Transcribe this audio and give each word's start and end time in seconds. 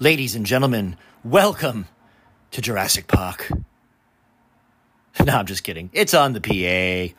Ladies 0.00 0.36
and 0.36 0.46
gentlemen, 0.46 0.96
welcome 1.24 1.88
to 2.52 2.60
Jurassic 2.62 3.08
Park. 3.08 3.50
No, 5.24 5.32
I'm 5.32 5.46
just 5.46 5.64
kidding. 5.64 5.90
It's 5.92 6.14
on 6.14 6.32
the 6.32 6.40
PA. 6.40 7.12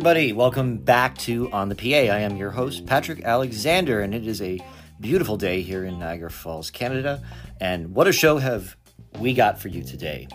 Everybody. 0.00 0.32
Welcome 0.32 0.78
back 0.78 1.18
to 1.18 1.50
On 1.52 1.68
the 1.68 1.74
PA. 1.74 1.84
I 1.84 2.20
am 2.20 2.38
your 2.38 2.50
host, 2.50 2.86
Patrick 2.86 3.22
Alexander, 3.22 4.00
and 4.00 4.14
it 4.14 4.26
is 4.26 4.40
a 4.40 4.58
beautiful 4.98 5.36
day 5.36 5.60
here 5.60 5.84
in 5.84 5.98
Niagara 5.98 6.30
Falls, 6.30 6.70
Canada. 6.70 7.22
And 7.60 7.94
what 7.94 8.06
a 8.06 8.12
show 8.12 8.38
have 8.38 8.76
we 9.18 9.34
got 9.34 9.60
for 9.60 9.68
you 9.68 9.82
today? 9.82 10.26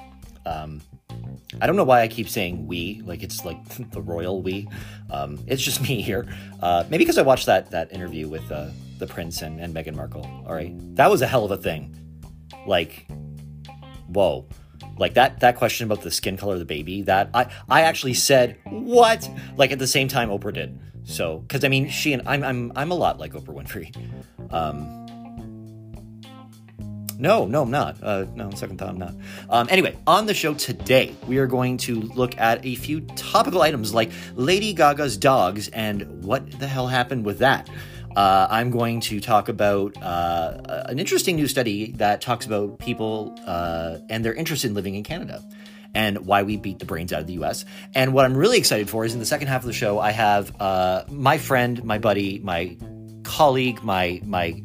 Um, 0.46 0.82
I 1.60 1.66
don't 1.66 1.76
know 1.76 1.84
why 1.84 2.02
I 2.02 2.08
keep 2.08 2.30
saying 2.30 2.68
we, 2.68 3.02
like 3.06 3.24
it's 3.24 3.44
like 3.44 3.58
the 3.90 4.04
royal 4.04 4.44
we. 4.44 4.68
Um, 5.10 5.40
it's 5.48 5.64
just 5.64 5.82
me 5.82 6.00
here. 6.00 6.28
Uh, 6.62 6.84
maybe 6.92 7.04
because 7.04 7.18
I 7.18 7.24
watched 7.24 7.48
that 7.48 7.72
that 7.72 7.92
interview 7.92 8.28
with 8.28 8.52
uh, 8.52 8.70
the 9.00 9.08
prince 9.08 9.42
and, 9.42 9.60
and 9.60 9.74
Meghan 9.74 9.96
Markle. 9.96 10.30
All 10.46 10.54
right, 10.54 10.76
that 10.96 11.10
was 11.10 11.24
a 11.24 11.28
hell 11.28 11.44
of 11.44 11.50
a 11.50 11.58
thing. 11.58 11.98
Like, 12.68 13.08
whoa 14.10 14.48
like 14.98 15.14
that 15.16 15.40
that 15.40 15.56
question 15.56 15.86
about 15.86 16.02
the 16.02 16.12
skin 16.12 16.38
color 16.38 16.54
of 16.54 16.60
the 16.60 16.66
baby 16.66 17.02
that 17.02 17.30
i 17.34 17.50
i 17.70 17.82
actually 17.82 18.14
said 18.14 18.58
what 18.66 19.30
like 19.58 19.72
at 19.72 19.80
the 19.80 19.88
same 19.88 20.08
time 20.08 20.30
oprah 20.30 20.54
did 20.54 20.80
so 21.04 21.40
because 21.40 21.64
i 21.64 21.68
mean 21.68 21.90
she 21.90 22.14
and 22.14 22.22
i'm 22.28 22.44
i'm 22.44 22.72
i'm 22.76 22.92
a 22.92 22.96
lot 22.96 23.20
like 23.20 23.34
oprah 23.34 23.64
winfrey 23.64 23.96
um 24.54 25.06
no, 27.18 27.46
no, 27.46 27.62
I'm 27.62 27.72
not. 27.72 27.98
Uh, 28.04 28.26
no, 28.36 28.52
second 28.52 28.78
thought, 28.78 28.90
I'm 28.90 28.98
not. 28.98 29.14
Um, 29.50 29.68
anyway, 29.70 29.98
on 30.06 30.26
the 30.26 30.34
show 30.34 30.54
today, 30.54 31.16
we 31.28 31.38
are 31.38 31.48
going 31.48 31.78
to 31.78 32.02
look 32.02 32.38
at 32.38 32.66
a 32.66 32.76
few 32.76 33.02
topical 33.02 33.62
items 33.62 33.94
like 33.94 34.12
Lady 34.36 34.74
Gaga's 34.74 35.16
dogs 35.16 35.70
and 35.70 36.24
what 36.24 36.60
the 36.60 36.68
hell 36.68 36.88
happened 36.88 37.26
with 37.26 37.40
that. 37.40 37.70
Uh, 38.16 38.48
I'm 38.50 38.72
going 38.72 39.02
to 39.02 39.20
talk 39.20 39.50
about 39.50 40.02
uh, 40.02 40.84
an 40.88 41.00
interesting 41.00 41.36
new 41.36 41.48
study 41.48 41.92
that 41.94 42.22
talks 42.22 42.46
about 42.46 42.80
people 42.80 43.38
uh, 43.46 43.98
and 44.10 44.24
their 44.24 44.34
interest 44.34 44.64
in 44.64 44.74
living 44.74 44.96
in 44.96 45.04
Canada 45.04 45.44
and 45.94 46.26
why 46.26 46.44
we 46.44 46.58
beat 46.58 46.80
the 46.80 46.86
brains 46.86 47.12
out 47.12 47.22
of 47.22 47.28
the 47.28 47.34
US. 47.34 47.66
And 47.94 48.14
what 48.14 48.26
I'm 48.26 48.36
really 48.36 48.58
excited 48.58 48.90
for 48.90 49.06
is 49.06 49.14
in 49.14 49.20
the 49.20 49.26
second 49.26 49.48
half 49.48 49.62
of 49.62 49.68
the 49.68 49.74
show, 49.74 50.00
I 50.00 50.12
have 50.12 50.54
uh, 50.62 51.04
my 51.10 51.38
friend, 51.38 51.84
my 51.84 51.98
buddy, 51.98 52.40
my 52.40 52.78
colleague, 53.24 53.84
my, 53.84 54.22
my 54.24 54.62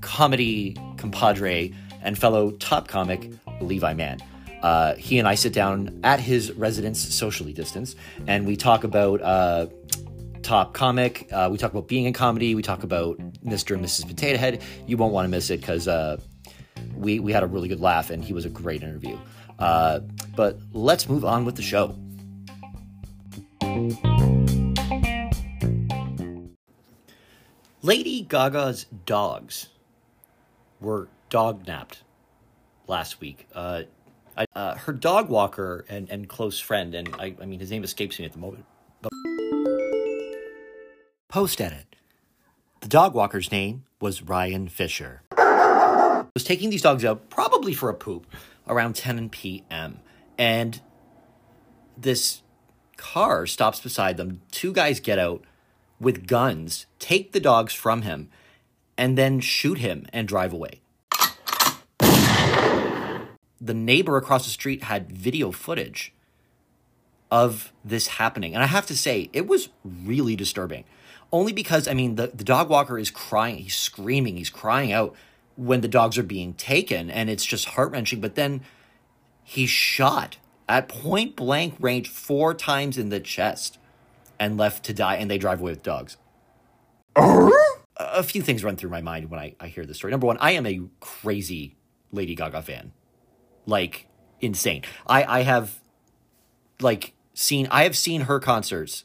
comedy 0.00 0.76
compadre, 0.96 1.72
and 2.02 2.16
fellow 2.16 2.52
top 2.52 2.88
comic, 2.88 3.30
Levi 3.60 3.94
Mann. 3.94 4.20
Uh, 4.62 4.94
he 4.94 5.18
and 5.18 5.28
I 5.28 5.34
sit 5.34 5.52
down 5.52 6.00
at 6.02 6.20
his 6.20 6.52
residence, 6.52 7.00
socially 7.00 7.52
distanced, 7.52 7.96
and 8.26 8.46
we 8.46 8.56
talk 8.56 8.84
about 8.84 9.20
uh, 9.22 9.66
top 10.46 10.74
comic. 10.74 11.28
Uh, 11.32 11.48
we 11.50 11.58
talk 11.58 11.72
about 11.72 11.88
being 11.88 12.04
in 12.04 12.12
comedy. 12.12 12.54
We 12.54 12.62
talk 12.62 12.84
about 12.84 13.18
Mr. 13.44 13.74
and 13.74 13.84
Mrs. 13.84 14.06
Potato 14.06 14.38
Head. 14.38 14.62
You 14.86 14.96
won't 14.96 15.12
want 15.12 15.24
to 15.24 15.28
miss 15.28 15.50
it 15.50 15.60
because 15.60 15.88
uh, 15.88 16.18
we 16.96 17.18
we 17.18 17.32
had 17.32 17.42
a 17.42 17.48
really 17.48 17.68
good 17.68 17.80
laugh 17.80 18.10
and 18.10 18.24
he 18.24 18.32
was 18.32 18.44
a 18.44 18.48
great 18.48 18.84
interview. 18.84 19.18
Uh, 19.58 20.00
but 20.36 20.58
let's 20.72 21.08
move 21.08 21.24
on 21.24 21.44
with 21.44 21.56
the 21.56 21.62
show. 21.62 21.96
Lady 27.82 28.22
Gaga's 28.22 28.86
dogs 29.04 29.70
were 30.80 31.08
dog 31.28 31.66
napped 31.66 32.04
last 32.86 33.20
week. 33.20 33.48
Uh, 33.52 33.82
I, 34.36 34.46
uh, 34.54 34.76
her 34.76 34.92
dog 34.92 35.28
walker 35.28 35.84
and, 35.88 36.08
and 36.08 36.28
close 36.28 36.60
friend, 36.60 36.94
and 36.94 37.12
I, 37.18 37.34
I 37.40 37.46
mean, 37.46 37.58
his 37.58 37.72
name 37.72 37.82
escapes 37.82 38.18
me 38.20 38.26
at 38.26 38.32
the 38.32 38.38
moment. 38.38 38.64
But 39.02 39.10
Post 41.36 41.60
edit. 41.60 41.84
The 42.80 42.88
dog 42.88 43.12
walker's 43.12 43.52
name 43.52 43.84
was 44.00 44.22
Ryan 44.22 44.68
Fisher. 44.68 45.20
Was 45.36 46.44
taking 46.44 46.70
these 46.70 46.80
dogs 46.80 47.04
out 47.04 47.28
probably 47.28 47.74
for 47.74 47.90
a 47.90 47.94
poop 47.94 48.26
around 48.66 48.96
10 48.96 49.28
p.m. 49.28 50.00
And 50.38 50.80
this 51.94 52.40
car 52.96 53.46
stops 53.46 53.80
beside 53.80 54.16
them. 54.16 54.40
Two 54.50 54.72
guys 54.72 54.98
get 54.98 55.18
out 55.18 55.44
with 56.00 56.26
guns, 56.26 56.86
take 56.98 57.32
the 57.32 57.40
dogs 57.40 57.74
from 57.74 58.00
him, 58.00 58.30
and 58.96 59.18
then 59.18 59.40
shoot 59.40 59.76
him 59.76 60.06
and 60.14 60.26
drive 60.26 60.54
away. 60.54 60.80
The 63.60 63.74
neighbor 63.74 64.16
across 64.16 64.46
the 64.46 64.50
street 64.50 64.84
had 64.84 65.12
video 65.12 65.52
footage 65.52 66.14
of 67.30 67.74
this 67.84 68.06
happening. 68.06 68.54
And 68.54 68.62
I 68.62 68.68
have 68.68 68.86
to 68.86 68.96
say, 68.96 69.28
it 69.34 69.46
was 69.46 69.68
really 69.84 70.34
disturbing. 70.34 70.84
Only 71.32 71.52
because, 71.52 71.88
I 71.88 71.94
mean, 71.94 72.14
the, 72.14 72.28
the 72.28 72.44
dog 72.44 72.68
walker 72.68 72.98
is 72.98 73.10
crying, 73.10 73.58
he's 73.58 73.76
screaming, 73.76 74.36
he's 74.36 74.50
crying 74.50 74.92
out 74.92 75.14
when 75.56 75.80
the 75.80 75.88
dogs 75.88 76.18
are 76.18 76.22
being 76.22 76.54
taken, 76.54 77.10
and 77.10 77.28
it's 77.28 77.44
just 77.44 77.70
heart 77.70 77.90
wrenching. 77.90 78.20
But 78.20 78.34
then 78.34 78.62
he's 79.42 79.70
shot 79.70 80.38
at 80.68 80.88
point 80.88 81.36
blank 81.36 81.74
range 81.80 82.08
four 82.08 82.54
times 82.54 82.98
in 82.98 83.08
the 83.08 83.20
chest 83.20 83.78
and 84.38 84.56
left 84.56 84.84
to 84.84 84.92
die, 84.92 85.16
and 85.16 85.30
they 85.30 85.38
drive 85.38 85.60
away 85.60 85.72
with 85.72 85.82
dogs. 85.82 86.16
a 87.96 88.22
few 88.22 88.42
things 88.42 88.62
run 88.62 88.76
through 88.76 88.90
my 88.90 89.00
mind 89.00 89.30
when 89.30 89.40
I, 89.40 89.54
I 89.58 89.68
hear 89.68 89.84
this 89.84 89.96
story. 89.98 90.10
Number 90.10 90.26
one, 90.26 90.36
I 90.40 90.52
am 90.52 90.66
a 90.66 90.82
crazy 91.00 91.76
Lady 92.12 92.34
Gaga 92.34 92.62
fan. 92.62 92.92
Like, 93.66 94.06
insane. 94.40 94.82
I, 95.06 95.24
I 95.24 95.42
have, 95.42 95.80
like, 96.80 97.14
seen, 97.34 97.66
I 97.70 97.84
have 97.84 97.96
seen 97.96 98.22
her 98.22 98.38
concerts 98.38 99.04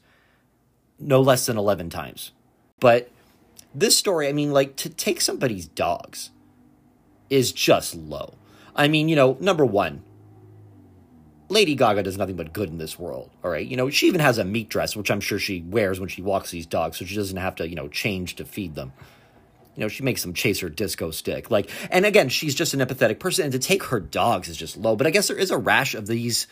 no 1.02 1.22
less 1.22 1.46
than 1.46 1.58
11 1.58 1.90
times. 1.90 2.32
But 2.80 3.10
this 3.74 3.98
story, 3.98 4.28
I 4.28 4.34
mean, 4.34 4.52
like, 4.52 4.76
to 4.78 4.90
take 4.90 5.22
somebody's 5.22 5.68
dogs 5.68 6.32
is 7.30 7.52
just 7.52 7.96
low. 7.96 8.36
I 8.76 8.88
mean, 8.88 9.10
you 9.10 9.16
know, 9.16 9.38
number 9.40 9.66
one, 9.66 10.04
Lady 11.50 11.76
Gaga 11.76 12.04
does 12.04 12.18
nothing 12.18 12.38
but 12.38 12.54
good 12.54 12.70
in 12.70 12.78
this 12.78 12.98
world, 12.98 13.30
all 13.44 13.52
right? 13.52 13.66
You 13.66 13.76
know, 13.76 13.90
she 13.90 14.08
even 14.08 14.22
has 14.22 14.38
a 14.38 14.46
meat 14.46 14.70
dress, 14.70 14.96
which 14.96 15.12
I'm 15.12 15.20
sure 15.20 15.38
she 15.38 15.62
wears 15.62 16.00
when 16.00 16.08
she 16.08 16.22
walks 16.22 16.52
these 16.52 16.66
dogs, 16.66 16.98
so 16.98 17.06
she 17.06 17.16
doesn't 17.16 17.38
have 17.38 17.56
to, 17.56 17.68
you 17.68 17.76
know, 17.76 17.90
change 17.90 18.38
to 18.38 18.46
feed 18.46 18.76
them. 18.76 18.94
You 19.76 19.82
know, 19.82 19.88
she 19.88 20.04
makes 20.04 20.22
them 20.22 20.34
chase 20.34 20.60
her 20.60 20.70
disco 20.70 21.12
stick. 21.12 21.52
Like, 21.52 21.70
and 21.90 22.06
again, 22.06 22.30
she's 22.30 22.56
just 22.56 22.74
an 22.74 22.80
empathetic 22.80 23.20
person, 23.20 23.46
and 23.46 23.52
to 23.54 23.60
take 23.60 23.84
her 23.84 24.00
dogs 24.00 24.48
is 24.48 24.58
just 24.58 24.78
low. 24.78 24.96
But 24.96 25.08
I 25.08 25.10
guess 25.10 25.28
there 25.28 25.38
is 25.38 25.52
a 25.52 25.58
rash 25.58 25.94
of 25.94 26.08
these 26.08 26.48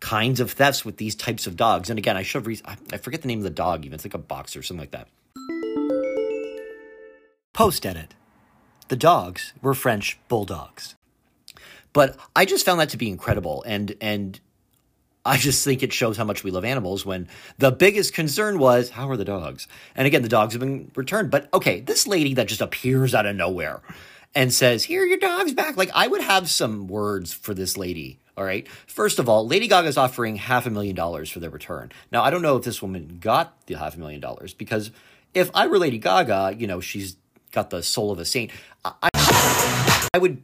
kinds 0.00 0.40
of 0.40 0.52
thefts 0.52 0.84
with 0.84 0.96
these 0.96 1.14
types 1.14 1.46
of 1.46 1.56
dogs. 1.56 1.90
And 1.90 1.98
again, 1.98 2.16
I 2.16 2.22
should 2.22 2.46
re- 2.46 2.60
I 2.92 2.98
forget 2.98 3.22
the 3.22 3.28
name 3.28 3.38
of 3.38 3.44
the 3.44 3.50
dog 3.50 3.84
even. 3.84 3.94
It's 3.94 4.04
like 4.04 4.14
a 4.14 4.18
boxer 4.18 4.60
or 4.60 4.62
something 4.62 4.80
like 4.80 4.92
that. 4.92 5.08
Post 7.52 7.84
edit. 7.84 8.14
The 8.88 8.96
dogs 8.96 9.52
were 9.60 9.74
French 9.74 10.18
bulldogs. 10.28 10.94
But 11.92 12.16
I 12.36 12.44
just 12.44 12.64
found 12.64 12.80
that 12.80 12.90
to 12.90 12.96
be 12.96 13.08
incredible. 13.08 13.64
And, 13.66 13.96
and 14.00 14.38
I 15.24 15.36
just 15.36 15.64
think 15.64 15.82
it 15.82 15.92
shows 15.92 16.16
how 16.16 16.24
much 16.24 16.44
we 16.44 16.50
love 16.50 16.64
animals 16.64 17.04
when 17.04 17.28
the 17.58 17.72
biggest 17.72 18.14
concern 18.14 18.58
was 18.58 18.90
how 18.90 19.10
are 19.10 19.16
the 19.16 19.24
dogs? 19.24 19.66
And 19.96 20.06
again, 20.06 20.22
the 20.22 20.28
dogs 20.28 20.54
have 20.54 20.60
been 20.60 20.90
returned. 20.94 21.30
But 21.30 21.52
okay, 21.52 21.80
this 21.80 22.06
lady 22.06 22.34
that 22.34 22.48
just 22.48 22.60
appears 22.60 23.14
out 23.14 23.26
of 23.26 23.36
nowhere 23.36 23.82
and 24.34 24.52
says, 24.52 24.84
Here, 24.84 25.04
your 25.04 25.18
dog's 25.18 25.52
back. 25.52 25.76
Like, 25.76 25.90
I 25.94 26.06
would 26.06 26.22
have 26.22 26.48
some 26.48 26.86
words 26.86 27.32
for 27.32 27.54
this 27.54 27.76
lady. 27.76 28.20
All 28.38 28.44
right. 28.44 28.68
First 28.86 29.18
of 29.18 29.28
all, 29.28 29.48
Lady 29.48 29.66
Gaga 29.66 29.88
is 29.88 29.96
offering 29.96 30.36
half 30.36 30.64
a 30.64 30.70
million 30.70 30.94
dollars 30.94 31.28
for 31.28 31.40
their 31.40 31.50
return. 31.50 31.90
Now, 32.12 32.22
I 32.22 32.30
don't 32.30 32.40
know 32.40 32.56
if 32.56 32.62
this 32.62 32.80
woman 32.80 33.18
got 33.20 33.66
the 33.66 33.74
half 33.74 33.96
a 33.96 33.98
million 33.98 34.20
dollars 34.20 34.54
because 34.54 34.92
if 35.34 35.50
I 35.54 35.66
were 35.66 35.76
Lady 35.76 35.98
Gaga, 35.98 36.54
you 36.56 36.68
know, 36.68 36.78
she's 36.78 37.16
got 37.50 37.70
the 37.70 37.82
soul 37.82 38.12
of 38.12 38.20
a 38.20 38.24
saint. 38.24 38.52
I, 38.84 39.08
I 40.14 40.18
would 40.18 40.40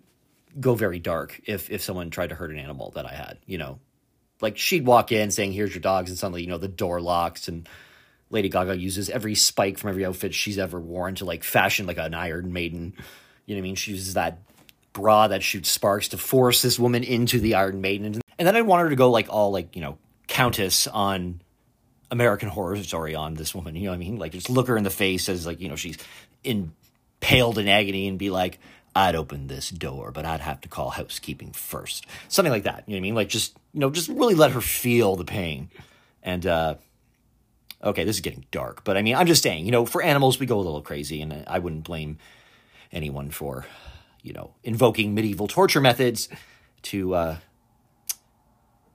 go 0.59 0.75
very 0.75 0.99
dark 0.99 1.41
if 1.47 1.71
if 1.71 1.83
someone 1.83 2.11
tried 2.11 2.31
to 2.31 2.35
hurt 2.35 2.51
an 2.51 2.59
animal 2.59 2.91
that 2.97 3.07
I 3.07 3.15
had. 3.15 3.39
You 3.47 3.59
know, 3.59 3.79
like 4.41 4.59
she'd 4.59 4.85
walk 4.85 5.13
in 5.13 5.31
saying, 5.31 5.53
"Here's 5.53 5.73
your 5.73 5.81
dogs," 5.81 6.11
and 6.11 6.19
suddenly, 6.19 6.43
you 6.43 6.49
know, 6.49 6.59
the 6.59 6.69
door 6.69 7.01
locks 7.01 7.49
and. 7.49 7.69
Lady 8.31 8.49
Gaga 8.49 8.77
uses 8.77 9.11
every 9.11 9.37
spike 9.37 9.79
from 9.79 9.91
every 9.91 10.05
outfit 10.05 10.35
she's 10.35 10.59
ever 10.59 10.81
worn 10.81 11.15
to 11.17 11.25
like 11.25 11.45
fashion 11.45 11.87
like 11.87 11.99
an 11.99 12.15
Iron 12.15 12.53
Maiden. 12.53 12.95
You 13.47 13.55
know 13.55 13.61
what 13.61 13.65
I 13.65 13.69
mean? 13.69 13.75
She 13.77 13.93
uses 13.93 14.15
that 14.15 14.39
bra 14.95 15.29
that 15.29 15.43
shoots 15.43 15.69
sparks 15.69 16.09
to 16.09 16.17
force 16.17 16.63
this 16.63 16.79
woman 16.79 17.05
into 17.05 17.39
the 17.39 17.55
Iron 17.57 17.83
Maiden. 17.83 18.23
And 18.39 18.49
then 18.49 18.57
I 18.57 18.63
want 18.63 18.83
her 18.83 18.89
to 18.89 18.97
go 18.97 19.11
like 19.11 19.29
all 19.29 19.51
like, 19.51 19.77
you 19.77 19.83
know, 19.83 19.99
countess 20.27 20.87
on 20.87 21.43
American 22.11 22.49
Horror 22.49 22.83
Story 22.83 23.15
on 23.15 23.35
this 23.35 23.55
woman. 23.55 23.77
You 23.77 23.85
know 23.85 23.91
what 23.91 23.97
I 23.97 23.99
mean? 23.99 24.19
Like 24.19 24.33
just 24.33 24.49
look 24.49 24.69
her 24.69 24.79
in 24.79 24.85
the 24.85 24.91
face 24.91 25.29
as 25.29 25.47
like, 25.47 25.61
you 25.61 25.69
know, 25.69 25.77
she's 25.77 25.99
impaled 26.43 27.59
in 27.59 27.69
agony 27.69 28.09
and 28.09 28.19
be 28.19 28.31
like, 28.31 28.59
I'd 28.97 29.17
open 29.17 29.49
this 29.49 29.69
door, 29.69 30.13
but 30.13 30.25
I'd 30.25 30.41
have 30.41 30.63
to 30.63 30.69
call 30.69 30.89
housekeeping 30.89 31.53
first. 31.53 32.07
Something 32.29 32.53
like 32.53 32.63
that. 32.63 32.85
You 32.87 32.95
know 32.95 32.97
what 32.97 33.01
I 33.01 33.03
mean? 33.03 33.15
Like 33.15 33.29
just, 33.29 33.55
you 33.75 33.81
know, 33.81 33.91
just 33.91 34.09
really 34.09 34.35
let 34.35 34.53
her 34.53 34.63
feel 34.63 35.17
the 35.17 35.25
pain. 35.25 35.69
And, 36.23 36.47
uh, 36.47 36.77
okay, 37.83 38.05
this 38.05 38.17
is 38.17 38.21
getting 38.23 38.47
dark, 38.51 38.83
but 38.85 38.97
I 38.97 39.03
mean, 39.03 39.15
I'm 39.15 39.27
just 39.27 39.43
saying, 39.43 39.67
you 39.67 39.71
know, 39.71 39.85
for 39.85 40.01
animals, 40.01 40.41
we 40.41 40.47
go 40.47 40.57
a 40.57 40.63
little 40.63 40.81
crazy, 40.81 41.21
and 41.21 41.45
I 41.47 41.59
wouldn't 41.59 41.85
blame 41.85 42.17
anyone 42.91 43.31
for, 43.31 43.67
you 44.25 44.33
know, 44.33 44.55
invoking 44.65 45.15
medieval 45.15 45.47
torture 45.47 45.81
methods 45.81 46.29
to, 46.83 47.15
uh, 47.15 47.37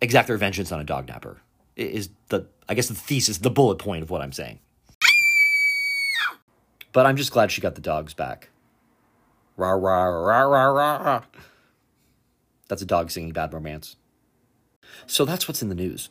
exact 0.02 0.28
their 0.28 0.38
vengeance 0.38 0.74
on 0.74 0.82
a 0.82 0.84
dog 0.84 1.08
napper. 1.08 1.42
Is 1.78 2.10
the, 2.28 2.48
I 2.68 2.74
guess, 2.74 2.90
the 2.90 2.96
thesis, 2.96 3.38
the 3.38 3.50
bullet 3.50 3.78
point 3.78 4.04
of 4.04 4.10
what 4.10 4.22
I'm 4.22 4.34
saying. 4.34 4.60
But 6.92 7.06
I'm 7.06 7.16
just 7.16 7.32
glad 7.32 7.52
she 7.52 7.62
got 7.62 7.76
the 7.76 7.82
dogs 7.82 8.14
back. 8.14 8.50
Rah, 9.56 9.72
rah, 9.72 10.06
rah, 10.06 10.42
rah, 10.42 10.98
rah. 10.98 11.24
That's 12.68 12.82
a 12.82 12.86
dog 12.86 13.12
singing 13.12 13.32
Bad 13.32 13.54
Romance. 13.54 13.96
So 15.06 15.24
that's 15.24 15.48
what's 15.48 15.62
in 15.62 15.70
the 15.70 15.76
news. 15.76 16.10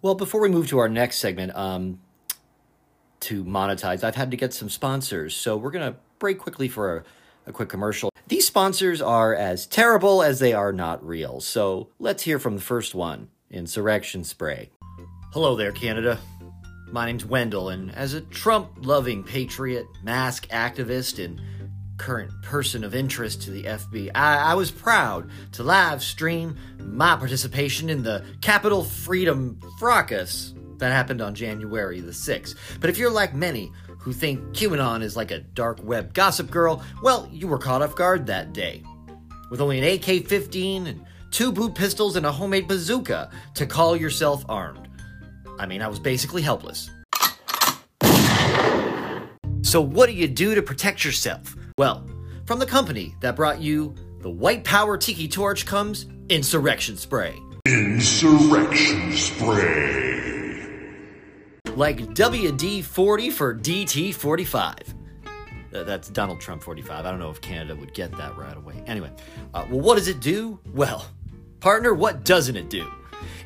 Well, 0.00 0.14
before 0.14 0.40
we 0.40 0.48
move 0.48 0.66
to 0.68 0.78
our 0.78 0.88
next 0.88 1.18
segment, 1.18 1.54
um, 1.56 2.00
to 3.28 3.44
monetize, 3.44 4.02
I've 4.02 4.14
had 4.14 4.30
to 4.30 4.36
get 4.38 4.54
some 4.54 4.70
sponsors. 4.70 5.36
So 5.36 5.56
we're 5.56 5.70
going 5.70 5.92
to 5.92 5.98
break 6.18 6.38
quickly 6.38 6.66
for 6.66 6.96
a, 6.96 7.04
a 7.46 7.52
quick 7.52 7.68
commercial. 7.68 8.10
These 8.26 8.46
sponsors 8.46 9.02
are 9.02 9.34
as 9.34 9.66
terrible 9.66 10.22
as 10.22 10.38
they 10.38 10.54
are 10.54 10.72
not 10.72 11.06
real. 11.06 11.40
So 11.40 11.90
let's 11.98 12.22
hear 12.22 12.38
from 12.38 12.56
the 12.56 12.62
first 12.62 12.94
one 12.94 13.28
Insurrection 13.50 14.24
Spray. 14.24 14.70
Hello 15.32 15.56
there, 15.56 15.72
Canada. 15.72 16.18
My 16.90 17.04
name's 17.04 17.26
Wendell, 17.26 17.68
and 17.68 17.94
as 17.94 18.14
a 18.14 18.22
Trump 18.22 18.70
loving 18.78 19.22
patriot, 19.22 19.86
mask 20.02 20.48
activist, 20.48 21.22
and 21.22 21.38
current 21.98 22.30
person 22.42 22.82
of 22.82 22.94
interest 22.94 23.42
to 23.42 23.50
the 23.50 23.64
FBI, 23.64 24.10
I, 24.14 24.52
I 24.52 24.54
was 24.54 24.70
proud 24.70 25.28
to 25.52 25.62
live 25.62 26.02
stream 26.02 26.56
my 26.78 27.14
participation 27.16 27.90
in 27.90 28.02
the 28.02 28.24
Capitol 28.40 28.84
Freedom 28.84 29.60
Fracas 29.78 30.54
that 30.78 30.92
happened 30.92 31.20
on 31.20 31.34
January 31.34 32.00
the 32.00 32.12
6th. 32.12 32.54
But 32.80 32.90
if 32.90 32.98
you're 32.98 33.10
like 33.10 33.34
many 33.34 33.72
who 33.98 34.12
think 34.12 34.40
QAnon 34.52 35.02
is 35.02 35.16
like 35.16 35.30
a 35.30 35.40
dark 35.40 35.82
web 35.82 36.14
gossip 36.14 36.50
girl, 36.50 36.82
well, 37.02 37.28
you 37.32 37.46
were 37.46 37.58
caught 37.58 37.82
off 37.82 37.94
guard 37.94 38.26
that 38.26 38.52
day. 38.52 38.82
With 39.50 39.60
only 39.60 39.78
an 39.78 39.84
AK 39.84 40.26
15 40.26 40.86
and 40.86 41.04
two 41.30 41.52
boot 41.52 41.74
pistols 41.74 42.16
and 42.16 42.26
a 42.26 42.32
homemade 42.32 42.68
bazooka 42.68 43.30
to 43.54 43.66
call 43.66 43.96
yourself 43.96 44.44
armed. 44.48 44.88
I 45.58 45.66
mean, 45.66 45.82
I 45.82 45.88
was 45.88 45.98
basically 45.98 46.42
helpless. 46.42 46.90
So, 49.62 49.80
what 49.80 50.06
do 50.06 50.12
you 50.12 50.28
do 50.28 50.54
to 50.54 50.62
protect 50.62 51.04
yourself? 51.04 51.54
Well, 51.76 52.08
from 52.46 52.58
the 52.58 52.66
company 52.66 53.14
that 53.20 53.36
brought 53.36 53.60
you 53.60 53.94
the 54.20 54.30
White 54.30 54.64
Power 54.64 54.96
Tiki 54.96 55.28
Torch 55.28 55.66
comes 55.66 56.06
Insurrection 56.28 56.96
Spray. 56.96 57.38
Insurrection 57.66 59.12
Spray. 59.12 60.37
Like 61.76 61.98
WD 62.14 62.82
40 62.84 63.30
for 63.30 63.54
DT 63.54 64.14
45. 64.14 64.74
Uh, 65.74 65.84
That's 65.84 66.08
Donald 66.08 66.40
Trump 66.40 66.62
45. 66.62 67.04
I 67.04 67.10
don't 67.10 67.20
know 67.20 67.30
if 67.30 67.40
Canada 67.40 67.76
would 67.76 67.94
get 67.94 68.10
that 68.16 68.36
right 68.36 68.56
away. 68.56 68.82
Anyway, 68.86 69.10
uh, 69.54 69.64
well, 69.70 69.80
what 69.80 69.96
does 69.96 70.08
it 70.08 70.20
do? 70.20 70.58
Well, 70.74 71.06
partner, 71.60 71.94
what 71.94 72.24
doesn't 72.24 72.56
it 72.56 72.68
do? 72.68 72.90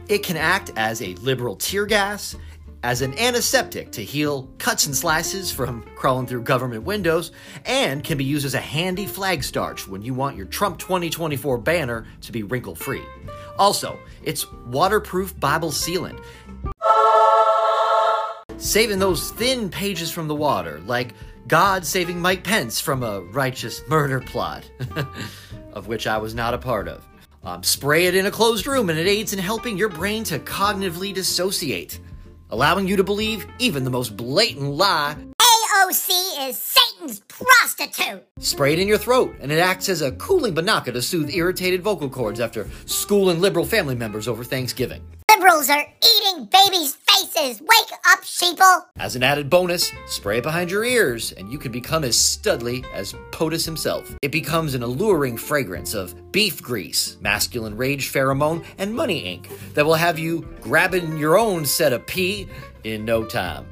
It 0.09 0.23
can 0.23 0.37
act 0.37 0.71
as 0.77 1.03
a 1.03 1.15
liberal 1.17 1.57
tear 1.57 1.85
gas, 1.85 2.35
as 2.83 3.03
an 3.03 3.17
antiseptic 3.19 3.93
to 3.93 4.03
heal 4.03 4.51
cuts 4.59 4.87
and 4.87 4.97
slices 4.97 5.53
from 5.53 5.83
crawling 5.95 6.27
through 6.27 6.43
government 6.43 6.83
windows, 6.85 7.33
and 7.65 8.03
can 8.03 8.19
be 8.19 8.25
used 8.25 8.45
as 8.47 8.55
a 8.55 8.61
handy 8.61 9.07
flag 9.07 9.45
starch 9.45 9.87
when 9.87 10.03
you 10.03 10.15
want 10.15 10.37
your 10.37 10.47
Trump 10.47 10.79
2024 10.79 11.59
banner 11.59 12.07
to 12.23 12.33
be 12.33 12.43
wrinkle 12.43 12.75
free. 12.75 13.03
Also, 13.59 13.99
it's 14.25 14.51
waterproof 14.67 15.39
Bible 15.39 15.71
sealant, 15.71 16.21
saving 18.73 18.99
those 18.99 19.33
thin 19.33 19.69
pages 19.69 20.11
from 20.11 20.29
the 20.29 20.35
water, 20.35 20.81
like 20.87 21.13
God 21.47 21.85
saving 21.85 22.19
Mike 22.19 22.43
Pence 22.43 22.81
from 22.81 23.03
a 23.03 23.21
righteous 23.21 23.83
murder 23.87 24.19
plot, 24.19 24.65
of 25.75 25.89
which 25.89 26.07
I 26.07 26.17
was 26.17 26.35
not 26.35 26.55
a 26.55 26.59
part 26.59 26.89
of. 26.89 27.07
Um, 27.45 27.63
spray 27.63 28.07
it 28.07 28.15
in 28.15 28.25
a 28.25 28.31
closed 28.31 28.67
room 28.67 28.89
and 28.89 28.99
it 28.99 29.07
aids 29.07 29.35
in 29.35 29.39
helping 29.39 29.77
your 29.77 29.91
brain 29.91 30.25
to 30.25 30.39
cognitively 30.39 31.13
dissociate, 31.13 32.01
allowing 32.49 32.89
you 32.89 32.97
to 32.97 33.05
believe 33.05 33.47
even 33.59 33.85
the 33.85 33.91
most 33.91 34.17
blatant 34.17 34.71
lie. 34.71 35.17
AOC 35.39 36.49
is 36.49 36.57
Satan's 36.57 37.21
prostitute. 37.29 38.25
Spray 38.39 38.73
it 38.73 38.79
in 38.79 38.89
your 38.89 38.97
throat 38.97 39.37
and 39.43 39.53
it 39.53 39.59
acts 39.59 39.91
as 39.91 40.01
a 40.01 40.13
cooling 40.13 40.55
banaka 40.55 40.95
to 40.95 41.03
soothe 41.03 41.29
irritated 41.29 41.83
vocal 41.83 42.09
cords 42.09 42.41
after 42.41 42.67
school 42.87 43.29
and 43.29 43.43
liberal 43.43 43.67
family 43.67 43.97
members 43.97 44.27
over 44.27 44.43
Thanksgiving. 44.43 45.03
Liberals 45.43 45.71
are 45.71 45.85
eating 46.05 46.45
babies' 46.45 46.95
faces. 46.95 47.61
Wake 47.61 47.93
up, 48.13 48.21
sheeple. 48.21 48.85
As 48.97 49.17
an 49.17 49.25
added 49.25 49.51
bonus, 49.51 49.91
spray 50.07 50.39
it 50.39 50.45
behind 50.45 50.71
your 50.71 50.85
ears, 50.85 51.33
and 51.33 51.51
you 51.51 51.59
can 51.59 51.73
become 51.73 52.05
as 52.05 52.17
studly 52.17 52.85
as 52.95 53.13
POTUS 53.33 53.65
himself. 53.65 54.15
It 54.23 54.31
becomes 54.31 54.75
an 54.75 54.85
alluring 54.85 55.37
fragrance 55.37 55.95
of 55.95 56.31
beef 56.31 56.63
grease, 56.63 57.17
masculine 57.21 57.77
rage 57.77 58.13
pheromone, 58.13 58.65
and 58.79 58.95
money 58.95 59.19
ink 59.19 59.49
that 59.75 59.85
will 59.85 59.95
have 59.95 60.17
you 60.17 60.49
grabbing 60.61 61.17
your 61.17 61.37
own 61.37 61.67
set 61.67 61.93
of 61.93 62.07
pee 62.07 62.47
in 62.85 63.05
no 63.05 63.25
time. 63.25 63.67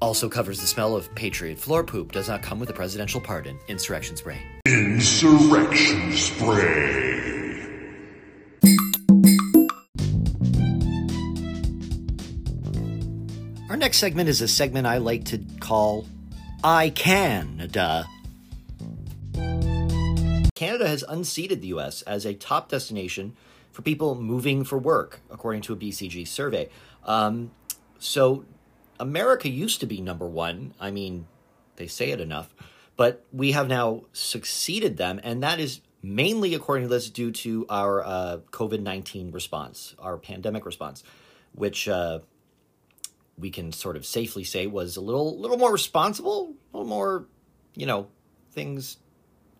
Also 0.00 0.30
covers 0.30 0.62
the 0.62 0.66
smell 0.66 0.96
of 0.96 1.14
Patriot 1.14 1.58
floor 1.58 1.84
poop, 1.84 2.12
does 2.12 2.28
not 2.30 2.40
come 2.40 2.58
with 2.58 2.70
a 2.70 2.74
presidential 2.74 3.20
pardon. 3.20 3.58
Insurrection 3.68 4.16
spray. 4.16 4.40
Insurrection 4.64 6.12
Spray. 6.12 7.39
Next 13.80 13.96
segment 13.96 14.28
is 14.28 14.42
a 14.42 14.46
segment 14.46 14.86
I 14.86 14.98
like 14.98 15.24
to 15.24 15.40
call 15.58 16.06
I 16.62 16.90
Canada. 16.90 18.06
Canada 20.54 20.86
has 20.86 21.02
unseated 21.08 21.62
the 21.62 21.68
US 21.68 22.02
as 22.02 22.26
a 22.26 22.34
top 22.34 22.68
destination 22.68 23.34
for 23.72 23.80
people 23.80 24.20
moving 24.20 24.64
for 24.64 24.76
work, 24.76 25.20
according 25.30 25.62
to 25.62 25.72
a 25.72 25.76
BCG 25.76 26.28
survey. 26.28 26.68
Um, 27.04 27.52
so, 27.98 28.44
America 28.98 29.48
used 29.48 29.80
to 29.80 29.86
be 29.86 30.02
number 30.02 30.26
one. 30.26 30.74
I 30.78 30.90
mean, 30.90 31.26
they 31.76 31.86
say 31.86 32.10
it 32.10 32.20
enough, 32.20 32.54
but 32.98 33.24
we 33.32 33.52
have 33.52 33.66
now 33.66 34.02
succeeded 34.12 34.98
them, 34.98 35.22
and 35.24 35.42
that 35.42 35.58
is 35.58 35.80
mainly, 36.02 36.54
according 36.54 36.86
to 36.86 36.94
this, 36.94 37.08
due 37.08 37.32
to 37.32 37.64
our 37.70 38.04
uh, 38.04 38.38
COVID 38.50 38.82
19 38.82 39.30
response, 39.30 39.94
our 39.98 40.18
pandemic 40.18 40.66
response, 40.66 41.02
which 41.54 41.88
uh, 41.88 42.18
we 43.40 43.50
can 43.50 43.72
sort 43.72 43.96
of 43.96 44.06
safely 44.06 44.44
say 44.44 44.66
was 44.66 44.96
a 44.96 45.00
little 45.00 45.38
little 45.38 45.56
more 45.56 45.72
responsible, 45.72 46.54
a 46.72 46.76
little 46.76 46.88
more, 46.88 47.26
you 47.74 47.86
know, 47.86 48.08
things 48.52 48.98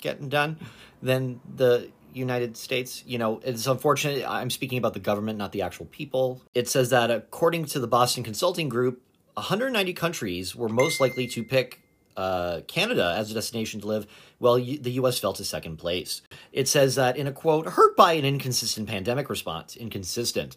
getting 0.01 0.29
done 0.29 0.59
than 1.03 1.41
the 1.57 1.91
United 2.13 2.57
States. 2.57 3.03
You 3.07 3.19
know, 3.19 3.41
it's 3.45 3.67
unfortunate. 3.67 4.25
I'm 4.29 4.51
speaking 4.51 4.79
about 4.79 4.95
the 4.95 5.01
government, 5.01 5.39
not 5.39 5.53
the 5.53 5.63
actual 5.63 5.87
people. 5.87 6.43
It 6.55 6.69
says 6.69 6.91
that 6.91 7.11
according 7.11 7.67
to 7.67 7.81
the 7.81 7.87
Boston 7.87 8.23
Consulting 8.25 8.69
Group, 8.69 9.03
190 9.35 9.93
countries 9.95 10.55
were 10.57 10.69
most 10.69 11.01
likely 11.01 11.27
to 11.29 11.45
pick 11.45 11.81
uh, 12.17 12.61
Canada 12.67 13.15
as 13.17 13.31
a 13.31 13.35
destination 13.35 13.81
to 13.81 13.87
live, 13.87 14.07
well, 14.39 14.59
y- 14.59 14.79
the 14.81 14.91
U.S. 14.93 15.19
fell 15.19 15.33
to 15.33 15.45
second 15.45 15.77
place. 15.77 16.23
It 16.53 16.69
says 16.69 16.97
that 16.97 17.17
in 17.17 17.27
a 17.27 17.33
quote, 17.33 17.67
hurt 17.67 17.97
by 17.97 18.15
an 18.15 18.25
inconsistent 18.25 18.89
pandemic 18.89 19.31
response, 19.31 19.77
inconsistent 19.77 20.57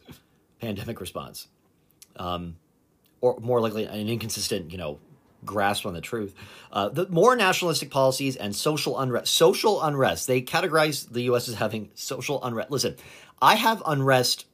pandemic 0.59 0.99
response, 0.99 1.47
um, 2.17 2.57
or 3.23 3.39
more 3.39 3.61
likely 3.61 3.85
an 3.85 4.09
inconsistent, 4.09 4.69
you 4.69 4.77
know, 4.77 4.99
grasp 5.45 5.85
on 5.85 5.93
the 5.93 6.01
truth. 6.01 6.35
Uh, 6.73 6.89
the 6.89 7.07
more 7.07 7.37
nationalistic 7.37 7.89
policies 7.89 8.35
and 8.35 8.53
social 8.53 8.99
unrest, 8.99 9.33
social 9.33 9.81
unrest, 9.81 10.27
they 10.27 10.41
categorize 10.41 11.09
the 11.09 11.21
U.S. 11.23 11.47
as 11.47 11.55
having 11.55 11.89
social 11.95 12.43
unrest. 12.43 12.69
Listen, 12.69 12.97
I 13.41 13.55
have 13.55 13.81
unrest 13.85 14.45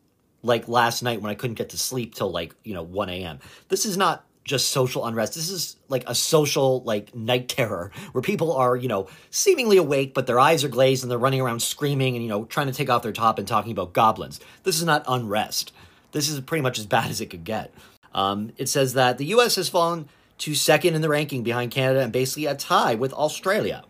like 0.44 0.68
last 0.68 1.02
night 1.02 1.20
when 1.20 1.32
I 1.32 1.36
couldn't 1.36 1.56
get 1.56 1.70
to 1.70 1.80
sleep 1.80 2.14
till 2.14 2.30
like, 2.30 2.54
you 2.64 2.76
know, 2.76 2.84
1 2.84 3.10
a.m. 3.10 3.40
This 3.70 3.88
is 3.88 3.98
not 3.98 4.24
just 4.44 4.70
social 4.70 5.04
unrest. 5.04 5.34
This 5.34 5.50
is 5.50 5.76
like 5.88 6.04
a 6.06 6.14
social 6.14 6.84
like 6.84 7.16
night 7.16 7.50
terror 7.50 7.92
where 8.12 8.22
people 8.22 8.56
are, 8.56 8.76
you 8.76 8.88
know, 8.88 9.08
seemingly 9.32 9.78
awake, 9.78 10.14
but 10.14 10.28
their 10.28 10.40
eyes 10.40 10.64
are 10.64 10.70
glazed 10.70 11.04
and 11.04 11.10
they're 11.10 11.18
running 11.18 11.42
around 11.42 11.64
screaming 11.64 12.16
and, 12.16 12.24
you 12.24 12.30
know, 12.30 12.46
trying 12.46 12.68
to 12.68 12.74
take 12.74 12.92
off 12.92 13.02
their 13.02 13.12
top 13.12 13.40
and 13.40 13.48
talking 13.48 13.72
about 13.72 13.94
goblins. 13.94 14.40
This 14.62 14.78
is 14.78 14.86
not 14.86 15.04
unrest. 15.08 15.74
This 16.12 16.30
is 16.30 16.40
pretty 16.42 16.62
much 16.62 16.78
as 16.78 16.86
bad 16.86 17.10
as 17.10 17.20
it 17.20 17.32
could 17.32 17.44
get. 17.44 17.74
Um, 18.14 18.52
it 18.58 18.68
says 18.68 18.94
that 18.94 19.18
the 19.18 19.26
U.S. 19.26 19.56
has 19.56 19.70
fallen 19.70 20.10
to 20.40 20.56
second 20.56 20.96
in 20.96 21.02
the 21.02 21.10
ranking 21.10 21.44
behind 21.44 21.72
Canada 21.72 22.02
and 22.02 22.12
basically 22.12 22.46
a 22.46 22.56
tie 22.56 22.96
with 22.96 23.14
Australia. 23.14 23.84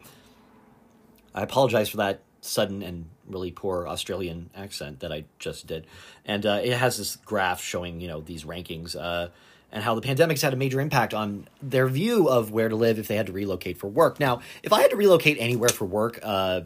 I 1.34 1.44
apologize 1.44 1.90
for 1.90 1.98
that 1.98 2.22
sudden 2.42 2.82
and 2.82 3.10
really 3.28 3.52
poor 3.52 3.88
Australian 3.88 4.50
accent 4.56 5.02
that 5.02 5.12
I 5.12 5.26
just 5.38 5.68
did. 5.68 5.86
And 6.26 6.46
uh, 6.46 6.60
it 6.64 6.74
has 6.74 6.98
this 6.98 7.16
graph 7.18 7.62
showing, 7.62 8.02
you 8.02 8.08
know, 8.08 8.22
these 8.22 8.44
rankings. 8.44 8.96
Uh, 8.96 9.30
and 9.72 9.84
how 9.84 9.94
the 9.94 10.02
pandemic's 10.02 10.42
had 10.42 10.52
a 10.52 10.56
major 10.56 10.82
impact 10.82 11.14
on 11.14 11.48
their 11.62 11.88
view 11.88 12.28
of 12.28 12.52
where 12.52 12.70
to 12.70 12.76
live 12.76 12.98
if 12.98 13.08
they 13.08 13.16
had 13.16 13.28
to 13.28 13.32
relocate 13.32 13.78
for 13.78 13.88
work. 13.88 14.20
Now, 14.20 14.42
if 14.64 14.74
I 14.74 14.82
had 14.82 14.90
to 14.90 14.98
relocate 14.98 15.38
anywhere 15.40 15.70
for 15.70 15.86
work, 15.86 16.20
uh, 16.24 16.62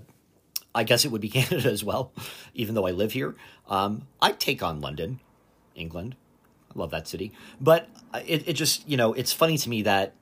I 0.73 0.83
guess 0.83 1.03
it 1.03 1.11
would 1.11 1.21
be 1.21 1.29
Canada 1.41 1.69
as 1.69 1.83
well, 1.83 2.13
even 2.53 2.75
though 2.75 2.87
I 2.87 2.91
live 2.91 3.11
here. 3.11 3.35
Um, 3.67 4.07
I'd 4.21 4.39
take 4.39 4.63
on 4.63 4.79
London, 4.79 5.19
England. 5.75 6.15
Love 6.75 6.91
that 6.91 7.07
city. 7.07 7.33
But 7.59 7.89
uh, 8.13 8.21
it, 8.25 8.47
it 8.49 8.53
just, 8.53 8.87
you 8.87 8.97
know, 8.97 9.13
it's 9.13 9.33
funny 9.33 9.57
to 9.57 9.69
me 9.69 9.83
that 9.83 10.15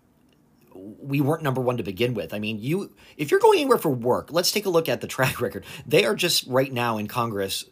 we 0.74 1.22
weren't 1.22 1.44
number 1.44 1.62
one 1.62 1.78
to 1.78 1.84
begin 1.84 2.14
with. 2.14 2.34
I 2.34 2.40
mean, 2.40 2.60
you 2.60 2.92
if 3.18 3.32
you're 3.32 3.40
going 3.40 3.60
anywhere 3.60 3.78
for 3.78 3.90
work, 3.90 4.32
let's 4.32 4.52
take 4.52 4.66
a 4.66 4.70
look 4.70 4.90
at 4.90 5.02
the 5.02 5.08
track 5.08 5.42
record. 5.42 5.66
They 5.86 6.06
are 6.06 6.16
just 6.16 6.48
right 6.48 6.72
now 6.72 6.98
in 6.98 7.08
Congress 7.08 7.66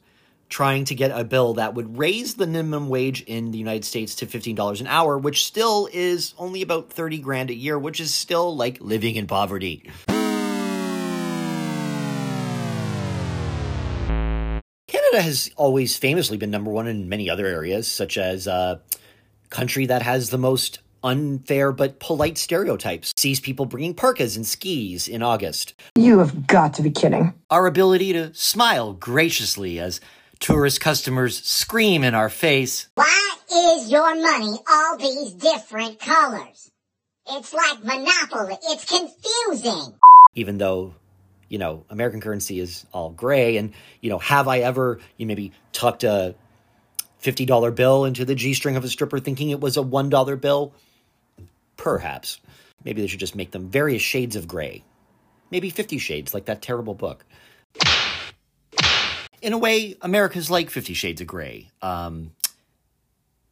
trying 0.50 0.84
to 0.84 0.96
get 0.96 1.12
a 1.12 1.24
bill 1.24 1.54
that 1.54 1.76
would 1.76 1.98
raise 1.98 2.36
the 2.36 2.48
minimum 2.48 2.90
wage 2.90 3.22
in 3.22 3.52
the 3.52 3.58
United 3.58 3.86
States 3.86 4.16
to 4.16 4.26
$15 4.26 4.82
an 4.82 4.88
hour, 4.88 5.18
which 5.18 5.46
still 5.46 5.88
is 5.94 6.34
only 6.40 6.64
about 6.64 6.92
30 6.92 7.20
grand 7.20 7.52
a 7.52 7.54
year, 7.54 7.78
which 7.78 8.00
is 8.00 8.14
still 8.14 8.56
like 8.56 8.82
living 8.82 9.16
in 9.16 9.28
poverty. 9.28 9.90
Canada 15.10 15.24
has 15.24 15.50
always 15.56 15.98
famously 15.98 16.38
been 16.38 16.52
number 16.52 16.72
one 16.72 16.88
in 16.88 17.10
many 17.10 17.30
other 17.30 17.48
areas, 17.48 17.88
such 17.88 18.18
as 18.18 18.48
uh, 18.48 18.80
country 19.50 19.86
that 19.88 20.02
has 20.02 20.30
the 20.30 20.38
most 20.38 20.80
unfair 21.04 21.72
but 21.72 22.00
polite 22.00 22.38
stereotypes. 22.38 23.14
Sees 23.18 23.40
people 23.40 23.66
bringing 23.66 23.96
parkas 23.96 24.36
and 24.36 24.46
skis 24.46 25.08
in 25.08 25.24
August. 25.24 25.74
You 25.96 26.20
have 26.20 26.46
got 26.46 26.76
to 26.76 26.84
be 26.84 26.92
kidding. 26.92 27.34
Our 27.50 27.66
ability 27.66 28.14
to 28.14 28.34
smile 28.36 28.94
graciously 28.94 29.80
as 29.80 30.00
tourist 30.40 30.80
customers 30.82 31.44
scream 31.44 32.04
in 32.04 32.14
our 32.14 32.30
face. 32.30 32.88
Why 32.96 33.36
is 33.52 33.90
your 33.90 34.16
money 34.16 34.58
all 34.70 34.98
these 34.98 35.34
different 35.34 36.00
colors? 36.00 36.70
It's 37.32 37.54
like 37.54 37.84
Monopoly. 37.84 38.58
It's 38.64 38.86
confusing. 38.86 39.96
Even 40.36 40.58
though, 40.58 40.94
you 41.50 41.58
know, 41.58 41.84
American 41.90 42.22
currency 42.22 42.60
is 42.60 42.86
all 42.94 43.10
gray. 43.10 43.58
And, 43.58 43.74
you 44.02 44.10
know, 44.10 44.20
have 44.20 44.48
I 44.48 44.60
ever, 44.60 45.00
you 45.18 45.26
maybe 45.26 45.52
tucked 45.74 46.04
a 46.04 46.36
$50 47.22 47.76
bill 47.76 48.06
into 48.06 48.24
the 48.24 48.36
G 48.36 48.54
string 48.54 48.78
of 48.78 48.84
a 48.84 48.90
stripper 48.90 49.20
thinking 49.20 49.50
it 49.50 49.60
was 49.60 49.76
a 49.78 49.84
$1 49.84 50.42
bill? 50.42 50.74
Perhaps. 51.76 52.40
Maybe 52.84 53.02
they 53.02 53.08
should 53.08 53.20
just 53.20 53.36
make 53.36 53.52
them 53.52 53.70
various 53.70 54.02
shades 54.02 54.36
of 54.36 54.48
gray. 54.48 54.84
Maybe 55.52 55.70
50 55.70 55.98
shades, 55.98 56.34
like 56.34 56.46
that 56.46 56.62
terrible 56.62 56.94
book. 56.94 57.26
In 59.42 59.54
a 59.54 59.58
way, 59.58 59.96
America's 60.02 60.52
like 60.52 60.70
Fifty 60.70 60.94
Shades 60.94 61.22
of 61.22 61.28
Grey. 61.28 61.72
Um, 61.82 62.32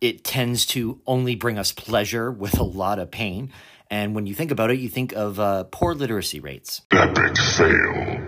it 0.02 0.24
tends 0.24 0.66
to 0.68 1.00
only 1.08 1.36
bring 1.36 1.58
us 1.58 1.72
pleasure 1.72 2.30
with 2.30 2.60
a 2.60 2.64
lot 2.64 3.00
of 3.00 3.10
pain. 3.10 3.52
And 3.90 4.16
when 4.16 4.26
you 4.26 4.34
think 4.34 4.52
about 4.52 4.72
it, 4.72 4.80
you 4.80 4.90
think 4.90 5.14
of 5.14 5.40
uh, 5.40 5.64
poor 5.66 5.94
literacy 5.94 6.40
rates. 6.40 6.82
Epic 6.92 7.38
fail. 7.38 8.22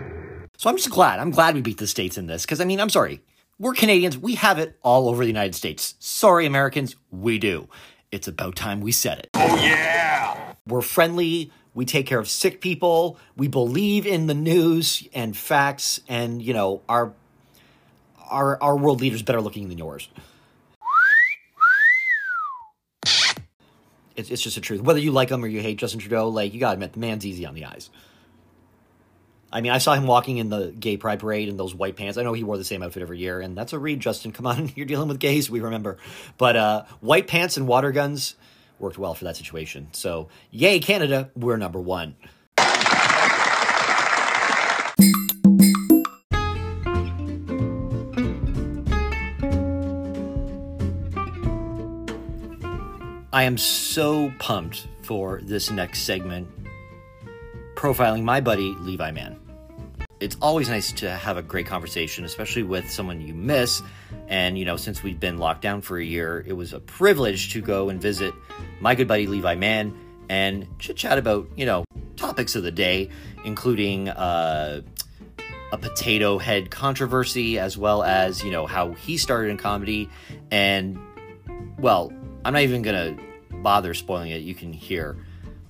So 0.56 0.68
I'm 0.68 0.76
just 0.76 0.90
glad. 0.90 1.20
I'm 1.20 1.30
glad 1.30 1.54
we 1.54 1.62
beat 1.62 1.78
the 1.78 1.86
States 1.86 2.18
in 2.18 2.26
this. 2.26 2.44
Because, 2.44 2.60
I 2.60 2.64
mean, 2.64 2.80
I'm 2.80 2.90
sorry. 2.90 3.22
We're 3.58 3.74
Canadians. 3.74 4.16
We 4.16 4.36
have 4.36 4.58
it 4.58 4.78
all 4.82 5.08
over 5.08 5.22
the 5.22 5.28
United 5.28 5.54
States. 5.54 5.94
Sorry, 5.98 6.46
Americans. 6.46 6.96
We 7.10 7.38
do. 7.38 7.68
It's 8.10 8.26
about 8.26 8.56
time 8.56 8.80
we 8.80 8.90
said 8.90 9.18
it. 9.18 9.30
Oh 9.34 9.56
yeah! 9.56 10.54
We're 10.66 10.80
friendly. 10.80 11.52
We 11.74 11.84
take 11.84 12.06
care 12.06 12.18
of 12.18 12.28
sick 12.28 12.60
people. 12.60 13.18
We 13.36 13.48
believe 13.48 14.06
in 14.06 14.26
the 14.26 14.34
news 14.34 15.06
and 15.12 15.36
facts. 15.36 16.00
And, 16.08 16.42
you 16.42 16.52
know, 16.52 16.82
our 16.88 17.12
our 18.30 18.60
our 18.62 18.76
world 18.76 19.00
leaders 19.00 19.22
better 19.22 19.40
looking 19.40 19.68
than 19.68 19.78
yours. 19.78 20.08
It's 24.16 24.30
it's 24.30 24.42
just 24.42 24.56
the 24.56 24.60
truth. 24.60 24.80
Whether 24.80 25.00
you 25.00 25.12
like 25.12 25.30
him 25.30 25.44
or 25.44 25.48
you 25.48 25.60
hate 25.60 25.78
Justin 25.78 26.00
Trudeau, 26.00 26.28
like 26.28 26.52
you 26.52 26.60
gotta 26.60 26.74
admit, 26.74 26.92
the 26.92 27.00
man's 27.00 27.24
easy 27.24 27.46
on 27.46 27.54
the 27.54 27.64
eyes. 27.64 27.90
I 29.52 29.60
mean, 29.60 29.72
I 29.72 29.78
saw 29.78 29.94
him 29.94 30.06
walking 30.06 30.36
in 30.38 30.48
the 30.48 30.70
gay 30.70 30.96
pride 30.96 31.18
parade 31.18 31.48
in 31.48 31.56
those 31.56 31.74
white 31.74 31.96
pants. 31.96 32.16
I 32.16 32.22
know 32.22 32.32
he 32.32 32.44
wore 32.44 32.56
the 32.56 32.64
same 32.64 32.82
outfit 32.82 33.02
every 33.02 33.18
year, 33.18 33.40
and 33.40 33.56
that's 33.56 33.72
a 33.72 33.78
read, 33.78 34.00
Justin. 34.00 34.30
Come 34.32 34.46
on, 34.46 34.70
you're 34.76 34.86
dealing 34.86 35.08
with 35.08 35.18
gays, 35.18 35.50
we 35.50 35.60
remember. 35.60 35.98
But 36.38 36.56
uh, 36.56 36.84
white 37.00 37.26
pants 37.26 37.56
and 37.56 37.66
water 37.66 37.90
guns 37.90 38.36
worked 38.78 38.98
well 38.98 39.14
for 39.14 39.24
that 39.24 39.36
situation. 39.36 39.88
So, 39.92 40.28
yay, 40.50 40.78
Canada, 40.78 41.30
we're 41.34 41.56
number 41.56 41.80
one. 41.80 42.14
I 53.40 53.44
am 53.44 53.56
so 53.56 54.30
pumped 54.38 54.86
for 55.00 55.40
this 55.42 55.70
next 55.70 56.02
segment 56.02 56.46
profiling 57.74 58.22
my 58.22 58.38
buddy 58.42 58.74
Levi 58.80 59.12
Mann. 59.12 59.40
It's 60.20 60.36
always 60.42 60.68
nice 60.68 60.92
to 60.92 61.10
have 61.10 61.38
a 61.38 61.42
great 61.42 61.64
conversation, 61.64 62.26
especially 62.26 62.64
with 62.64 62.90
someone 62.90 63.22
you 63.22 63.32
miss. 63.32 63.80
And, 64.28 64.58
you 64.58 64.66
know, 64.66 64.76
since 64.76 65.02
we've 65.02 65.18
been 65.18 65.38
locked 65.38 65.62
down 65.62 65.80
for 65.80 65.96
a 65.96 66.04
year, 66.04 66.44
it 66.46 66.52
was 66.52 66.74
a 66.74 66.80
privilege 66.80 67.54
to 67.54 67.62
go 67.62 67.88
and 67.88 67.98
visit 67.98 68.34
my 68.78 68.94
good 68.94 69.08
buddy 69.08 69.26
Levi 69.26 69.54
Mann 69.54 69.98
and 70.28 70.66
chit 70.78 70.98
chat 70.98 71.16
about, 71.16 71.48
you 71.56 71.64
know, 71.64 71.86
topics 72.16 72.56
of 72.56 72.62
the 72.62 72.70
day, 72.70 73.08
including 73.46 74.10
uh, 74.10 74.82
a 75.72 75.78
potato 75.78 76.36
head 76.36 76.70
controversy, 76.70 77.58
as 77.58 77.78
well 77.78 78.02
as, 78.02 78.44
you 78.44 78.50
know, 78.50 78.66
how 78.66 78.92
he 78.92 79.16
started 79.16 79.48
in 79.48 79.56
comedy. 79.56 80.10
And, 80.50 80.98
well, 81.78 82.12
I'm 82.44 82.52
not 82.52 82.62
even 82.62 82.82
going 82.82 83.16
to 83.16 83.29
bother 83.50 83.94
spoiling 83.94 84.30
it. 84.30 84.42
You 84.42 84.54
can 84.54 84.72
hear. 84.72 85.16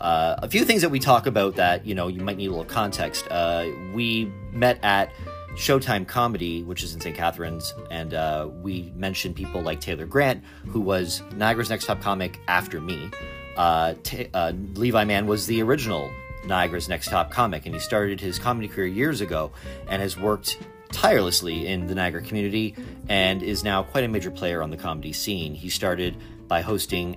Uh, 0.00 0.36
a 0.38 0.48
few 0.48 0.64
things 0.64 0.80
that 0.80 0.88
we 0.88 0.98
talk 0.98 1.26
about 1.26 1.56
that 1.56 1.84
you 1.84 1.94
know 1.94 2.08
you 2.08 2.20
might 2.22 2.36
need 2.36 2.46
a 2.46 2.50
little 2.50 2.64
context. 2.64 3.26
Uh, 3.30 3.68
we 3.92 4.32
met 4.52 4.78
at 4.82 5.12
Showtime 5.54 6.06
Comedy, 6.06 6.62
which 6.62 6.82
is 6.82 6.94
in 6.94 7.00
St. 7.00 7.14
Catharines, 7.14 7.74
and 7.90 8.14
uh, 8.14 8.48
we 8.62 8.92
mentioned 8.96 9.36
people 9.36 9.60
like 9.60 9.80
Taylor 9.80 10.06
Grant, 10.06 10.42
who 10.68 10.80
was 10.80 11.22
Niagara's 11.34 11.68
Next 11.68 11.86
Top 11.86 12.00
Comic 12.00 12.40
after 12.48 12.80
me. 12.80 13.10
Uh, 13.56 13.94
Ta 14.02 14.24
uh, 14.32 14.52
Levi 14.74 15.04
Mann 15.04 15.26
was 15.26 15.46
the 15.46 15.60
original 15.62 16.10
Niagara's 16.46 16.88
Next 16.88 17.08
Top 17.08 17.30
Comic, 17.30 17.66
and 17.66 17.74
he 17.74 17.80
started 17.80 18.20
his 18.20 18.38
comedy 18.38 18.68
career 18.68 18.86
years 18.86 19.20
ago 19.20 19.50
and 19.88 20.00
has 20.00 20.16
worked 20.16 20.58
tirelessly 20.92 21.66
in 21.66 21.86
the 21.86 21.94
Niagara 21.94 22.22
community 22.22 22.74
and 23.08 23.42
is 23.42 23.62
now 23.62 23.82
quite 23.82 24.04
a 24.04 24.08
major 24.08 24.30
player 24.30 24.62
on 24.62 24.70
the 24.70 24.76
comedy 24.76 25.12
scene. 25.12 25.54
He 25.54 25.68
started 25.68 26.16
by 26.48 26.62
hosting 26.62 27.16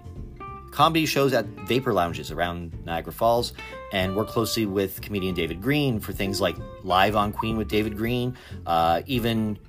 comedy 0.73 1.05
shows 1.05 1.33
at 1.33 1.45
vapor 1.45 1.93
lounges 1.93 2.31
around 2.31 2.73
Niagara 2.83 3.13
Falls 3.13 3.53
and 3.91 4.15
work 4.15 4.27
closely 4.27 4.65
with 4.65 5.01
comedian 5.01 5.35
David 5.35 5.61
Green 5.61 5.99
for 5.99 6.13
things 6.13 6.41
like 6.41 6.57
Live 6.81 7.15
on 7.15 7.31
Queen 7.31 7.57
with 7.57 7.67
David 7.67 7.95
Green, 7.95 8.35
uh, 8.65 9.03
even 9.05 9.59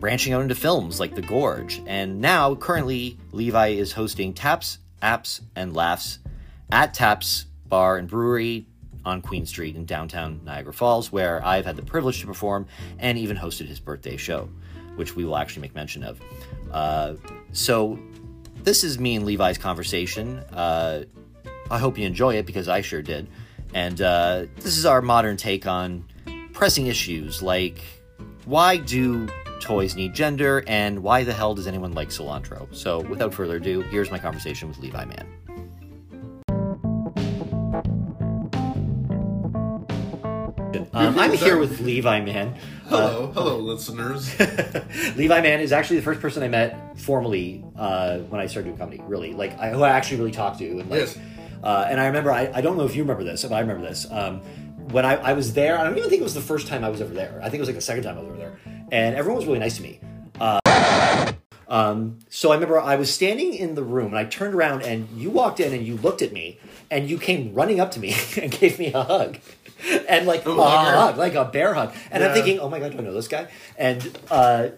branching 0.00 0.32
out 0.32 0.42
into 0.42 0.56
films 0.56 0.98
like 0.98 1.14
The 1.14 1.22
Gorge. 1.22 1.80
And 1.86 2.20
now, 2.20 2.56
currently, 2.56 3.18
Levi 3.30 3.68
is 3.68 3.92
hosting 3.92 4.34
Taps, 4.34 4.78
Apps, 5.00 5.40
and 5.54 5.74
Laughs 5.74 6.18
at 6.72 6.92
Taps 6.92 7.46
Bar 7.66 7.96
and 7.96 8.08
Brewery 8.08 8.66
on 9.04 9.22
Queen 9.22 9.46
Street 9.46 9.76
in 9.76 9.84
downtown 9.84 10.40
Niagara 10.44 10.72
Falls, 10.72 11.12
where 11.12 11.44
I've 11.46 11.66
had 11.66 11.76
the 11.76 11.82
privilege 11.82 12.20
to 12.20 12.26
perform 12.26 12.66
and 12.98 13.16
even 13.16 13.36
hosted 13.36 13.66
his 13.66 13.78
birthday 13.78 14.16
show, 14.16 14.48
which 14.96 15.14
we 15.14 15.24
will 15.24 15.36
actually 15.36 15.62
make 15.62 15.76
mention 15.76 16.02
of. 16.02 16.20
Uh, 16.72 17.14
so 17.52 17.96
this 18.64 18.84
is 18.84 18.98
me 18.98 19.16
and 19.16 19.24
Levi's 19.24 19.58
conversation. 19.58 20.38
Uh, 20.52 21.04
I 21.70 21.78
hope 21.78 21.98
you 21.98 22.06
enjoy 22.06 22.36
it 22.36 22.46
because 22.46 22.68
I 22.68 22.80
sure 22.80 23.02
did. 23.02 23.28
And 23.74 24.00
uh, 24.00 24.46
this 24.56 24.76
is 24.76 24.86
our 24.86 25.02
modern 25.02 25.36
take 25.36 25.66
on 25.66 26.04
pressing 26.52 26.86
issues 26.86 27.42
like 27.42 27.80
why 28.46 28.78
do 28.78 29.28
toys 29.60 29.94
need 29.94 30.14
gender 30.14 30.64
and 30.66 31.02
why 31.02 31.22
the 31.22 31.32
hell 31.32 31.54
does 31.54 31.66
anyone 31.66 31.92
like 31.92 32.08
cilantro? 32.08 32.74
So, 32.74 33.00
without 33.00 33.34
further 33.34 33.56
ado, 33.56 33.82
here's 33.82 34.10
my 34.10 34.18
conversation 34.18 34.68
with 34.68 34.78
Levi 34.78 35.04
Mann. 35.04 35.37
Um, 40.94 41.18
I'm 41.18 41.32
here 41.32 41.58
with 41.58 41.80
Levi 41.80 42.20
Mann. 42.22 42.54
Hello, 42.86 43.30
hello, 43.34 43.58
listeners. 43.58 44.38
Levi 45.16 45.40
Mann 45.42 45.60
is 45.60 45.70
actually 45.72 45.96
the 45.96 46.02
first 46.02 46.20
person 46.20 46.42
I 46.42 46.48
met 46.48 46.98
formally 46.98 47.62
uh, 47.76 48.18
when 48.20 48.40
I 48.40 48.46
started 48.46 48.68
doing 48.68 48.78
comedy. 48.78 49.02
Really, 49.06 49.34
like 49.34 49.58
I, 49.58 49.70
who 49.70 49.82
I 49.82 49.90
actually 49.90 50.18
really 50.18 50.30
talked 50.32 50.58
to. 50.60 50.80
And 50.80 50.90
like, 50.90 51.00
Yes. 51.00 51.18
uh, 51.62 51.86
and 51.88 52.00
I 52.00 52.06
remember, 52.06 52.32
I, 52.32 52.50
I 52.54 52.60
don't 52.62 52.76
know 52.78 52.84
if 52.84 52.96
you 52.96 53.02
remember 53.02 53.24
this, 53.24 53.42
but 53.42 53.52
I 53.52 53.60
remember 53.60 53.86
this. 53.86 54.06
Um, 54.10 54.40
when 54.90 55.04
I, 55.04 55.16
I 55.16 55.32
was 55.34 55.52
there, 55.52 55.78
I 55.78 55.84
don't 55.84 55.96
even 55.98 56.08
think 56.08 56.20
it 56.20 56.24
was 56.24 56.34
the 56.34 56.40
first 56.40 56.66
time 56.66 56.82
I 56.84 56.88
was 56.88 57.00
ever 57.02 57.12
there. 57.12 57.38
I 57.42 57.44
think 57.50 57.56
it 57.56 57.60
was 57.60 57.68
like 57.68 57.76
the 57.76 57.82
second 57.82 58.04
time 58.04 58.16
I 58.16 58.20
was 58.20 58.28
over 58.30 58.38
there, 58.38 58.58
and 58.90 59.14
everyone 59.14 59.36
was 59.36 59.46
really 59.46 59.58
nice 59.58 59.76
to 59.76 59.82
me. 59.82 60.00
Uh, 60.40 61.32
um, 61.68 62.18
so 62.30 62.50
I 62.50 62.54
remember 62.54 62.80
I 62.80 62.96
was 62.96 63.12
standing 63.12 63.52
in 63.52 63.74
the 63.74 63.82
room, 63.84 64.06
and 64.06 64.16
I 64.16 64.24
turned 64.24 64.54
around, 64.54 64.82
and 64.82 65.06
you 65.14 65.28
walked 65.28 65.60
in, 65.60 65.74
and 65.74 65.86
you 65.86 65.96
looked 65.98 66.22
at 66.22 66.32
me, 66.32 66.58
and 66.90 67.10
you 67.10 67.18
came 67.18 67.52
running 67.52 67.78
up 67.80 67.90
to 67.92 68.00
me 68.00 68.16
and 68.40 68.50
gave 68.50 68.78
me 68.78 68.90
a 68.94 69.02
hug. 69.02 69.38
And 70.08 70.26
like 70.26 70.44
a 70.46 70.54
hug, 70.54 71.16
like 71.18 71.34
a 71.34 71.44
bear 71.44 71.74
hug, 71.74 71.94
and 72.10 72.24
I'm 72.24 72.32
thinking, 72.32 72.58
oh 72.60 72.68
my 72.68 72.78
god, 72.78 72.92
do 72.92 72.98
I 72.98 73.02
know 73.02 73.12
this 73.12 73.28
guy? 73.28 73.48
And 73.76 74.18
uh, 74.30 74.68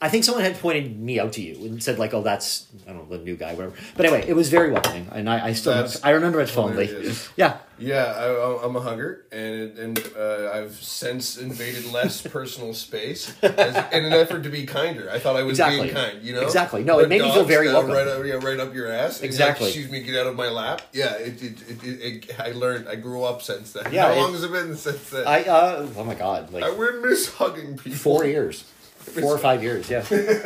I 0.00 0.08
think 0.08 0.24
someone 0.24 0.44
had 0.44 0.58
pointed 0.58 0.98
me 0.98 1.18
out 1.20 1.32
to 1.34 1.42
you 1.42 1.54
and 1.66 1.82
said 1.82 1.98
like, 1.98 2.12
"Oh, 2.14 2.22
that's 2.22 2.66
I 2.86 2.92
don't 2.92 3.08
know 3.10 3.16
the 3.16 3.22
new 3.24 3.36
guy, 3.36 3.54
whatever." 3.54 3.74
But 3.96 4.06
anyway, 4.06 4.24
it 4.28 4.34
was 4.34 4.48
very 4.48 4.70
welcoming, 4.70 5.08
and 5.12 5.28
I, 5.30 5.46
I 5.48 5.52
still 5.52 5.74
That's 5.74 6.02
I 6.04 6.10
remember 6.10 6.40
it 6.40 6.48
fondly. 6.50 6.86
hilarious. 6.86 7.28
Yeah, 7.36 7.58
Yeah, 7.78 8.04
I, 8.04 8.64
I'm 8.64 8.76
a 8.76 8.80
hugger, 8.80 9.24
and 9.32 9.76
and 9.78 9.98
uh, 10.16 10.50
I've 10.52 10.74
since 10.74 11.36
invaded 11.38 11.90
less 11.92 12.22
personal 12.22 12.74
space 12.74 13.34
as, 13.42 13.76
in 13.92 14.04
an 14.04 14.12
effort 14.12 14.42
to 14.44 14.48
be 14.50 14.66
kinder. 14.66 15.08
I 15.10 15.18
thought 15.18 15.36
I 15.36 15.42
was 15.42 15.52
Exactly. 15.58 15.82
being 15.82 15.94
kind, 15.94 16.22
you 16.22 16.34
know. 16.34 16.42
Exactly. 16.42 16.84
No, 16.84 16.98
it 17.00 17.08
made 17.08 17.22
me 17.22 17.32
feel 17.32 17.44
very 17.44 17.68
welcome. 17.68 17.90
Right 17.92 18.06
up, 18.06 18.24
yeah, 18.24 18.34
right 18.34 18.60
up 18.60 18.74
your 18.74 18.90
ass. 18.90 19.22
Exactly. 19.22 19.66
Like, 19.66 19.74
excuse 19.76 19.90
me, 19.90 20.02
get 20.02 20.16
out 20.20 20.26
of 20.26 20.36
my 20.36 20.48
lap. 20.48 20.82
Yeah, 20.92 21.14
it, 21.16 21.42
it, 21.42 21.84
it, 21.84 22.40
I 22.40 22.52
learned. 22.52 22.88
I 22.88 22.96
grew 22.96 23.22
up 23.24 23.42
since 23.42 23.72
then. 23.72 23.92
Yeah, 23.92 24.12
How 24.14 24.20
long 24.20 24.32
has 24.32 24.42
it 24.44 24.52
been 24.52 24.76
since 24.76 25.10
then? 25.10 25.26
I 25.26 25.42
uh 25.44 25.86
oh 25.96 26.04
my 26.04 26.14
god, 26.14 26.52
like 26.52 26.64
I 26.64 26.70
would 26.70 27.02
miss 27.02 27.28
hugging 27.34 27.76
people. 27.76 27.98
four 27.98 28.24
years, 28.24 28.64
four 29.04 29.34
or 29.34 29.38
five 29.38 29.62
years, 29.62 29.90
yeah. 29.90 30.04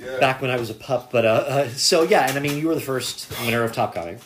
Yeah. 0.00 0.20
Back 0.20 0.40
when 0.40 0.48
I 0.48 0.58
was 0.58 0.70
a 0.70 0.74
pup, 0.74 1.10
but 1.10 1.24
uh, 1.24 1.28
uh 1.28 1.68
so 1.70 2.02
yeah, 2.04 2.28
and 2.28 2.38
I 2.38 2.40
mean 2.40 2.56
you 2.56 2.68
were 2.68 2.76
the 2.76 2.80
first 2.80 3.28
winner 3.40 3.64
of 3.64 3.72
Top 3.72 3.94
Comic 3.94 4.20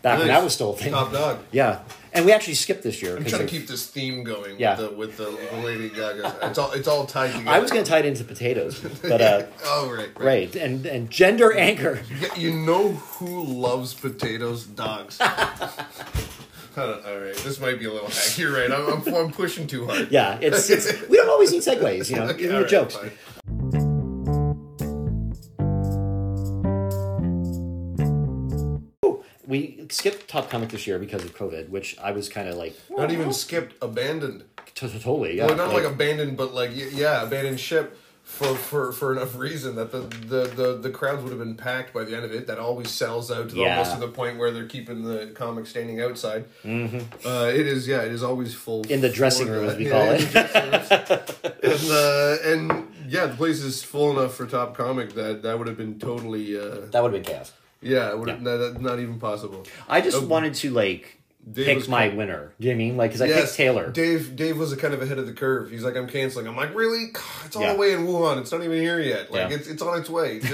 back 0.00 0.20
when 0.20 0.28
that 0.28 0.44
was 0.44 0.54
still 0.54 0.72
a 0.72 0.76
thing. 0.76 0.92
Top 0.92 1.12
dog. 1.12 1.40
Yeah, 1.50 1.80
and 2.12 2.24
we 2.24 2.32
actually 2.32 2.54
skipped 2.54 2.84
this 2.84 3.02
year. 3.02 3.16
I'm 3.16 3.24
trying 3.24 3.42
to 3.42 3.48
keep 3.48 3.66
this 3.66 3.88
theme 3.88 4.22
going 4.22 4.58
Yeah. 4.58 4.78
with, 4.78 4.90
the, 4.90 4.96
with 4.96 5.16
the, 5.16 5.56
the 5.56 5.62
Lady 5.66 5.88
Gaga. 5.88 6.36
It's 6.42 6.58
all 6.58 6.70
it's 6.72 6.86
all 6.86 7.06
tied 7.06 7.32
together. 7.32 7.50
I 7.50 7.58
was 7.58 7.72
going 7.72 7.84
to 7.84 7.90
tie 7.90 7.98
it 7.98 8.06
into 8.06 8.22
potatoes, 8.22 8.80
but 9.02 9.20
uh, 9.20 9.42
Oh 9.64 9.90
right, 9.90 10.08
right. 10.16 10.24
right, 10.24 10.56
and 10.56 10.86
and 10.86 11.10
gender 11.10 11.52
anchor. 11.52 12.00
You 12.36 12.52
know 12.52 12.92
who 12.92 13.42
loves 13.42 13.94
potatoes? 13.94 14.64
Dogs. 14.64 15.20
all 16.78 17.18
right, 17.18 17.34
this 17.36 17.58
might 17.60 17.78
be 17.78 17.86
a 17.86 17.92
little 17.92 18.08
hack. 18.08 18.36
You're 18.38 18.52
right. 18.52 18.70
I'm, 18.70 18.86
I'm, 19.06 19.14
I'm 19.14 19.30
pushing 19.32 19.66
too 19.66 19.86
hard. 19.86 20.10
Yeah, 20.10 20.38
it's, 20.40 20.68
it's 20.70 21.08
we 21.08 21.16
don't 21.16 21.28
always 21.28 21.50
need 21.52 21.62
segues, 21.62 22.10
you 22.10 22.16
know, 22.16 22.24
Okay, 22.24 22.44
even 22.44 22.56
all 22.56 22.58
the 22.58 22.62
right, 22.64 22.70
jokes. 22.70 22.96
fine. 22.96 23.12
We 29.46 29.86
skipped 29.90 30.26
Top 30.28 30.50
Comic 30.50 30.70
this 30.70 30.86
year 30.88 30.98
because 30.98 31.24
of 31.24 31.36
COVID, 31.36 31.68
which 31.68 31.96
I 32.00 32.10
was 32.10 32.28
kind 32.28 32.48
of 32.48 32.56
like 32.56 32.76
Not 32.90 33.12
even 33.12 33.32
skipped, 33.32 33.76
abandoned. 33.80 34.42
t- 34.74 34.88
totally. 34.88 35.36
Yeah, 35.36 35.46
well, 35.46 35.56
not 35.56 35.68
like, 35.72 35.84
like- 35.84 35.92
abandoned, 35.92 36.36
but 36.36 36.52
like 36.52 36.70
yeah, 36.74 37.22
abandoned 37.22 37.60
ship 37.60 37.96
for, 38.26 38.54
for, 38.56 38.92
for 38.92 39.12
enough 39.12 39.36
reason 39.36 39.76
that 39.76 39.92
the, 39.92 40.00
the, 40.00 40.48
the, 40.48 40.76
the 40.78 40.90
crowds 40.90 41.22
would 41.22 41.30
have 41.30 41.38
been 41.38 41.54
packed 41.54 41.94
by 41.94 42.02
the 42.04 42.14
end 42.14 42.24
of 42.24 42.32
it. 42.32 42.48
That 42.48 42.58
always 42.58 42.90
sells 42.90 43.30
out 43.30 43.48
to 43.50 43.54
the, 43.54 43.60
Yeah. 43.62 43.78
almost 43.78 43.94
to 43.94 44.00
the 44.00 44.08
point 44.12 44.36
where 44.36 44.50
they're 44.50 44.66
keeping 44.66 45.04
the 45.04 45.28
comic 45.34 45.66
standing 45.66 46.00
outside. 46.02 46.44
Mm-hmm. 46.64 47.26
Uh, 47.26 47.44
it 47.46 47.66
is 47.66 47.86
yeah, 47.88 48.02
it 48.02 48.12
is 48.12 48.22
always 48.24 48.52
full 48.52 48.82
In 48.88 49.00
the 49.00 49.08
dressing 49.08 49.48
room, 49.48 49.64
as 49.68 49.76
we 49.78 49.86
Yeah, 49.86 49.90
call 49.92 50.10
it. 50.10 50.18
the 50.20 50.30
dressing 50.32 51.72
rooms. 51.72 51.82
and 51.88 51.90
uh, 51.90 52.36
and 52.72 52.94
yeah, 53.08 53.26
the 53.26 53.36
place 53.36 53.62
is 53.62 53.82
full 53.84 54.18
enough 54.18 54.34
for 54.34 54.44
Top 54.46 54.76
Comic 54.76 55.14
that 55.14 55.42
that 55.42 55.56
would 55.56 55.68
have 55.68 55.76
been 55.78 55.98
totally 55.98 56.58
uh, 56.58 56.86
that 56.90 57.02
would 57.02 57.14
have 57.14 57.22
been 57.22 57.32
chaos. 57.32 57.52
yeah, 57.80 58.10
it 58.10 58.18
would 58.18 58.28
have 58.28 58.42
not, 58.42 58.80
not 58.82 58.98
even 58.98 59.18
possible. 59.20 59.64
I 59.88 60.00
just 60.00 60.16
Oh, 60.18 60.26
wanted 60.26 60.54
to 60.54 60.70
like 60.72 61.20
Dave 61.50 61.66
pick 61.80 61.88
my 61.88 62.08
com- 62.08 62.16
winner. 62.16 62.52
Do 62.60 62.66
you 62.66 62.72
know 62.74 62.76
what 62.78 62.82
I 62.82 62.86
mean 62.88 62.96
like 62.96 63.10
because 63.12 63.22
I 63.22 63.32
picked 63.32 63.54
Taylor? 63.54 63.90
Dave 63.90 64.34
Dave 64.34 64.58
was 64.58 64.72
a 64.72 64.76
kind 64.76 64.92
of 64.94 65.00
ahead 65.02 65.18
of 65.18 65.26
the 65.26 65.32
curve. 65.32 65.70
He's 65.70 65.84
like, 65.84 65.96
I'm 65.96 66.08
canceling. 66.08 66.48
I'm 66.48 66.56
like, 66.56 66.74
really? 66.74 67.12
It's 67.44 67.54
all 67.54 67.62
Yeah. 67.62 67.72
the 67.74 67.78
way 67.78 67.92
in 67.92 68.06
Wuhan. 68.06 68.40
It's 68.40 68.50
not 68.50 68.62
even 68.64 68.80
here 68.80 68.98
yet. 69.00 69.30
Like 69.30 69.50
Yeah. 69.50 69.56
it's 69.56 69.68
it's 69.68 69.80
on 69.82 69.98
its 70.00 70.10
way. 70.10 70.40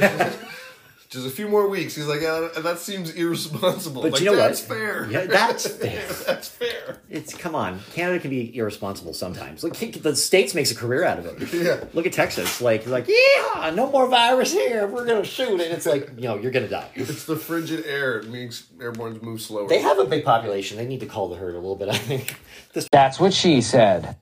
Just, 1.13 1.25
just 1.25 1.27
a 1.27 1.37
few 1.37 1.47
more 1.49 1.69
weeks. 1.69 1.95
He's 1.95 2.07
like, 2.07 2.23
yeah, 2.23 2.49
that 2.57 2.79
seems 2.79 3.11
irresponsible. 3.15 4.03
But 4.03 4.13
like, 4.13 4.21
you 4.21 4.27
know 4.27 4.33
what? 4.33 4.49
that's 4.49 4.61
fair. 4.61 5.11
Yeah, 5.11 5.27
that's 5.27 5.67
fair. 5.77 6.07
that's 6.27 6.49
fair. 6.49 6.99
It's 7.11 7.35
come 7.35 7.55
on, 7.55 7.81
Canada 7.93 8.19
can 8.19 8.31
be 8.31 8.57
irresponsible 8.57 9.13
sometimes. 9.13 9.63
Look, 9.63 9.77
the 9.77 10.17
states 10.17 10.55
makes 10.55 10.71
a 10.71 10.75
career 10.75 11.05
out 11.05 11.19
of 11.19 11.27
it. 11.27 11.53
Yeah. 11.53 11.85
Look 11.93 12.07
at 12.07 12.13
Texas, 12.13 12.63
like 12.63 12.87
like 12.87 13.09
yeah, 13.09 13.71
no 13.71 13.91
more 13.91 14.09
virus 14.09 14.53
here. 14.53 14.87
We're 14.87 15.05
gonna 15.05 15.25
shoot 15.25 15.61
it. 15.61 15.71
It's 15.71 15.87
like 15.87 16.11
you 16.17 16.23
know 16.23 16.39
you're 16.39 16.53
gonna 16.53 16.69
die. 16.69 16.89
It's 16.95 17.27
the 17.27 17.37
frigid 17.37 17.85
air. 17.85 18.21
It 18.21 18.29
makes 18.29 18.67
airborne 18.81 19.19
move 19.23 19.43
slower. 19.43 19.69
They 19.69 19.83
have 19.83 19.99
a 19.99 20.07
big 20.07 20.25
population. 20.25 20.79
They 20.79 20.87
need 20.87 21.01
to 21.01 21.07
call 21.07 21.29
the 21.29 21.37
herd 21.37 21.55
a 21.55 21.59
little 21.59 21.77
bit. 21.77 21.89
I 21.89 21.99
think. 21.99 22.37
This 22.73 22.89
That's 22.91 23.21
what 23.21 23.35
she 23.35 23.61
said. 23.61 24.17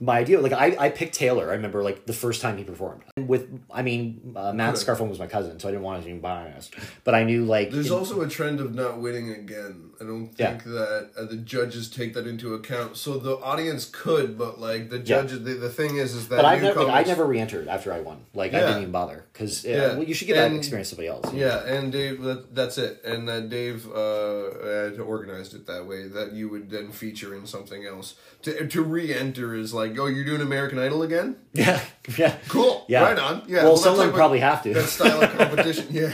My 0.00 0.18
idea. 0.18 0.40
Like 0.40 0.52
I, 0.52 0.76
I 0.78 0.88
picked 0.90 1.14
Taylor. 1.14 1.50
I 1.50 1.54
remember 1.54 1.82
like 1.82 2.06
the 2.06 2.12
first 2.12 2.40
time 2.42 2.56
he 2.56 2.64
performed. 2.64 3.02
With 3.16 3.48
I 3.70 3.82
mean 3.82 4.34
uh, 4.36 4.52
Matt. 4.52 4.74
Scarfone 4.74 5.08
was 5.08 5.18
my 5.18 5.26
cousin, 5.26 5.58
so 5.58 5.68
I 5.68 5.72
didn't 5.72 5.82
want 5.84 6.02
to 6.02 6.08
be 6.08 6.16
biased. 6.18 6.74
But 7.04 7.14
I 7.14 7.24
knew 7.24 7.44
like 7.44 7.70
There's 7.70 7.88
in- 7.88 7.92
also 7.92 8.20
a 8.20 8.28
trend 8.28 8.60
of 8.60 8.74
not 8.74 9.00
winning 9.00 9.30
again. 9.30 9.87
I 10.00 10.04
don't 10.04 10.30
Yeah. 10.36 10.50
think 10.50 10.64
that 10.64 11.10
uh, 11.18 11.24
the 11.24 11.36
judges 11.36 11.88
take 11.90 12.14
that 12.14 12.26
into 12.26 12.54
account. 12.54 12.96
So 12.96 13.18
the 13.18 13.36
audience 13.38 13.84
could, 13.84 14.38
but 14.38 14.60
like 14.60 14.90
the 14.90 14.98
Yeah. 14.98 15.02
judges, 15.22 15.42
the, 15.42 15.54
the 15.54 15.68
thing 15.70 15.96
is, 15.96 16.14
is 16.14 16.28
that 16.28 16.36
But 16.36 16.44
I 16.44 16.58
never, 16.58 16.84
like, 16.84 17.06
I 17.06 17.08
never 17.08 17.24
re-entered 17.24 17.66
after 17.68 17.92
I 17.92 18.00
won. 18.00 18.18
Like 18.34 18.54
I 18.54 18.60
didn't 18.60 18.78
even 18.78 18.92
bother 18.92 19.24
because 19.32 19.64
Yeah. 19.64 19.94
well, 19.96 20.04
you 20.04 20.14
should 20.14 20.26
give 20.28 20.36
that 20.36 20.52
experience 20.52 20.90
to 20.90 20.94
somebody 20.96 21.08
else. 21.08 21.32
Yeah, 21.32 21.64
and 21.66 21.90
Dave, 21.92 22.22
that, 22.22 22.54
that's 22.54 22.78
it. 22.78 23.02
And 23.04 23.28
that 23.28 23.48
Dave 23.48 23.86
uh, 23.90 24.88
had 24.90 25.00
organized 25.00 25.54
it 25.54 25.66
that 25.66 25.86
way 25.86 26.06
that 26.08 26.32
you 26.32 26.48
would 26.48 26.70
then 26.70 26.92
feature 26.92 27.34
in 27.34 27.46
something 27.46 27.84
else. 27.84 28.14
To 28.42 28.66
to 28.68 28.82
re-enter 28.82 29.54
is 29.54 29.74
like, 29.74 29.98
oh, 29.98 30.06
you're 30.06 30.24
doing 30.24 30.40
American 30.40 30.78
Idol 30.78 31.02
again? 31.02 31.36
yeah, 31.52 31.80
yeah. 32.18 32.36
Cool. 32.48 32.84
Yeah. 32.88 33.02
Right 33.02 33.18
on. 33.18 33.42
Yeah. 33.46 33.64
Well, 33.64 33.74
that 33.76 33.82
some 33.82 33.92
of 33.92 33.98
them 33.98 34.08
type 34.08 34.16
probably 34.16 34.40
have 34.40 34.62
to. 34.62 34.72
That 34.74 34.88
style 34.88 35.22
of 35.22 35.30
competition. 35.36 35.86
yeah. 35.90 36.10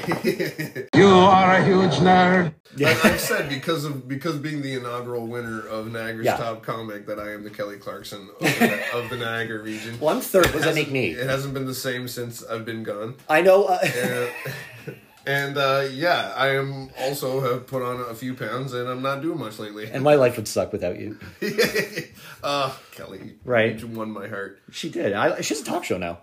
You 0.95 1.07
are 1.09 1.57
a 1.57 1.65
huge 1.65 1.93
nerd. 2.01 2.55
I, 2.85 3.01
I've 3.05 3.21
said 3.21 3.49
because 3.49 3.85
of 3.85 4.09
because 4.09 4.37
being 4.39 4.61
the 4.63 4.75
inaugural 4.75 5.27
winner 5.27 5.61
of 5.67 5.91
Niagara's 5.93 6.25
Yeah. 6.27 6.37
top 6.37 6.63
comic 6.65 7.07
that 7.07 7.21
I 7.21 7.33
am 7.33 7.45
the 7.45 7.51
Kelly 7.51 7.77
Clarkson 7.77 8.29
of 8.31 8.39
the, 8.41 8.81
of 8.95 9.11
the 9.11 9.17
Niagara 9.17 9.63
region. 9.63 9.99
Well, 10.01 10.15
I'm 10.15 10.21
third. 10.21 10.47
What 10.47 10.55
does 10.55 10.65
that 10.65 10.75
make 10.75 10.91
me? 10.91 11.11
It 11.11 11.29
hasn't 11.29 11.55
been 11.55 11.67
the 11.67 11.75
same 11.75 12.09
since 12.09 12.45
I've 12.45 12.65
been 12.65 12.83
gone. 12.83 13.15
I 13.29 13.43
know. 13.43 13.65
Uh, 13.65 13.79
Uh, 13.85 14.93
and 15.27 15.57
uh, 15.57 15.87
yeah, 15.91 16.33
I 16.37 16.49
am 16.57 16.91
also 16.99 17.41
have 17.41 17.67
put 17.67 17.83
on 17.83 18.01
a 18.11 18.15
few 18.15 18.35
pounds, 18.35 18.73
and 18.73 18.89
I'm 18.89 19.03
not 19.03 19.23
doing 19.23 19.39
much 19.39 19.59
lately. 19.59 19.89
and 19.91 20.03
my 20.03 20.15
life 20.15 20.37
would 20.37 20.49
suck 20.49 20.73
without 20.73 20.99
you. 20.99 21.19
uh, 22.43 22.73
Kelly, 22.93 23.35
Right. 23.45 23.79
you 23.79 23.87
won 23.87 24.11
my 24.11 24.29
heart. 24.29 24.61
She 24.71 24.91
did. 24.91 25.13
I, 25.13 25.41
she 25.41 25.55
has 25.55 25.63
a 25.63 25.65
talk 25.65 25.85
show 25.85 25.99
now. 25.99 26.19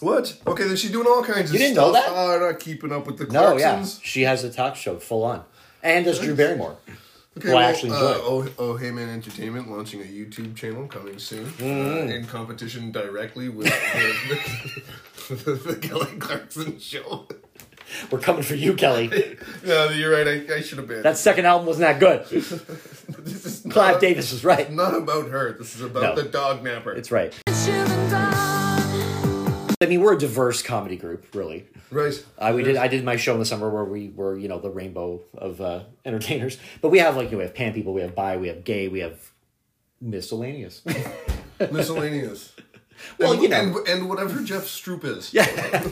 What? 0.00 0.38
Okay, 0.46 0.64
then 0.64 0.76
she's 0.76 0.90
doing 0.92 1.06
all 1.06 1.22
kinds 1.22 1.50
of 1.50 1.52
You 1.52 1.58
didn't 1.58 1.74
stuff. 1.74 1.88
know 1.88 1.92
that? 1.92 2.06
Oh, 2.08 2.34
I'm 2.34 2.40
not 2.40 2.58
keeping 2.60 2.90
up 2.92 3.06
with 3.06 3.18
the 3.18 3.26
No, 3.26 3.56
yeah, 3.58 3.76
Clarksons. 3.80 4.00
she 4.02 4.22
has 4.22 4.44
a 4.44 4.50
talk 4.50 4.76
show 4.76 4.98
full 4.98 5.24
on, 5.24 5.44
and 5.82 6.04
does 6.06 6.18
Drew 6.20 6.34
Barrymore. 6.34 6.76
Okay, 7.36 7.48
well, 7.54 7.58
actually 7.58 7.90
enjoy. 7.90 8.06
uh, 8.06 8.18
oh, 8.22 8.48
oh, 8.58 8.76
Hey 8.76 8.90
Man 8.90 9.08
Entertainment 9.08 9.70
launching 9.70 10.00
a 10.00 10.04
YouTube 10.04 10.56
channel 10.56 10.86
coming 10.88 11.18
soon 11.18 11.44
Mm-hmm. 11.46 12.08
uh, 12.10 12.12
in 12.14 12.24
competition 12.26 12.90
directly 12.90 13.48
with 13.48 13.66
the, 13.68 15.34
the, 15.34 15.52
the 15.52 15.76
Kelly 15.76 16.16
Clarkson 16.18 16.78
show. 16.80 17.28
We're 18.10 18.20
coming 18.20 18.42
for 18.42 18.54
you, 18.54 18.74
Kelly. 18.74 19.08
no, 19.64 19.88
you're 19.90 20.12
right. 20.12 20.26
I, 20.26 20.56
I 20.56 20.60
should 20.60 20.78
have 20.78 20.88
been. 20.88 21.02
That 21.02 21.18
second 21.18 21.46
album 21.46 21.66
wasn't 21.66 21.88
that 21.88 22.00
good. 22.00 22.26
this 23.24 23.44
is 23.46 23.64
not, 23.64 23.72
Clive 23.72 24.00
Davis 24.00 24.32
was 24.32 24.44
right. 24.44 24.70
not 24.70 24.94
about 24.94 25.28
her. 25.30 25.52
This 25.58 25.74
is 25.74 25.82
about 25.82 26.16
No. 26.16 26.22
the 26.22 26.28
dog 26.28 26.62
napper. 26.62 26.92
It's 26.92 27.10
right. 27.10 27.34
I 29.82 29.86
mean, 29.86 30.00
we're 30.02 30.14
a 30.14 30.18
diverse 30.18 30.62
comedy 30.62 30.96
group, 30.96 31.34
really. 31.34 31.66
right. 31.90 32.22
I 32.38 32.52
we 32.52 32.62
did 32.62 32.76
I 32.76 32.86
did 32.88 33.02
my 33.02 33.16
show 33.16 33.32
in 33.32 33.38
the 33.38 33.46
summer 33.46 33.70
where 33.70 33.84
we 33.84 34.10
were 34.10 34.36
you 34.36 34.46
know 34.46 34.58
the 34.60 34.68
rainbow 34.70 35.22
of 35.34 35.60
uh, 35.60 35.84
entertainers, 36.04 36.58
but 36.82 36.90
we 36.90 36.98
have 36.98 37.16
like 37.16 37.26
you 37.26 37.32
know, 37.32 37.38
we 37.38 37.44
have 37.44 37.54
pan 37.54 37.72
people, 37.72 37.94
we 37.94 38.02
have 38.02 38.14
bi, 38.14 38.36
we 38.36 38.48
have 38.48 38.62
gay, 38.64 38.88
we 38.88 39.00
have 39.00 39.18
miscellaneous. 40.00 40.82
miscellaneous. 41.70 42.52
Well, 43.18 43.32
and, 43.32 43.42
you 43.42 43.48
know. 43.48 43.56
and, 43.56 43.88
and 43.88 44.08
whatever 44.10 44.42
Jeff 44.42 44.64
Stroop 44.64 45.04
is. 45.04 45.32
yeah, 45.32 45.86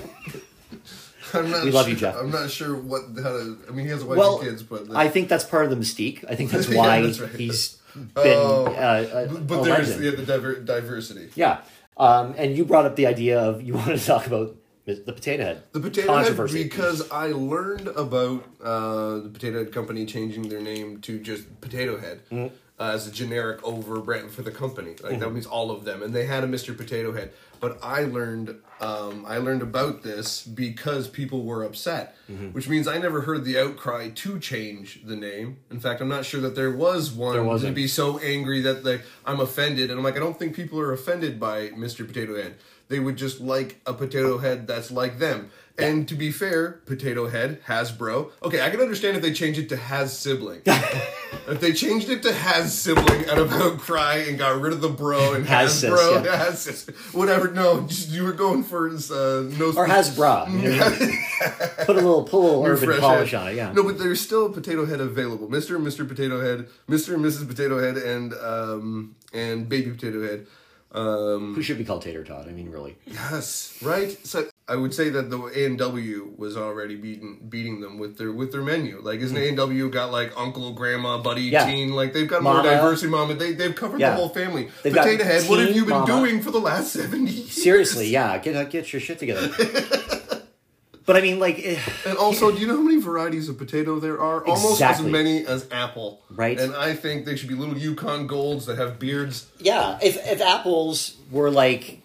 I'm 1.34 1.50
not 1.50 1.64
We 1.64 1.70
love 1.70 1.84
sure, 1.86 1.90
you, 1.94 1.96
Jeff. 2.00 2.16
I'm 2.16 2.30
not 2.30 2.50
sure 2.50 2.74
what 2.76 3.02
how 3.22 3.32
to. 3.32 3.58
I 3.68 3.72
mean, 3.72 3.84
he 3.86 3.90
has 3.92 4.02
a 4.02 4.06
wife 4.06 4.18
well, 4.18 4.38
and 4.40 4.48
kids, 4.48 4.62
but 4.62 4.86
I 4.94 5.08
think 5.08 5.28
that's 5.28 5.44
part 5.44 5.64
of 5.64 5.70
the 5.70 5.76
mystique. 5.76 6.24
I 6.28 6.34
think 6.34 6.50
that's 6.52 6.68
Yeah, 6.68 6.78
why 6.78 7.02
that's 7.02 7.20
right. 7.20 7.30
he's 7.32 7.78
been 7.94 8.12
Oh. 8.16 8.66
uh, 8.66 9.26
a, 9.30 9.38
but 9.38 9.60
a 9.60 9.64
there's 9.64 9.88
legend. 9.88 10.04
yeah, 10.04 10.10
the 10.12 10.26
diver- 10.26 10.60
diversity. 10.60 11.30
Yeah. 11.34 11.60
Um, 11.96 12.34
and 12.38 12.56
you 12.56 12.64
brought 12.64 12.86
up 12.86 12.94
the 12.96 13.06
idea 13.06 13.40
of 13.40 13.62
you 13.62 13.74
wanted 13.80 13.98
to 13.98 14.06
talk 14.06 14.26
about 14.26 14.54
the 14.86 15.12
potato 15.12 15.42
head. 15.44 15.62
The 15.72 15.80
potato 15.80 16.06
head 16.14 16.26
controversy. 16.26 16.62
because 16.62 17.10
I 17.10 17.26
learned 17.28 17.88
about 17.88 18.44
uh, 18.62 19.18
the 19.18 19.30
potato 19.32 19.58
head 19.64 19.72
company 19.72 20.06
changing 20.06 20.48
their 20.48 20.60
name 20.62 21.00
to 21.02 21.18
just 21.18 21.60
Potato 21.60 21.98
Head 21.98 22.20
Mm-hmm. 22.30 22.54
uh, 22.80 22.92
as 22.92 23.06
a 23.06 23.10
generic 23.10 23.62
over 23.64 24.00
brand 24.00 24.30
for 24.30 24.40
the 24.42 24.50
company. 24.52 24.94
Like 25.02 25.18
that 25.18 25.30
means 25.32 25.44
all 25.46 25.70
of 25.70 25.84
them, 25.84 26.02
and 26.02 26.14
they 26.14 26.24
had 26.24 26.42
a 26.44 26.46
Mr. 26.46 26.74
Potato 26.76 27.12
Head. 27.12 27.32
But 27.60 27.78
I 27.82 28.04
learned 28.04 28.56
um, 28.80 29.24
I 29.26 29.38
learned 29.38 29.62
about 29.62 30.02
this 30.04 30.42
because 30.46 31.08
people 31.08 31.42
were 31.44 31.64
upset, 31.64 32.14
Mm-hmm. 32.30 32.48
which 32.48 32.68
means 32.68 32.86
I 32.86 32.98
never 32.98 33.22
heard 33.22 33.44
the 33.44 33.58
outcry 33.58 34.10
to 34.10 34.38
change 34.38 35.00
the 35.04 35.16
name. 35.16 35.56
In 35.70 35.80
fact, 35.80 36.00
I'm 36.02 36.08
not 36.08 36.24
sure 36.26 36.40
that 36.42 36.54
there 36.54 36.70
was 36.70 37.10
one 37.10 37.32
There 37.32 37.42
to 37.42 37.48
wasn't. 37.48 37.74
be 37.74 37.88
so 37.88 38.18
angry 38.18 38.60
that 38.62 38.84
like 38.84 39.02
I'm 39.26 39.40
offended, 39.40 39.90
and 39.90 39.98
I'm 39.98 40.04
like 40.04 40.16
I 40.16 40.20
don't 40.20 40.38
think 40.38 40.54
people 40.54 40.78
are 40.78 40.92
offended 40.92 41.40
by 41.40 41.68
Mr. 41.70 42.06
Potato 42.06 42.36
Head. 42.36 42.54
They 42.88 43.00
would 43.00 43.16
just 43.16 43.40
like 43.40 43.80
a 43.86 43.92
potato 43.94 44.38
head 44.38 44.66
that's 44.66 44.90
like 44.90 45.18
them. 45.18 45.50
And 45.78 46.08
to 46.08 46.16
be 46.16 46.32
fair, 46.32 46.80
Potato 46.86 47.28
Head, 47.28 47.62
Hasbro. 47.66 48.32
Okay, 48.42 48.60
I 48.60 48.68
can 48.70 48.80
understand 48.80 49.16
if 49.16 49.22
they 49.22 49.32
changed 49.32 49.60
it 49.60 49.68
to 49.68 49.76
Has 49.76 50.16
Sibling. 50.18 50.62
if 50.66 51.60
they 51.60 51.72
changed 51.72 52.08
it 52.10 52.20
to 52.24 52.32
Has 52.32 52.76
Sibling 52.76 53.28
out 53.30 53.38
of 53.38 53.52
outcry 53.52 54.24
and 54.28 54.36
got 54.36 54.60
rid 54.60 54.72
of 54.72 54.80
the 54.80 54.88
bro 54.88 55.34
and 55.34 55.46
Has 55.46 55.84
Hasbro, 55.84 56.24
yeah. 56.24 56.36
Has 56.44 56.62
sis, 56.62 56.88
whatever. 57.12 57.52
No, 57.52 57.82
just, 57.82 58.08
you 58.08 58.24
were 58.24 58.32
going 58.32 58.64
for 58.64 58.88
uh, 58.88 59.42
no 59.56 59.72
Or 59.76 59.86
has 59.86 60.16
bra. 60.16 60.48
you 60.48 60.70
know? 60.70 60.90
put 61.84 61.90
a 61.90 61.92
little, 61.92 62.24
put 62.24 62.38
a 62.38 62.42
little 62.42 62.66
urban 62.66 62.98
polish 62.98 63.30
head. 63.30 63.40
on 63.40 63.48
it. 63.48 63.54
Yeah. 63.54 63.72
No, 63.72 63.84
but 63.84 63.98
there's 63.98 64.20
still 64.20 64.50
potato 64.50 64.84
head 64.84 65.00
available. 65.00 65.46
Mr. 65.48 65.76
and 65.76 65.86
Mr. 65.86 66.06
Potato 66.08 66.40
Head, 66.40 66.66
Mr. 66.88 67.14
and 67.14 67.24
Mrs. 67.24 67.46
Potato 67.46 67.78
Head, 67.78 67.96
and 67.96 68.34
um 68.34 69.14
and 69.32 69.68
Baby 69.68 69.92
Potato 69.92 70.26
Head. 70.26 70.46
Um, 70.90 71.54
Who 71.54 71.62
should 71.62 71.78
be 71.78 71.84
called 71.84 72.02
Tater 72.02 72.24
Tot? 72.24 72.48
I 72.48 72.52
mean, 72.52 72.70
really. 72.70 72.96
yes, 73.06 73.78
right. 73.82 74.16
So 74.26 74.48
I 74.70 74.76
would 74.76 74.92
say 74.92 75.08
that 75.08 75.30
the 75.30 75.38
A 75.56 75.64
and 75.64 75.78
W 75.78 76.34
was 76.36 76.56
already 76.56 76.94
beating 76.94 77.46
beating 77.48 77.80
them 77.80 77.98
with 77.98 78.18
their 78.18 78.30
with 78.32 78.52
their 78.52 78.60
menu. 78.62 79.00
Like, 79.02 79.20
isn't 79.20 79.36
A 79.36 79.48
and 79.48 79.56
W 79.56 79.88
got 79.88 80.12
like 80.12 80.32
uncle, 80.36 80.72
grandma, 80.72 81.16
buddy, 81.18 81.42
Yeah. 81.44 81.64
teen? 81.64 81.92
Like 81.94 82.12
they've 82.12 82.28
got 82.28 82.42
more 82.42 82.62
diversity. 82.62 83.10
Mama, 83.10 83.34
they 83.34 83.52
they've 83.52 83.74
covered 83.74 83.98
Yeah. 84.00 84.10
the 84.10 84.16
whole 84.16 84.28
family. 84.28 84.68
They've 84.82 84.92
Potato 84.92 85.24
Head, 85.24 85.48
what 85.48 85.60
have 85.60 85.74
you 85.74 85.82
been 85.86 86.00
mama. 86.00 86.06
doing 86.06 86.42
for 86.42 86.50
the 86.50 86.60
last 86.60 86.92
seven 86.92 87.26
years? 87.26 87.50
Seriously, 87.50 88.08
yeah. 88.08 88.36
Get 88.38 88.70
get 88.70 88.92
your 88.92 89.00
shit 89.00 89.18
together. 89.18 89.48
but 91.06 91.16
I 91.16 91.22
mean, 91.22 91.38
like, 91.38 91.58
eh, 91.64 91.80
And 92.06 92.18
also, 92.18 92.52
do 92.52 92.58
you 92.58 92.66
know 92.66 92.76
how 92.76 92.82
many 92.82 93.00
varieties 93.00 93.48
of 93.48 93.56
potato 93.56 93.98
there 93.98 94.20
are? 94.20 94.44
Almost 94.46 94.72
Exactly. 94.74 95.06
as 95.06 95.12
many 95.12 95.46
as 95.46 95.66
apple. 95.72 96.20
Right. 96.28 96.60
And 96.60 96.74
I 96.76 96.92
think 96.94 97.24
they 97.24 97.36
should 97.36 97.48
be 97.48 97.54
little 97.54 97.78
Yukon 97.78 98.26
Golds 98.26 98.66
that 98.66 98.76
have 98.76 98.98
beards. 98.98 99.46
yeah. 99.58 99.98
If 100.02 100.16
if 100.30 100.42
apples 100.42 101.16
were 101.30 101.50
like 101.50 102.02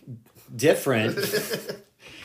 different. 0.56 1.18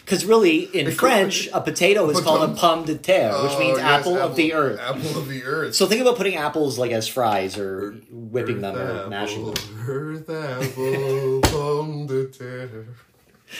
Because 0.09 0.25
really, 0.25 0.61
in 0.63 0.91
French, 0.91 1.51
a 1.53 1.61
potato 1.61 2.09
is 2.09 2.19
called 2.23 2.49
a 2.49 2.55
pomme 2.55 2.87
de 2.87 2.95
terre, 2.97 3.31
which 3.43 3.53
Oh, 3.53 3.59
means 3.59 3.77
yes, 3.77 4.01
apple, 4.01 4.17
of 4.17 4.37
the 4.37 4.55
earth. 4.55 4.81
Apple 4.81 5.19
of 5.19 5.29
the 5.29 5.45
earth. 5.45 5.75
So 5.75 5.85
think 5.85 6.01
about 6.01 6.17
putting 6.17 6.37
apples 6.37 6.79
like 6.79 6.93
as 6.93 7.07
fries 7.07 7.59
or 7.59 7.93
whipping 8.11 8.63
them 8.63 8.75
or 8.75 8.79
Earth 8.79 9.11
mashing 9.11 9.45
them. 9.45 9.55
apple, 9.55 9.93
Earth 9.93 10.31
apple, 10.73 11.41
pomme 11.43 12.07
de 12.07 12.25
terre. 12.29 12.87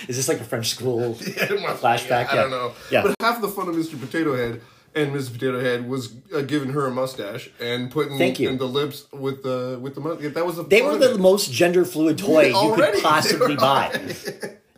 Is 0.09 0.17
this 0.17 0.27
like 0.27 0.41
a 0.41 0.45
French 0.45 0.69
school 0.71 1.19
It 1.21 1.61
must 1.61 1.83
be, 1.83 1.87
flashback? 1.87 2.31
I 2.31 2.37
don't 2.37 2.51
know. 2.51 2.73
Yeah. 2.91 3.03
But 3.03 3.17
half 3.21 3.43
the 3.43 3.49
fun 3.49 3.69
of 3.69 3.75
Mr. 3.75 4.01
Potato 4.01 4.35
Head 4.35 4.63
and 4.95 5.13
Mrs. 5.15 5.35
Potato 5.35 5.61
Head 5.61 5.87
was 5.87 6.15
uh, 6.35 6.41
giving 6.41 6.71
her 6.71 6.87
a 6.87 6.91
mustache 6.91 7.51
and 7.61 7.91
putting 7.91 8.17
Thank 8.17 8.41
you. 8.41 8.49
in 8.49 8.57
the 8.57 8.67
lips 8.69 9.05
with 9.13 9.43
the 9.43 9.79
with 9.83 9.95
the 9.95 10.01
mustache. 10.01 10.33
That 10.33 10.47
was 10.47 10.57
the 10.57 10.63
They 10.63 10.81
fun 10.81 10.89
were 10.89 10.95
of 10.95 11.01
the 11.01 11.15
it. 11.15 11.21
most 11.21 11.53
gender 11.53 11.85
fluid 11.85 12.17
toy 12.29 12.47
you 12.47 12.55
Already, 12.55 12.93
could 12.95 13.03
possibly 13.03 13.49
they 13.49 13.55
were 13.55 13.61
buy. 13.61 14.11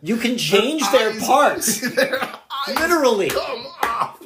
You 0.01 0.17
can 0.17 0.37
change 0.37 0.81
their 0.91 1.11
eyes- 1.11 1.25
parts. 1.25 1.79
Their 1.95 2.19
Literally. 2.67 3.29
Come 3.29 3.65
off. 3.83 4.19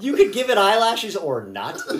You 0.00 0.14
could 0.14 0.32
give 0.32 0.48
it 0.50 0.58
eyelashes 0.58 1.16
or 1.16 1.44
not. 1.44 1.80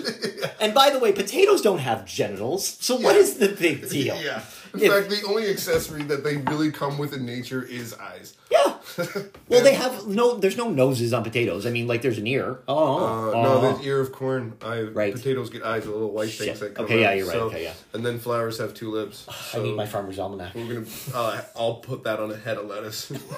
And 0.61 0.73
by 0.73 0.89
the 0.89 0.99
way, 0.99 1.13
potatoes 1.13 1.61
don't 1.61 1.79
have 1.79 2.05
genitals, 2.05 2.77
so 2.81 2.97
what 2.97 3.15
is 3.15 3.37
the 3.37 3.47
big 3.49 3.89
deal? 3.89 4.17
Yeah. 4.21 4.41
In 4.73 4.79
If- 4.81 4.91
fact, 4.91 5.09
the 5.09 5.23
only 5.27 5.47
accessory 5.49 6.03
that 6.03 6.23
they 6.23 6.37
really 6.37 6.71
come 6.71 6.97
with 6.97 7.13
in 7.13 7.25
nature 7.25 7.63
is 7.63 7.93
eyes. 7.95 8.35
Yeah. 8.51 8.75
Well, 9.47 9.63
they 9.63 9.73
have 9.73 10.07
no. 10.07 10.35
There's 10.37 10.57
no 10.57 10.69
noses 10.69 11.11
on 11.13 11.23
potatoes. 11.23 11.65
I 11.65 11.69
mean, 11.71 11.87
like 11.87 12.01
there's 12.03 12.17
an 12.19 12.27
ear. 12.27 12.59
Oh, 12.67 12.97
Uh, 12.97 13.31
oh. 13.33 13.41
No, 13.43 13.77
the 13.77 13.83
ear 13.83 13.99
of 13.99 14.11
corn. 14.11 14.53
I, 14.61 14.81
Right. 14.81 15.13
Potatoes 15.13 15.49
get 15.49 15.63
eyes, 15.63 15.85
the 15.85 15.91
little 15.91 16.11
white 16.11 16.29
Shit. 16.29 16.47
things 16.47 16.59
that 16.59 16.75
come 16.75 16.85
Okay, 16.85 16.95
out. 16.97 16.99
yeah, 16.99 17.13
you're 17.13 17.25
right. 17.27 17.33
So- 17.33 17.45
Okay, 17.47 17.63
yeah. 17.63 17.73
And 17.93 18.05
then 18.05 18.19
flowers 18.19 18.57
have 18.59 18.73
two 18.75 18.91
lips. 18.91 19.25
I 19.55 19.59
need 19.59 19.75
my 19.75 19.85
farmer's 19.87 20.19
almanac. 20.19 20.53
we're 20.53 20.81
gonna. 20.81 20.85
Uh, 21.13 21.41
I'll 21.55 21.75
put 21.75 22.03
that 22.03 22.19
on 22.19 22.31
a 22.31 22.35
head 22.37 22.57
of 22.57 22.67
lettuce. 22.67 23.11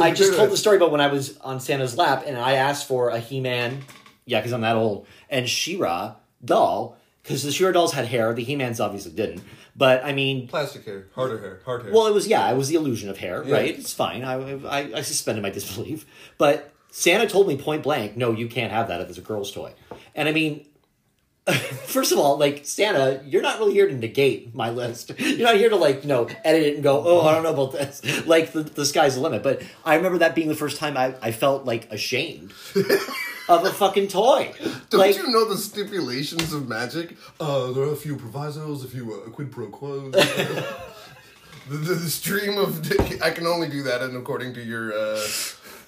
I 0.00 0.12
just 0.14 0.34
told 0.36 0.50
the 0.50 0.56
story 0.56 0.76
about 0.76 0.90
when 0.90 1.00
I 1.00 1.08
was 1.08 1.36
on 1.38 1.60
Santa's 1.60 1.96
lap 1.96 2.24
and 2.26 2.36
I 2.36 2.52
asked 2.54 2.86
for 2.88 3.10
a 3.10 3.18
He-Man, 3.20 3.82
yeah, 4.26 4.40
because 4.40 4.52
I'm 4.52 4.60
that 4.62 4.76
old, 4.76 5.06
and 5.30 5.48
She-Ra 5.48 6.14
doll, 6.44 6.96
because 7.28 7.42
the 7.42 7.52
She-Ra 7.52 7.72
dolls 7.72 7.92
had 7.92 8.06
hair, 8.06 8.32
the 8.32 8.42
He-Mans 8.42 8.80
obviously 8.80 9.12
didn't. 9.12 9.42
But 9.76 10.02
I 10.02 10.12
mean, 10.12 10.48
Plastic 10.48 10.86
hair, 10.86 11.08
harder 11.14 11.38
hair, 11.38 11.60
hard 11.64 11.82
hair. 11.82 11.92
well, 11.92 12.06
it 12.06 12.14
was 12.14 12.26
yeah, 12.26 12.50
it 12.50 12.56
was 12.56 12.68
the 12.68 12.74
illusion 12.76 13.10
of 13.10 13.18
hair, 13.18 13.42
right? 13.42 13.78
It's 13.78 13.92
fine. 13.92 14.24
I, 14.24 14.34
I 14.66 14.96
I 14.96 15.00
suspended 15.02 15.42
my 15.42 15.50
disbelief, 15.50 16.06
but 16.38 16.72
Santa 16.90 17.28
told 17.28 17.46
me 17.46 17.56
point 17.56 17.82
blank, 17.82 18.16
no, 18.16 18.32
you 18.32 18.48
can't 18.48 18.72
have 18.72 18.88
that 18.88 19.00
if 19.02 19.08
it's 19.10 19.18
a 19.18 19.20
girl's 19.20 19.52
toy. 19.52 19.72
And 20.14 20.28
I 20.28 20.32
mean, 20.32 20.66
first 21.86 22.12
of 22.12 22.18
all, 22.18 22.38
like 22.38 22.64
Santa, 22.66 23.22
you're 23.24 23.42
not 23.42 23.58
really 23.58 23.74
here 23.74 23.86
to 23.86 23.94
negate 23.94 24.54
my 24.54 24.70
list. 24.70 25.12
You're 25.18 25.46
not 25.46 25.56
here 25.56 25.68
to 25.68 25.76
like, 25.76 26.02
you 26.02 26.08
know, 26.08 26.28
edit 26.44 26.62
it 26.62 26.74
and 26.74 26.82
go, 26.82 27.02
oh, 27.06 27.20
I 27.26 27.34
don't 27.34 27.42
know 27.42 27.52
about 27.52 27.72
this. 27.72 28.26
Like 28.26 28.52
the, 28.52 28.62
the 28.62 28.84
sky's 28.86 29.14
the 29.14 29.20
limit. 29.20 29.42
But 29.42 29.62
I 29.84 29.94
remember 29.96 30.18
that 30.18 30.34
being 30.34 30.48
the 30.48 30.54
first 30.54 30.78
time 30.78 30.96
I, 30.96 31.14
I 31.22 31.30
felt 31.30 31.64
like 31.64 31.90
ashamed 31.92 32.52
of 33.48 33.64
a 33.64 33.70
fucking 33.72 34.08
toy. 34.08 34.52
Don't 34.90 35.00
like, 35.00 35.16
you 35.16 35.28
know 35.28 35.48
the 35.48 35.56
stipulations 35.56 36.52
of 36.52 36.68
magic? 36.68 37.16
Uh, 37.40 37.72
there 37.72 37.84
are 37.84 37.92
a 37.92 37.96
few 37.96 38.16
provisos, 38.16 38.84
a 38.84 38.88
few 38.88 39.12
uh, 39.14 39.30
quid 39.30 39.50
pro 39.50 39.68
quos. 39.68 40.12
the, 41.68 41.76
the, 41.76 41.94
the 41.94 42.10
stream 42.10 42.58
of 42.58 42.80
I 43.22 43.30
can 43.30 43.46
only 43.46 43.68
do 43.68 43.82
that, 43.84 44.02
and 44.02 44.16
according 44.16 44.54
to 44.54 44.62
your 44.62 44.92
uh, 44.92 45.26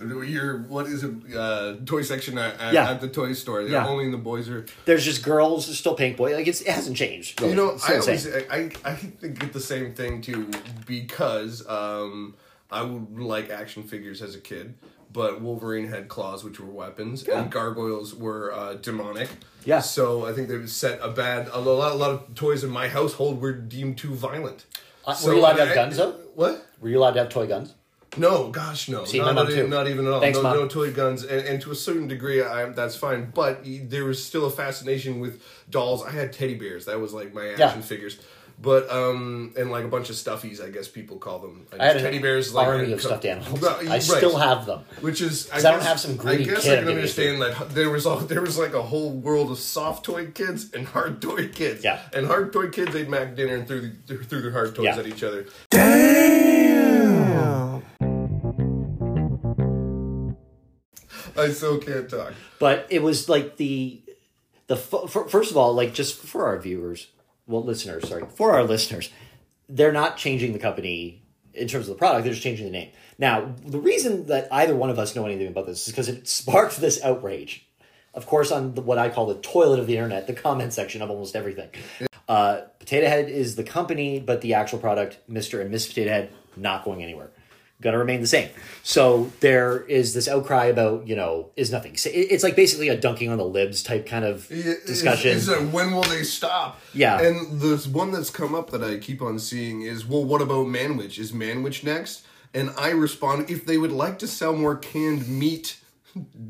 your 0.00 0.62
what 0.62 0.86
is 0.86 1.04
it 1.04 1.12
uh, 1.36 1.74
toy 1.84 2.02
section 2.02 2.38
at, 2.38 2.58
at, 2.58 2.72
Yeah. 2.72 2.90
at 2.90 3.00
the 3.00 3.08
toy 3.08 3.32
store, 3.34 3.62
Yeah. 3.62 3.86
only 3.86 4.06
in 4.06 4.12
the 4.12 4.18
boys 4.18 4.48
are. 4.48 4.64
there's 4.86 5.04
just 5.04 5.22
girls, 5.22 5.66
there's 5.66 5.78
still 5.78 5.94
pink 5.94 6.16
boy. 6.16 6.34
Like 6.34 6.46
it's, 6.46 6.62
it 6.62 6.68
hasn't 6.70 6.96
changed. 6.96 7.40
Really. 7.40 7.52
You 7.52 7.56
know, 7.56 7.78
I 7.86 7.98
always. 7.98 8.26
I, 8.26 8.70
I 8.84 8.94
think 8.94 9.38
get 9.38 9.52
the 9.52 9.60
same 9.60 9.92
thing 9.94 10.22
too 10.22 10.50
because 10.86 11.66
um, 11.68 12.34
I 12.72 12.82
would 12.82 13.18
like 13.18 13.50
action 13.50 13.82
figures 13.82 14.22
as 14.22 14.34
a 14.34 14.40
kid, 14.40 14.74
but 15.12 15.40
Wolverine 15.40 15.88
had 15.88 16.08
claws, 16.08 16.44
which 16.44 16.60
were 16.60 16.70
weapons, 16.70 17.24
Yeah. 17.26 17.40
and 17.42 17.50
gargoyles 17.50 18.14
were 18.14 18.52
uh, 18.52 18.74
demonic. 18.74 19.28
Yeah. 19.64 19.80
So 19.80 20.24
I 20.26 20.32
think 20.32 20.48
they 20.48 20.64
set 20.66 21.00
a 21.02 21.08
bad. 21.08 21.48
A 21.52 21.58
lot, 21.58 21.92
a 21.92 21.94
lot 21.96 22.10
of 22.10 22.34
toys 22.34 22.62
in 22.64 22.70
my 22.70 22.88
household 22.88 23.40
were 23.40 23.52
deemed 23.52 23.98
too 23.98 24.14
violent. 24.14 24.66
Uh, 25.04 25.14
So 25.14 25.28
were 25.28 25.34
you 25.34 25.40
allowed 25.40 25.54
to 25.54 25.60
have 25.66 25.72
I- 25.72 25.74
guns 25.74 25.96
though? 25.96 26.12
What? 26.34 26.66
Were 26.80 26.88
you 26.88 26.98
allowed 26.98 27.12
to 27.12 27.20
have 27.20 27.28
toy 27.28 27.46
guns? 27.46 27.74
No, 28.16 28.50
gosh, 28.50 28.88
no. 28.88 29.04
See, 29.04 29.18
not, 29.20 29.36
not, 29.36 29.48
too. 29.48 29.68
not 29.68 29.86
even 29.86 30.04
at 30.06 30.12
all. 30.12 30.20
Thanks, 30.20 30.36
no, 30.36 30.42
Mom. 30.42 30.56
no 30.56 30.66
toy 30.66 30.92
guns, 30.92 31.22
and, 31.22 31.46
and 31.46 31.62
to 31.62 31.70
a 31.70 31.76
certain 31.76 32.08
degree, 32.08 32.42
I, 32.42 32.70
that's 32.70 32.96
fine. 32.96 33.30
But 33.32 33.60
there 33.64 34.04
was 34.04 34.24
still 34.24 34.46
a 34.46 34.50
fascination 34.50 35.20
with 35.20 35.40
dolls. 35.70 36.02
I 36.04 36.10
had 36.10 36.32
teddy 36.32 36.54
bears. 36.54 36.86
That 36.86 36.98
was 36.98 37.12
like 37.12 37.32
my 37.32 37.50
action 37.50 37.58
Yeah. 37.58 37.80
figures. 37.82 38.18
But 38.62 38.90
um, 38.90 39.54
and 39.56 39.70
like 39.70 39.84
a 39.86 39.88
bunch 39.88 40.10
of 40.10 40.16
stuffies, 40.16 40.62
I 40.62 40.68
guess 40.68 40.86
people 40.86 41.16
call 41.16 41.38
them. 41.38 41.66
I 41.78 41.82
had 41.86 41.98
teddy 41.98 42.18
bears, 42.18 42.52
like 42.52 42.66
army 42.68 42.92
of 42.92 43.00
stuffed 43.00 43.24
animals. 43.24 43.58
Right, 43.62 43.88
I 43.88 43.98
still 44.00 44.36
have 44.36 44.66
them. 44.66 44.80
Which 45.00 45.22
is 45.22 45.48
I, 45.50 45.58
I 45.58 45.60
don't 45.62 45.82
have 45.82 45.98
some 45.98 46.16
greedy 46.16 46.44
I 46.44 46.54
guess 46.54 46.66
I 46.68 46.76
can 46.76 46.84
giving 46.84 46.98
it 47.04 47.08
to 47.08 47.22
understand 47.22 47.40
that 47.40 47.70
there 47.74 47.88
was 47.88 48.04
all 48.04 48.18
there 48.18 48.42
was 48.42 48.58
like 48.58 48.74
a 48.74 48.82
whole 48.82 49.12
world 49.12 49.50
of 49.50 49.58
soft 49.58 50.04
toy 50.04 50.26
kids 50.26 50.74
and 50.74 50.86
hard 50.86 51.22
toy 51.22 51.48
kids. 51.48 51.82
Yeah. 51.82 52.00
And 52.12 52.26
hard 52.26 52.52
toy 52.52 52.68
kids, 52.68 52.92
they'd 52.92 53.08
mac 53.08 53.34
dinner 53.34 53.54
and 53.54 53.66
threw 53.66 53.92
the, 54.06 54.16
threw 54.18 54.42
their 54.42 54.50
hard 54.52 54.74
toys 54.74 54.84
Yeah. 54.84 54.98
at 54.98 55.06
each 55.06 55.22
other. 55.22 55.46
Damn. 55.70 56.50
I 61.36 61.48
still 61.50 61.78
can't 61.78 62.08
talk. 62.10 62.34
but 62.58 62.86
it 62.90 63.02
was 63.02 63.28
like 63.28 63.56
the 63.56 64.02
the 64.66 64.74
f- 64.74 64.92
f- 65.16 65.30
first 65.30 65.50
of 65.50 65.56
all 65.56 65.72
like 65.72 65.94
just 65.94 66.18
for 66.20 66.44
our 66.46 66.58
viewers 66.58 67.06
well 67.50 67.64
listeners 67.64 68.08
sorry 68.08 68.24
for 68.34 68.52
our 68.52 68.64
listeners 68.64 69.10
they're 69.68 69.92
not 69.92 70.16
changing 70.16 70.52
the 70.52 70.58
company 70.58 71.22
in 71.54 71.68
terms 71.68 71.88
of 71.88 71.94
the 71.94 71.98
product 71.98 72.24
they're 72.24 72.32
just 72.32 72.42
changing 72.42 72.66
the 72.66 72.72
name. 72.72 72.90
Now 73.18 73.54
the 73.64 73.78
reason 73.78 74.26
that 74.26 74.48
either 74.52 74.74
one 74.74 74.90
of 74.90 74.98
us 74.98 75.14
know 75.14 75.26
anything 75.26 75.48
about 75.48 75.66
this 75.66 75.86
is 75.86 75.92
because 75.92 76.08
it 76.08 76.26
sparked 76.28 76.80
this 76.80 77.02
outrage. 77.02 77.66
Of 78.14 78.26
course 78.26 78.50
on 78.50 78.74
the, 78.74 78.80
what 78.82 78.98
i 78.98 79.08
call 79.08 79.26
the 79.26 79.36
toilet 79.36 79.78
of 79.78 79.86
the 79.86 79.96
internet 79.96 80.26
the 80.26 80.32
comment 80.32 80.72
section 80.72 81.02
of 81.02 81.10
almost 81.10 81.36
everything. 81.36 81.70
Uh, 82.28 82.62
potato 82.78 83.08
head 83.08 83.28
is 83.28 83.56
the 83.56 83.64
company 83.64 84.20
but 84.20 84.40
the 84.40 84.54
actual 84.54 84.78
product 84.78 85.18
mr 85.28 85.60
and 85.60 85.70
miss 85.70 85.86
potato 85.86 86.10
head 86.10 86.32
not 86.56 86.84
going 86.84 87.02
anywhere 87.02 87.30
gonna 87.80 87.98
remain 87.98 88.20
the 88.20 88.26
same. 88.26 88.50
So 88.82 89.30
there 89.40 89.82
is 89.82 90.14
this 90.14 90.28
outcry 90.28 90.66
about 90.66 91.06
you 91.06 91.16
know 91.16 91.50
is 91.56 91.72
nothing. 91.72 91.96
It's 92.04 92.44
like 92.44 92.56
basically 92.56 92.88
a 92.88 92.96
dunking 92.96 93.30
on 93.30 93.38
the 93.38 93.44
libs 93.44 93.82
type 93.82 94.06
kind 94.06 94.24
of 94.24 94.48
discussion. 94.48 95.36
It's, 95.36 95.48
like, 95.48 95.70
when 95.70 95.92
will 95.92 96.02
they 96.02 96.22
stop? 96.22 96.80
Yeah. 96.92 97.20
And 97.20 97.60
the 97.60 97.76
one 97.92 98.12
that's 98.12 98.30
come 98.30 98.54
up 98.54 98.70
that 98.70 98.82
I 98.82 98.98
keep 98.98 99.22
on 99.22 99.38
seeing 99.38 99.82
is, 99.82 100.06
well, 100.06 100.24
what 100.24 100.42
about 100.42 100.66
Manwich? 100.66 101.18
Is 101.18 101.32
Manwich 101.32 101.84
next? 101.84 102.26
And 102.52 102.70
I 102.76 102.90
respond, 102.90 103.48
if 103.48 103.64
they 103.64 103.78
would 103.78 103.92
like 103.92 104.18
to 104.18 104.26
sell 104.26 104.54
more 104.54 104.74
canned 104.76 105.28
meat 105.28 105.66
to 105.66 105.79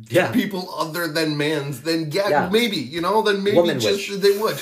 Yeah. 0.08 0.32
people 0.32 0.72
other 0.76 1.06
than 1.08 1.36
man's, 1.36 1.82
then 1.82 2.10
yeah, 2.12 2.28
Yeah. 2.28 2.48
maybe, 2.50 2.76
you 2.76 3.00
know, 3.00 3.22
then 3.22 3.42
maybe 3.44 3.56
Womanwich. 3.58 4.06
just 4.08 4.22
they 4.22 4.36
would. 4.38 4.56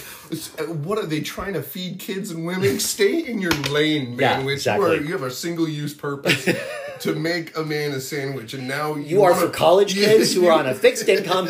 Uh, 0.59 0.65
What 0.73 0.99
are 0.99 1.07
they 1.07 1.21
trying 1.21 1.55
to 1.55 1.63
feed 1.63 1.99
kids 1.99 2.31
and 2.31 2.45
women? 2.45 2.79
Stay 2.95 3.21
in 3.27 3.41
your 3.41 3.53
lane, 3.71 4.17
Yeah, 4.19 4.41
Manwich. 4.43 4.53
exactly. 4.55 4.89
Where 4.89 5.01
you 5.03 5.13
have 5.13 5.23
a 5.23 5.31
single 5.31 5.69
use 5.69 5.95
purpose. 5.95 6.49
To 7.01 7.15
make 7.15 7.57
a 7.57 7.63
man 7.63 7.93
a 7.93 8.01
sandwich, 8.01 8.55
and 8.55 8.67
now 8.67 8.95
you, 8.97 9.03
you 9.03 9.23
are 9.23 9.35
for 9.35 9.49
college 9.49 9.95
kids 9.95 10.35
who 10.35 10.47
are 10.47 10.53
on 10.53 10.67
a 10.67 10.75
fixed 10.85 11.09
income, 11.09 11.49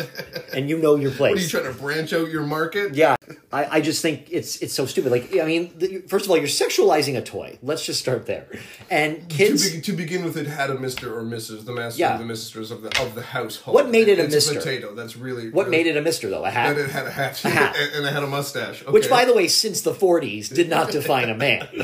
and 0.53 0.69
you 0.69 0.77
know 0.77 0.95
your 0.95 1.11
place. 1.11 1.31
What 1.31 1.39
are 1.39 1.41
you 1.41 1.47
trying 1.47 1.73
to 1.73 1.79
branch 1.79 2.13
out 2.13 2.29
your 2.29 2.43
market? 2.43 2.93
Yeah. 2.95 3.15
I, 3.51 3.77
I 3.77 3.81
just 3.81 4.01
think 4.01 4.27
it's 4.31 4.57
it's 4.61 4.73
so 4.73 4.85
stupid. 4.85 5.11
Like, 5.11 5.35
I 5.39 5.45
mean, 5.45 5.71
the, 5.77 5.99
first 6.07 6.25
of 6.25 6.31
all, 6.31 6.37
you're 6.37 6.47
sexualizing 6.47 7.17
a 7.17 7.21
toy. 7.21 7.57
Let's 7.63 7.83
just 7.85 7.99
start 7.99 8.25
there. 8.27 8.47
And 8.91 9.27
To, 9.29 9.35
kids, 9.35 9.71
be, 9.71 9.81
to 9.81 9.93
begin 9.93 10.23
with, 10.23 10.37
it 10.37 10.45
had 10.47 10.69
a 10.69 10.75
Mister 10.75 11.17
or 11.17 11.23
Mrs. 11.23 11.65
The 11.65 11.71
master 11.73 11.99
Yeah. 11.99 12.11
and 12.13 12.21
the 12.21 12.25
mistress 12.25 12.69
of 12.71 12.81
the 12.83 12.89
of 13.01 13.15
the 13.15 13.21
household. 13.23 13.73
What 13.75 13.89
made 13.89 14.07
it 14.07 14.19
a 14.19 14.25
it's 14.25 14.35
Mister? 14.35 14.55
potato. 14.55 14.93
That's 14.93 15.17
really 15.17 15.49
what 15.49 15.69
made 15.69 15.87
it 15.87 15.97
a 15.97 16.01
Mister 16.01 16.29
though? 16.29 16.45
A 16.45 16.49
hat. 16.51 16.71
And 16.71 16.79
it 16.79 16.89
had 16.91 17.07
a 17.07 17.11
hat, 17.11 17.43
A 17.43 17.49
hat. 17.49 17.75
and, 17.75 17.91
and 17.95 18.05
it 18.05 18.13
had 18.13 18.23
a 18.23 18.27
mustache. 18.27 18.83
Okay. 18.83 18.91
Which, 18.91 19.09
by 19.09 19.25
the 19.25 19.33
way, 19.33 19.47
since 19.47 19.81
the 19.81 19.93
40s, 19.93 20.53
did 20.53 20.69
not 20.69 20.91
define 20.91 21.29
a 21.29 21.35
man. 21.35 21.67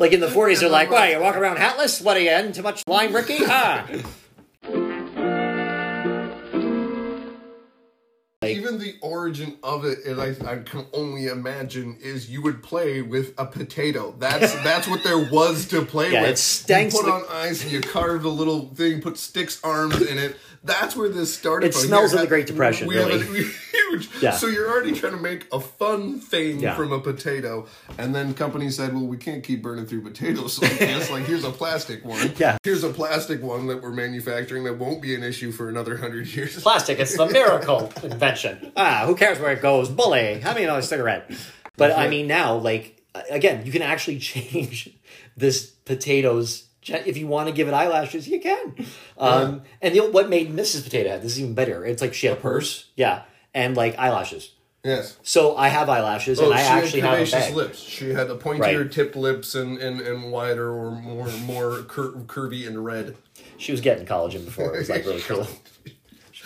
Like 0.00 0.12
in 0.12 0.20
the 0.20 0.28
40s, 0.28 0.60
they're 0.60 0.68
like, 0.70 0.90
"Why 0.96 1.12
you 1.12 1.20
walk 1.20 1.36
around 1.36 1.58
hatless? 1.58 2.00
What 2.00 2.16
are 2.16 2.20
you 2.20 2.30
in 2.30 2.52
too 2.52 2.62
much 2.62 2.82
lime, 2.88 3.14
Ricky?" 3.14 3.38
Ah. 3.42 3.86
even 8.48 8.78
the 8.78 8.94
origin 9.02 9.58
of 9.62 9.84
it, 9.84 9.98
and 10.06 10.18
I, 10.18 10.28
I 10.50 10.56
can 10.60 10.86
only 10.94 11.26
imagine, 11.26 11.98
is 12.00 12.30
you 12.30 12.40
would 12.40 12.62
play 12.62 13.02
with 13.02 13.34
a 13.38 13.44
potato. 13.44 14.14
That's 14.18 14.54
that's 14.64 14.88
what 14.88 15.04
there 15.04 15.18
was 15.18 15.68
to 15.68 15.84
play 15.84 16.12
Yeah, 16.12 16.22
with. 16.22 16.30
it 16.30 16.38
stinks 16.38 16.94
You 16.94 17.00
put 17.02 17.06
the- 17.06 17.12
on 17.12 17.24
ice 17.30 17.62
and 17.62 17.70
you 17.72 17.82
carved 17.82 18.24
a 18.24 18.30
little 18.30 18.68
thing, 18.74 19.02
put 19.02 19.18
sticks 19.18 19.60
arms 19.62 20.00
in 20.00 20.16
it. 20.16 20.36
That's 20.62 20.94
where 20.96 21.08
this 21.08 21.34
started. 21.34 21.68
It 21.68 21.72
from. 21.74 21.82
smells 21.86 22.10
Here, 22.12 22.18
of 22.20 22.24
the 22.24 22.28
Great 22.28 22.46
Depression, 22.46 22.86
We 22.86 22.96
really. 22.96 23.18
have 23.20 23.30
a 23.30 23.32
huge. 23.92 24.08
Yeah. 24.22 24.32
So 24.32 24.46
you're 24.46 24.70
already 24.70 24.92
trying 24.92 25.12
to 25.14 25.18
make 25.18 25.46
a 25.52 25.60
fun 25.60 26.20
thing 26.20 26.60
Yeah. 26.60 26.74
from 26.76 26.92
a 26.92 27.00
potato, 27.00 27.66
and 27.98 28.14
then 28.14 28.34
companies 28.34 28.76
said, 28.76 28.92
"Well, 28.94 29.06
we 29.06 29.16
can't 29.16 29.42
keep 29.42 29.62
burning 29.62 29.86
through 29.86 30.02
potatoes 30.02 30.60
like 30.62 30.78
this. 30.78 31.10
Like 31.10 31.24
here's 31.24 31.44
a 31.44 31.50
plastic 31.50 32.04
one. 32.06 32.32
Yeah. 32.38 32.56
Here's 32.62 32.84
a 32.84 32.90
plastic 32.90 33.42
one 33.42 33.66
that 33.68 33.82
we're 33.82 33.90
manufacturing 33.92 34.64
that 34.64 34.78
won't 34.78 35.00
be 35.02 35.14
an 35.14 35.22
issue 35.22 35.50
for 35.52 35.68
another 35.68 35.96
hundred 35.96 36.26
years." 36.28 36.62
Plastic, 36.62 36.98
it's 37.00 37.16
the 37.16 37.26
miracle 37.26 37.92
invention. 38.02 38.29
Ah, 38.76 39.04
who 39.06 39.14
cares 39.14 39.38
where 39.38 39.52
it 39.52 39.62
goes? 39.62 39.88
Bully, 39.88 40.40
have 40.40 40.56
me 40.56 40.64
another 40.64 40.82
cigarette. 40.82 41.30
But 41.76 41.92
I 41.96 42.08
mean, 42.08 42.26
now, 42.26 42.56
like, 42.56 43.00
again, 43.30 43.64
you 43.66 43.72
can 43.72 43.82
actually 43.82 44.18
change 44.32 44.90
this 45.36 45.66
potatoes. 45.66 46.66
If 46.86 47.16
you 47.18 47.26
want 47.26 47.48
to 47.48 47.54
give 47.54 47.68
it 47.68 47.74
eyelashes, 47.74 48.26
you 48.28 48.40
can. 48.40 48.86
Um, 49.18 49.62
And 49.82 49.94
the, 49.94 50.00
what 50.10 50.28
made 50.28 50.50
Mrs. 50.54 50.82
Potato 50.84 51.10
Head, 51.10 51.22
this 51.22 51.32
is 51.32 51.40
even 51.40 51.54
better. 51.54 51.84
It's 51.84 52.00
like 52.02 52.14
she 52.14 52.26
had 52.26 52.38
a 52.38 52.40
purse. 52.40 52.88
Yeah. 52.96 53.22
And 53.54 53.76
like 53.76 53.98
eyelashes. 53.98 54.52
Yes. 54.82 55.18
So 55.22 55.56
I 55.56 55.68
have 55.68 55.90
eyelashes 55.90 56.38
and 56.38 56.48
Oh, 56.48 56.52
I 56.52 56.62
she 56.62 56.68
actually 56.68 57.00
had 57.00 57.10
have 57.10 57.18
a 57.20 57.22
curvaceous 57.50 57.54
lips. 57.54 57.78
She 57.80 58.08
had 58.14 58.30
a 58.30 58.34
pointier 58.36 58.80
Right. 58.80 58.90
tipped 58.92 59.14
lips 59.14 59.54
and, 59.54 59.76
and, 59.76 60.00
and 60.00 60.32
wider 60.32 60.70
or 60.70 60.90
more 60.92 61.28
more 61.44 61.82
cur- 61.82 62.12
curvy 62.26 62.66
and 62.66 62.82
red. 62.82 63.14
She 63.58 63.72
was 63.72 63.82
getting 63.82 64.06
collagen 64.06 64.46
before. 64.46 64.74
It 64.74 64.78
was 64.78 64.88
like 64.88 65.04
really 65.04 65.20
cool. 65.28 65.46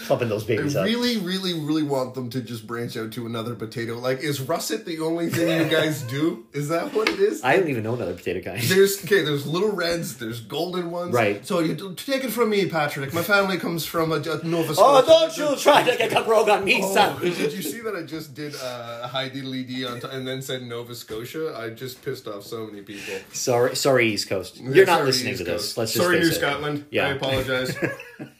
Pumping 0.07 0.29
those 0.29 0.45
I 0.45 0.49
babies 0.49 0.77
up. 0.77 0.85
really, 0.85 1.17
really, 1.19 1.55
really 1.59 1.83
want 1.83 2.15
them 2.15 2.31
to 2.31 2.41
just 2.41 2.67
branch 2.67 2.97
out 2.97 3.13
to 3.13 3.27
another 3.27 3.55
potato. 3.55 3.95
Like, 3.99 4.21
is 4.21 4.41
russet 4.41 4.85
the 4.85 5.01
only 5.01 5.29
thing 5.31 5.63
you 5.65 5.69
guys 5.71 6.03
do? 6.03 6.47
Is 6.53 6.69
that 6.69 6.93
what 6.95 7.09
it 7.09 7.19
is? 7.21 7.43
I 7.43 7.57
don't 7.57 7.69
even 7.69 7.83
know 7.85 7.95
another 7.95 8.15
potato 8.15 8.41
kind. 8.41 8.63
There's 8.63 9.03
okay. 9.05 9.23
There's 9.23 9.47
little 9.47 9.73
reds. 9.73 10.19
There's 10.19 10.41
golden 10.41 10.91
ones. 10.91 11.13
Right. 11.13 11.45
So 11.47 11.61
you 11.61 11.75
take 11.95 12.25
it 12.25 12.31
from 12.31 12.51
me, 12.51 12.69
Patrick. 12.69 13.13
My 13.15 13.23
family 13.23 13.57
comes 13.59 13.85
from 13.87 14.13
a, 14.13 14.17
a 14.17 14.45
Nova 14.47 14.75
Scotia. 14.75 14.79
Oh, 14.79 15.03
don't 15.07 15.37
you 15.37 15.57
try 15.57 15.83
to 15.83 15.97
get 15.97 16.13
a 16.13 16.23
rogue 16.29 16.49
on 16.49 16.65
me, 16.65 16.81
Oh, 16.83 16.95
son. 16.95 17.21
did 17.23 17.53
you 17.53 17.63
see 17.63 17.81
that 17.81 17.95
I 17.97 18.03
just 18.03 18.35
did 18.35 18.55
uh, 18.57 19.09
high 19.09 19.31
diddly 19.31 19.67
d 19.67 19.85
on 19.85 20.01
t- 20.01 20.09
and 20.11 20.27
then 20.27 20.43
said 20.43 20.63
Nova 20.63 20.95
Scotia? 20.95 21.57
I 21.57 21.71
just 21.71 22.03
pissed 22.03 22.27
off 22.29 22.45
so 22.45 22.67
many 22.67 22.83
people. 22.83 23.15
Sorry, 23.33 23.75
sorry, 23.77 24.09
East 24.09 24.29
Coast. 24.29 24.59
You're 24.59 24.87
not 24.87 24.97
Sorry, 24.99 25.07
listening 25.07 25.33
East 25.35 25.39
to 25.39 25.51
this. 25.51 25.77
Let's 25.77 25.93
just 25.93 26.05
Sorry, 26.05 26.21
New 26.21 26.27
it. 26.27 26.33
Scotland. 26.35 26.85
Yeah. 26.91 27.07
I 27.07 27.11
apologize. 27.11 27.77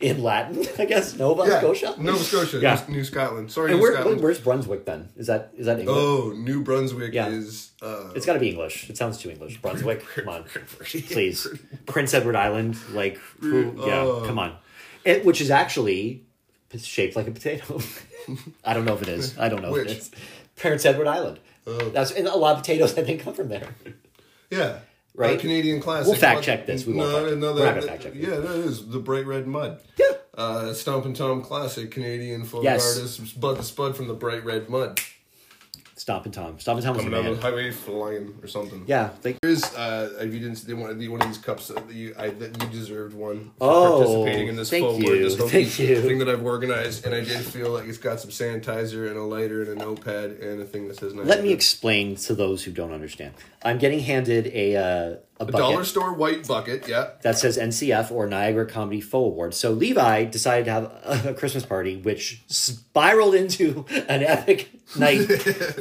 in 0.00 0.16
in 0.16 0.22
Latin, 0.22 0.64
I 0.78 0.84
guess 0.84 1.16
Nova 1.16 1.44
yeah, 1.46 1.58
Scotia. 1.58 1.94
Nova 1.98 2.22
Scotia, 2.22 2.58
Yeah. 2.58 2.82
New, 2.88 2.96
New 2.96 3.04
Scotland. 3.04 3.50
Sorry, 3.50 3.70
And 3.70 3.78
New 3.78 3.82
where, 3.82 3.92
Scotland. 3.94 4.20
where's 4.20 4.40
Brunswick 4.40 4.84
then? 4.84 5.08
Is 5.16 5.26
that 5.28 5.52
is 5.56 5.66
that 5.66 5.78
England? 5.80 5.98
oh, 6.00 6.32
New 6.36 6.62
Brunswick 6.62 7.14
Yeah. 7.14 7.28
is. 7.28 7.70
Uh, 7.82 8.10
It's 8.14 8.26
got 8.26 8.34
to 8.34 8.40
be 8.40 8.50
English. 8.50 8.90
It 8.90 8.96
sounds 8.96 9.18
too 9.18 9.30
English. 9.30 9.60
Brunswick, 9.62 10.04
come 10.14 10.28
on, 10.28 10.44
please. 10.80 11.46
Prince 11.86 12.12
Edward 12.14 12.36
Island, 12.36 12.76
like, 12.92 13.18
who, 13.40 13.74
yeah, 13.86 14.02
Oh. 14.02 14.22
come 14.26 14.38
on. 14.38 14.56
It, 15.04 15.24
which 15.24 15.40
is 15.40 15.50
actually 15.50 16.24
shaped 16.76 17.16
like 17.16 17.28
a 17.28 17.30
potato. 17.30 17.80
I 18.64 18.74
don't 18.74 18.84
know 18.84 18.94
if 18.94 19.02
it 19.02 19.08
is. 19.08 19.38
I 19.38 19.48
don't 19.48 19.62
know 19.62 19.74
if 19.76 19.86
it 19.86 19.96
is. 19.96 20.10
Prince 20.56 20.84
Edward 20.84 21.06
Island. 21.06 21.38
Oh. 21.66 21.88
That's 21.90 22.10
and 22.10 22.26
a 22.26 22.36
lot 22.36 22.56
of 22.56 22.62
potatoes 22.62 22.98
I 22.98 23.02
think 23.04 23.22
come 23.22 23.32
from 23.34 23.48
there. 23.48 23.68
yeah. 24.50 24.80
Right? 25.16 25.36
Uh, 25.36 25.40
Canadian 25.40 25.80
classic. 25.80 26.08
We'll 26.08 26.20
fact 26.20 26.42
check 26.42 26.66
this. 26.66 26.86
We 26.86 26.92
won't 26.94 27.10
no, 27.10 27.34
no, 27.34 27.54
We're 27.54 27.64
not 27.64 27.74
that, 27.76 27.84
fact 27.84 28.02
check. 28.02 28.12
Yeah, 28.14 28.36
that 28.36 28.56
is 28.56 28.86
the 28.86 28.98
bright 28.98 29.26
red 29.26 29.46
mud. 29.46 29.80
Yeah. 29.98 30.06
Uh, 30.36 30.74
Stompin' 30.74 31.14
Tom 31.14 31.42
classic 31.42 31.90
Canadian 31.90 32.44
folk 32.44 32.62
Yes. 32.62 32.96
artist 32.98 33.26
Spud 33.26 33.56
the 33.56 33.62
Spud 33.62 33.96
from 33.96 34.08
the 34.08 34.14
bright 34.14 34.44
red 34.44 34.68
mud. 34.68 35.00
Stompin' 35.96 36.30
Tom. 36.30 36.58
Stompin' 36.58 36.84
Tom 36.84 36.94
was 36.94 37.04
Coming 37.04 37.22
down 37.22 37.34
the 37.34 37.40
highway 37.40 37.70
flying 37.70 38.34
or 38.42 38.46
something. 38.48 38.84
Yeah, 38.86 39.10
like 39.24 39.38
Here's 39.40 39.64
uh, 39.74 40.14
if 40.20 40.32
you 40.34 40.40
didn't, 40.40 40.66
they 40.66 40.74
wanted 40.74 40.98
the 40.98 41.08
one 41.08 41.22
of 41.22 41.26
these 41.26 41.38
cups 41.38 41.68
that 41.68 41.90
you, 41.90 42.14
I, 42.18 42.28
that 42.28 42.62
you 42.62 42.68
deserved 42.68 43.14
one 43.14 43.52
for 43.58 43.64
Oh, 43.64 43.98
participating 44.04 44.48
in 44.48 44.56
this 44.56 44.68
thank 44.68 45.02
you, 45.02 45.18
this 45.28 45.36
thank 45.50 45.78
you. 45.78 46.02
thing 46.02 46.18
that 46.18 46.28
I've 46.28 46.44
organized, 46.44 47.06
and 47.06 47.14
I 47.14 47.22
did 47.22 47.42
feel 47.42 47.70
like 47.70 47.86
it's 47.86 47.96
got 47.96 48.20
some 48.20 48.30
sanitizer 48.30 49.08
and 49.08 49.16
a 49.16 49.22
lighter 49.22 49.62
and 49.62 49.70
a 49.70 49.74
notepad 49.74 50.32
and 50.32 50.60
a 50.60 50.66
thing 50.66 50.86
that 50.88 50.98
says. 50.98 51.14
Let 51.14 51.42
me 51.42 51.52
explain 51.52 52.16
to 52.16 52.34
those 52.34 52.62
who 52.64 52.72
don't 52.72 52.92
understand. 52.92 53.32
I'm 53.64 53.78
getting 53.78 54.00
handed 54.00 54.48
a 54.48 54.76
uh, 54.76 55.16
a, 55.38 55.44
A 55.44 55.52
dollar 55.52 55.84
store 55.84 56.12
white 56.14 56.46
bucket, 56.48 56.88
yeah. 56.88 57.10
that 57.22 57.38
says 57.38 57.58
NCF 57.58 58.10
or 58.10 58.26
Niagara 58.26 58.66
Comedy 58.66 59.00
Faux 59.00 59.26
Award. 59.32 59.54
So 59.54 59.70
Levi 59.70 60.24
decided 60.24 60.64
to 60.66 60.70
have 60.72 61.26
a, 61.26 61.34
Christmas 61.34 61.64
party, 61.66 61.96
which 61.96 62.42
spiraled 62.48 63.34
into 63.34 63.84
an 64.08 64.22
epic 64.22 64.70
night 64.98 65.26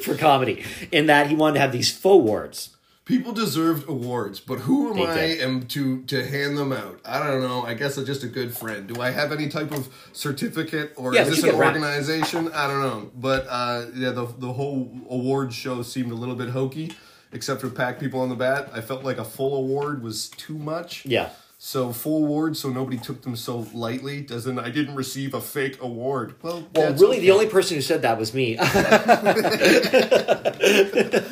for 0.03 0.15
comedy. 0.15 0.63
In 0.91 1.05
that 1.07 1.27
he 1.27 1.35
wanted 1.35 1.53
to 1.55 1.59
have 1.61 1.71
these 1.71 1.91
faux 1.91 2.21
awards. 2.21 2.69
People 3.05 3.33
deserved 3.33 3.87
awards, 3.87 4.39
but 4.39 4.57
who 4.61 4.89
am 4.89 4.95
They 5.15 5.39
I 5.39 5.45
am 5.45 5.67
to 5.67 6.01
to 6.05 6.25
hand 6.25 6.57
them 6.57 6.73
out? 6.73 6.99
I 7.05 7.19
don't 7.19 7.39
know. 7.39 7.63
I 7.63 7.75
guess 7.75 7.97
I'm 7.97 8.05
just 8.05 8.23
a 8.23 8.27
good 8.27 8.57
friend. 8.57 8.87
Do 8.87 8.99
I 8.99 9.11
have 9.11 9.31
any 9.31 9.47
type 9.47 9.71
of 9.71 9.89
certificate, 10.11 10.93
or 10.97 11.13
Yeah, 11.13 11.21
is 11.21 11.29
this 11.29 11.43
an 11.43 11.55
wrapped. 11.55 11.75
organization? 11.77 12.51
I 12.51 12.65
don't 12.67 12.81
know. 12.81 13.11
But 13.15 13.45
uh, 13.47 13.85
yeah, 13.93 14.09
the 14.09 14.25
the 14.39 14.51
whole 14.53 14.89
award 15.07 15.53
show 15.53 15.83
seemed 15.83 16.11
a 16.11 16.15
little 16.15 16.33
bit 16.33 16.49
hokey, 16.49 16.93
except 17.35 17.61
for 17.61 17.69
pack 17.69 17.99
people 17.99 18.21
on 18.21 18.29
the 18.29 18.35
bat. 18.35 18.69
I 18.73 18.81
felt 18.81 19.03
like 19.03 19.17
a 19.19 19.25
full 19.25 19.55
award 19.55 20.01
was 20.01 20.29
too 20.29 20.57
much. 20.57 21.05
Yeah. 21.05 21.29
So 21.57 21.91
full 21.93 22.23
award, 22.25 22.57
so 22.57 22.69
nobody 22.69 22.97
took 22.97 23.21
them 23.23 23.35
so 23.35 23.65
lightly. 23.73 24.21
Doesn't 24.21 24.59
I 24.59 24.69
didn't 24.69 24.95
receive 24.95 25.33
a 25.33 25.41
fake 25.41 25.81
award. 25.81 26.35
Well, 26.41 26.67
Well, 26.75 26.93
really, 26.93 27.17
okay. 27.17 27.25
the 27.25 27.31
only 27.31 27.47
person 27.47 27.75
who 27.75 27.81
said 27.81 28.01
that 28.03 28.17
was 28.17 28.33
me. 28.33 28.55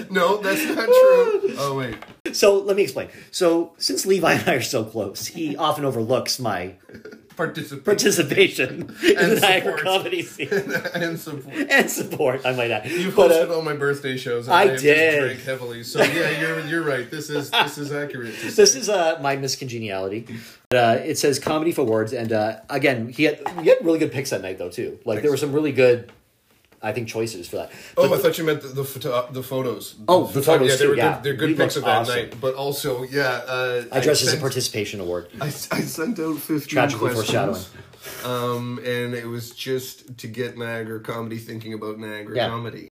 no, 0.10 0.38
that's 0.42 0.64
not 0.66 0.86
true. 0.86 1.56
Oh 1.58 1.76
wait, 1.78 1.98
so 2.36 2.58
let 2.60 2.76
me 2.78 2.84
explain. 2.84 3.10
So 3.32 3.74
since 3.78 4.06
Levi 4.06 4.34
and 4.34 4.50
I 4.50 4.54
are 4.56 4.62
so 4.62 4.84
close, 4.86 5.28
he 5.28 5.56
often 5.58 5.86
overlooks 5.86 6.40
my 6.40 6.76
participate 7.36 7.86
participation 7.86 8.70
in 8.82 8.88
the 8.90 9.18
And 9.20 9.42
Niagara 9.42 9.78
support. 9.78 9.82
comedy 9.82 10.22
scene 10.34 10.50
and 10.96 11.20
support. 11.20 11.56
and 11.70 11.90
support. 11.90 12.46
I 12.46 12.54
might 12.54 12.72
add. 12.72 12.90
You 12.90 13.12
But, 13.12 13.32
uh, 13.32 13.36
hosted 13.46 13.56
all 13.56 13.62
my 13.62 13.74
birthday 13.76 14.18
shows. 14.18 14.48
And 14.48 14.56
I 14.56 14.74
I, 14.74 14.78
did. 14.78 15.20
Drank 15.20 15.42
heavily, 15.42 15.84
so 15.84 16.02
yeah, 16.04 16.40
you're 16.40 16.60
you're 16.68 16.84
right. 16.84 17.10
This 17.10 17.30
is 17.30 17.50
this 17.52 17.78
is 17.78 17.92
accurate. 17.92 18.36
This 18.42 18.76
is 18.76 18.90
uh, 18.90 19.20
my 19.22 19.36
miscongeniality. 19.38 20.30
Uh, 20.74 20.98
it 21.04 21.18
says 21.18 21.38
comedy 21.40 21.72
for 21.72 21.84
words, 21.84 22.14
and 22.14 22.32
uh, 22.34 22.58
again, 22.70 23.10
he 23.10 23.24
had 23.24 23.40
he 23.62 23.70
had 23.70 23.78
really 23.84 24.00
good 24.00 24.12
picks 24.12 24.30
that 24.32 24.42
night 24.42 24.58
though 24.58 24.70
too. 24.70 25.00
Like 25.06 25.22
there 25.22 25.32
were 25.32 25.38
some 25.38 25.52
really 25.54 25.72
good, 25.72 26.12
I 26.84 26.92
think, 26.92 27.08
choices 27.08 27.48
for 27.48 27.56
that. 27.56 27.72
Oh, 27.96 28.14
I 28.14 28.18
thought 28.18 28.38
you 28.38 28.44
meant 28.44 28.62
the 28.62 28.68
the, 28.68 28.84
photo, 28.84 29.32
the 29.32 29.42
photos. 29.42 29.96
Oh, 30.08 30.28
the 30.28 30.42
photos 30.42 30.70
yeah, 30.70 30.76
they 30.76 30.88
were 30.88 30.96
yeah. 30.98 31.14
good, 31.14 31.24
they're 31.24 31.34
good 31.34 31.50
We 31.52 31.56
picks 31.56 31.78
of 31.78 31.86
that 31.86 32.02
awesome. 32.02 32.16
night. 32.16 32.42
But 32.42 32.56
also, 32.56 33.04
yeah, 33.04 33.42
uh, 33.48 33.86
I 33.92 34.02
dressed 34.02 34.24
as 34.24 34.34
a 34.34 34.38
participation 34.38 35.00
award. 35.00 35.30
I, 35.40 35.48
I 35.48 35.50
sent 35.50 36.20
out 36.20 36.38
fifteen 36.38 36.76
Tragically 36.76 37.14
questions. 37.14 37.70
Um, 38.26 38.80
and 38.80 39.14
it 39.16 39.26
was 39.26 39.52
just 39.52 40.18
to 40.18 40.28
get 40.28 40.58
Niagara 40.58 41.00
comedy 41.00 41.38
thinking 41.38 41.74
about 41.74 41.98
Niagara 42.00 42.36
Yeah. 42.36 42.50
comedy. 42.50 42.90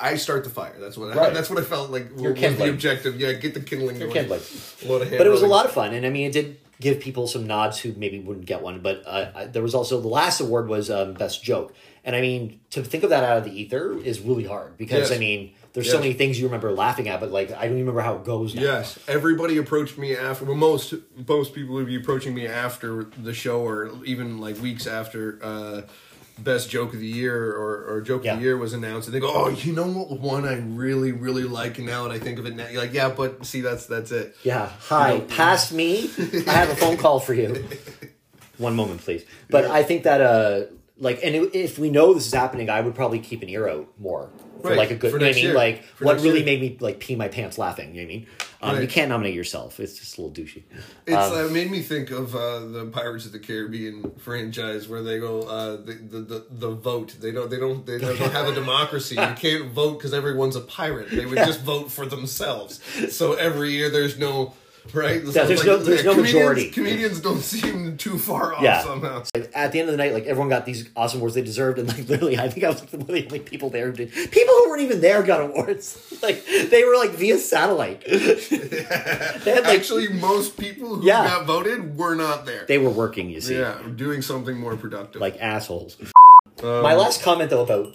I 0.00 0.16
start 0.16 0.44
the 0.44 0.50
fire. 0.50 0.76
That's 0.78 0.96
what. 0.96 1.16
I, 1.16 1.30
that's 1.30 1.48
what 1.50 1.58
I 1.58 1.62
felt 1.62 1.90
like. 1.90 2.08
You're 2.18 2.32
was 2.34 2.56
the 2.56 2.70
objective. 2.70 3.20
Yeah, 3.20 3.32
get 3.32 3.54
the 3.54 3.60
kindling 3.60 3.98
going. 3.98 4.12
kindling. 4.12 4.40
A 4.84 4.88
lot 4.88 5.02
of 5.02 5.08
hand 5.08 5.18
But 5.18 5.26
it 5.26 5.30
was 5.30 5.42
a 5.42 5.46
lot 5.46 5.64
of 5.66 5.72
fun, 5.72 5.94
and 5.94 6.04
I 6.04 6.10
mean, 6.10 6.26
it 6.26 6.32
did 6.32 6.58
give 6.80 7.00
people 7.00 7.26
some 7.26 7.46
nods 7.46 7.78
who 7.80 7.92
maybe 7.94 8.18
wouldn't 8.18 8.46
get 8.46 8.62
one. 8.62 8.80
But 8.80 9.02
uh, 9.06 9.30
I, 9.34 9.44
there 9.46 9.62
was 9.62 9.74
also 9.74 10.00
the 10.00 10.08
last 10.08 10.40
award 10.40 10.68
was 10.68 10.90
um, 10.90 11.14
best 11.14 11.42
joke, 11.42 11.74
and 12.04 12.14
I 12.14 12.20
mean, 12.20 12.60
to 12.70 12.82
think 12.82 13.04
of 13.04 13.10
that 13.10 13.24
out 13.24 13.38
of 13.38 13.44
the 13.44 13.58
ether 13.58 13.96
is 13.96 14.20
really 14.20 14.44
hard 14.44 14.76
because 14.76 15.10
Yes. 15.10 15.16
I 15.16 15.18
mean, 15.18 15.54
there's 15.72 15.90
so 15.90 15.98
many 15.98 16.12
things 16.12 16.38
you 16.38 16.46
remember 16.46 16.70
laughing 16.70 17.08
at, 17.08 17.18
but 17.18 17.32
like 17.32 17.50
I 17.50 17.62
don't 17.62 17.72
even 17.72 17.78
remember 17.78 18.00
how 18.00 18.14
it 18.16 18.24
goes. 18.24 18.54
Now. 18.54 18.62
Yes, 18.62 18.98
everybody 19.08 19.56
approached 19.58 19.98
me 19.98 20.16
after. 20.16 20.44
Well, 20.44 20.54
most 20.54 20.94
most 21.26 21.52
people 21.54 21.74
would 21.74 21.86
be 21.86 21.96
approaching 21.96 22.34
me 22.34 22.46
after 22.46 23.04
the 23.04 23.34
show, 23.34 23.60
or 23.60 23.90
even 24.04 24.38
like 24.40 24.60
weeks 24.60 24.86
after. 24.86 25.38
Uh, 25.42 25.82
best 26.38 26.68
joke 26.70 26.92
of 26.94 27.00
the 27.00 27.06
year 27.06 27.52
or, 27.52 27.84
or 27.94 28.00
joke 28.00 28.24
Yeah. 28.24 28.32
of 28.34 28.38
the 28.38 28.44
year 28.44 28.56
was 28.56 28.72
announced, 28.72 29.06
and 29.08 29.14
they 29.14 29.20
go, 29.20 29.30
"Oh, 29.32 29.48
you 29.50 29.72
know 29.72 29.86
what 29.86 30.18
one 30.20 30.44
I 30.46 30.56
really 30.56 31.12
really 31.12 31.44
like 31.44 31.78
now, 31.78 32.04
and 32.04 32.12
I 32.12 32.18
think 32.18 32.38
of 32.38 32.46
it 32.46 32.56
now." 32.56 32.66
You're 32.68 32.82
like, 32.82 32.92
"Yeah, 32.92 33.08
but 33.10 33.44
see, 33.46 33.60
that's 33.60 33.86
that's 33.86 34.10
it." 34.10 34.34
Yeah. 34.42 34.70
Hi, 34.88 35.20
past 35.20 35.72
me. 35.72 36.10
I 36.46 36.52
have 36.52 36.70
a 36.70 36.76
phone 36.76 36.96
call 36.96 37.20
for 37.20 37.34
you. 37.34 37.64
One 38.58 38.76
moment, 38.76 39.00
please. 39.00 39.24
But 39.50 39.64
I 39.64 39.82
think 39.82 40.04
that 40.04 40.20
uh, 40.20 40.62
like, 40.98 41.18
and 41.24 41.34
if 41.54 41.76
we 41.78 41.90
know 41.90 42.14
this 42.14 42.26
is 42.26 42.32
happening, 42.34 42.70
I 42.70 42.80
would 42.80 42.94
probably 42.94 43.18
keep 43.18 43.42
an 43.42 43.48
ear 43.48 43.68
out 43.68 43.88
more 43.98 44.30
for 44.62 44.68
Right, 44.68 44.78
like 44.78 44.90
a 44.92 44.94
good. 44.94 45.10
for 45.10 45.16
You 45.18 45.20
know 45.24 45.26
what 45.26 45.32
I 45.32 45.34
mean? 45.34 45.44
year. 45.46 45.54
Like, 45.54 45.82
For 45.82 46.04
what 46.04 46.16
really 46.20 46.36
year. 46.38 46.44
made 46.46 46.60
me 46.60 46.76
like 46.80 47.00
pee 47.00 47.16
my 47.16 47.26
pants 47.28 47.58
laughing? 47.58 47.94
You 47.94 48.02
know 48.02 48.06
what 48.06 48.12
I 48.12 48.16
mean? 48.16 48.26
Um, 48.70 48.80
You 48.80 48.88
can't 48.88 49.08
nominate 49.08 49.34
yourself. 49.34 49.78
It's 49.80 49.98
just 49.98 50.18
a 50.18 50.22
little 50.22 50.34
douchey. 50.44 50.62
It's 51.06 51.16
Um, 51.16 51.46
uh, 51.46 51.48
made 51.50 51.70
me 51.70 51.80
think 51.82 52.10
of 52.10 52.34
uh, 52.34 52.60
the 52.60 52.86
Pirates 52.86 53.26
of 53.26 53.32
the 53.32 53.38
Caribbean 53.38 54.12
franchise 54.18 54.88
where 54.88 55.02
they 55.02 55.18
go 55.18 55.42
uh, 55.42 55.76
the, 55.76 55.92
the 55.94 56.20
the 56.20 56.46
the 56.50 56.70
vote. 56.70 57.16
They 57.20 57.30
don't 57.32 57.50
they 57.50 57.58
don't 57.58 57.84
they 57.86 57.98
don't 57.98 58.16
have 58.32 58.48
a 58.48 58.54
democracy. 58.62 59.14
You 59.16 59.34
can't 59.36 59.70
vote 59.72 59.98
because 59.98 60.14
everyone's 60.14 60.56
a 60.56 60.60
pirate. 60.60 61.10
They 61.10 61.26
would 61.26 61.38
just 61.38 61.60
vote 61.62 61.90
for 61.90 62.06
themselves. 62.06 62.80
So 63.14 63.34
every 63.34 63.70
year 63.72 63.90
there's 63.90 64.18
no 64.18 64.54
right. 64.92 65.22
Yeah, 65.24 65.44
there's 65.44 65.64
no- 65.64 65.76
there's 65.78 66.04
no 66.04 66.12
comedians, 66.14 66.34
majority. 66.34 66.70
Comedians 66.70 67.20
don't 67.20 67.40
seem 67.40 67.96
too 67.96 68.18
far 68.18 68.54
off 68.54 68.62
Yeah. 68.62 68.82
somehow. 68.82 69.24
Like, 69.34 69.50
at 69.54 69.72
the 69.72 69.80
end 69.80 69.88
of 69.88 69.92
the 69.92 69.96
night, 69.96 70.12
like 70.12 70.26
everyone 70.26 70.48
got 70.48 70.66
these 70.66 70.88
awesome 70.96 71.20
awards 71.20 71.34
they 71.34 71.42
deserved, 71.42 71.78
and 71.78 71.88
like 71.88 72.08
literally, 72.08 72.38
I 72.38 72.48
think 72.48 72.64
I 72.64 72.68
was 72.70 72.80
like 72.80 72.92
one 72.92 73.00
of 73.02 73.06
the 73.08 73.24
only 73.24 73.38
people 73.40 73.70
there 73.70 73.90
did. 73.92 74.12
People 74.12 74.54
who 74.54 74.68
weren't 74.68 74.82
even 74.82 75.00
there 75.00 75.22
got 75.22 75.40
awards. 75.40 75.98
like 76.22 76.44
they 76.46 76.84
were 76.84 76.96
like 76.96 77.10
via 77.12 77.38
satellite. 77.38 78.04
they 78.08 79.50
had 79.52 79.64
like 79.64 79.78
Actually, 79.78 80.08
most 80.08 80.56
people 80.58 80.96
who 80.96 81.06
Yeah. 81.06 81.24
got 81.26 81.46
voted 81.46 81.96
were 81.96 82.14
not 82.14 82.46
there. 82.46 82.64
they 82.66 82.78
were 82.78 82.90
working. 82.90 83.30
You 83.30 83.40
see, 83.40 83.56
yeah, 83.58 83.78
doing 83.96 84.22
something 84.22 84.56
more 84.58 84.76
productive. 84.76 85.20
like 85.20 85.38
assholes. 85.40 85.96
Um, 86.62 86.82
My 86.82 86.94
last 86.94 87.22
comment 87.22 87.50
though 87.50 87.62
about 87.62 87.92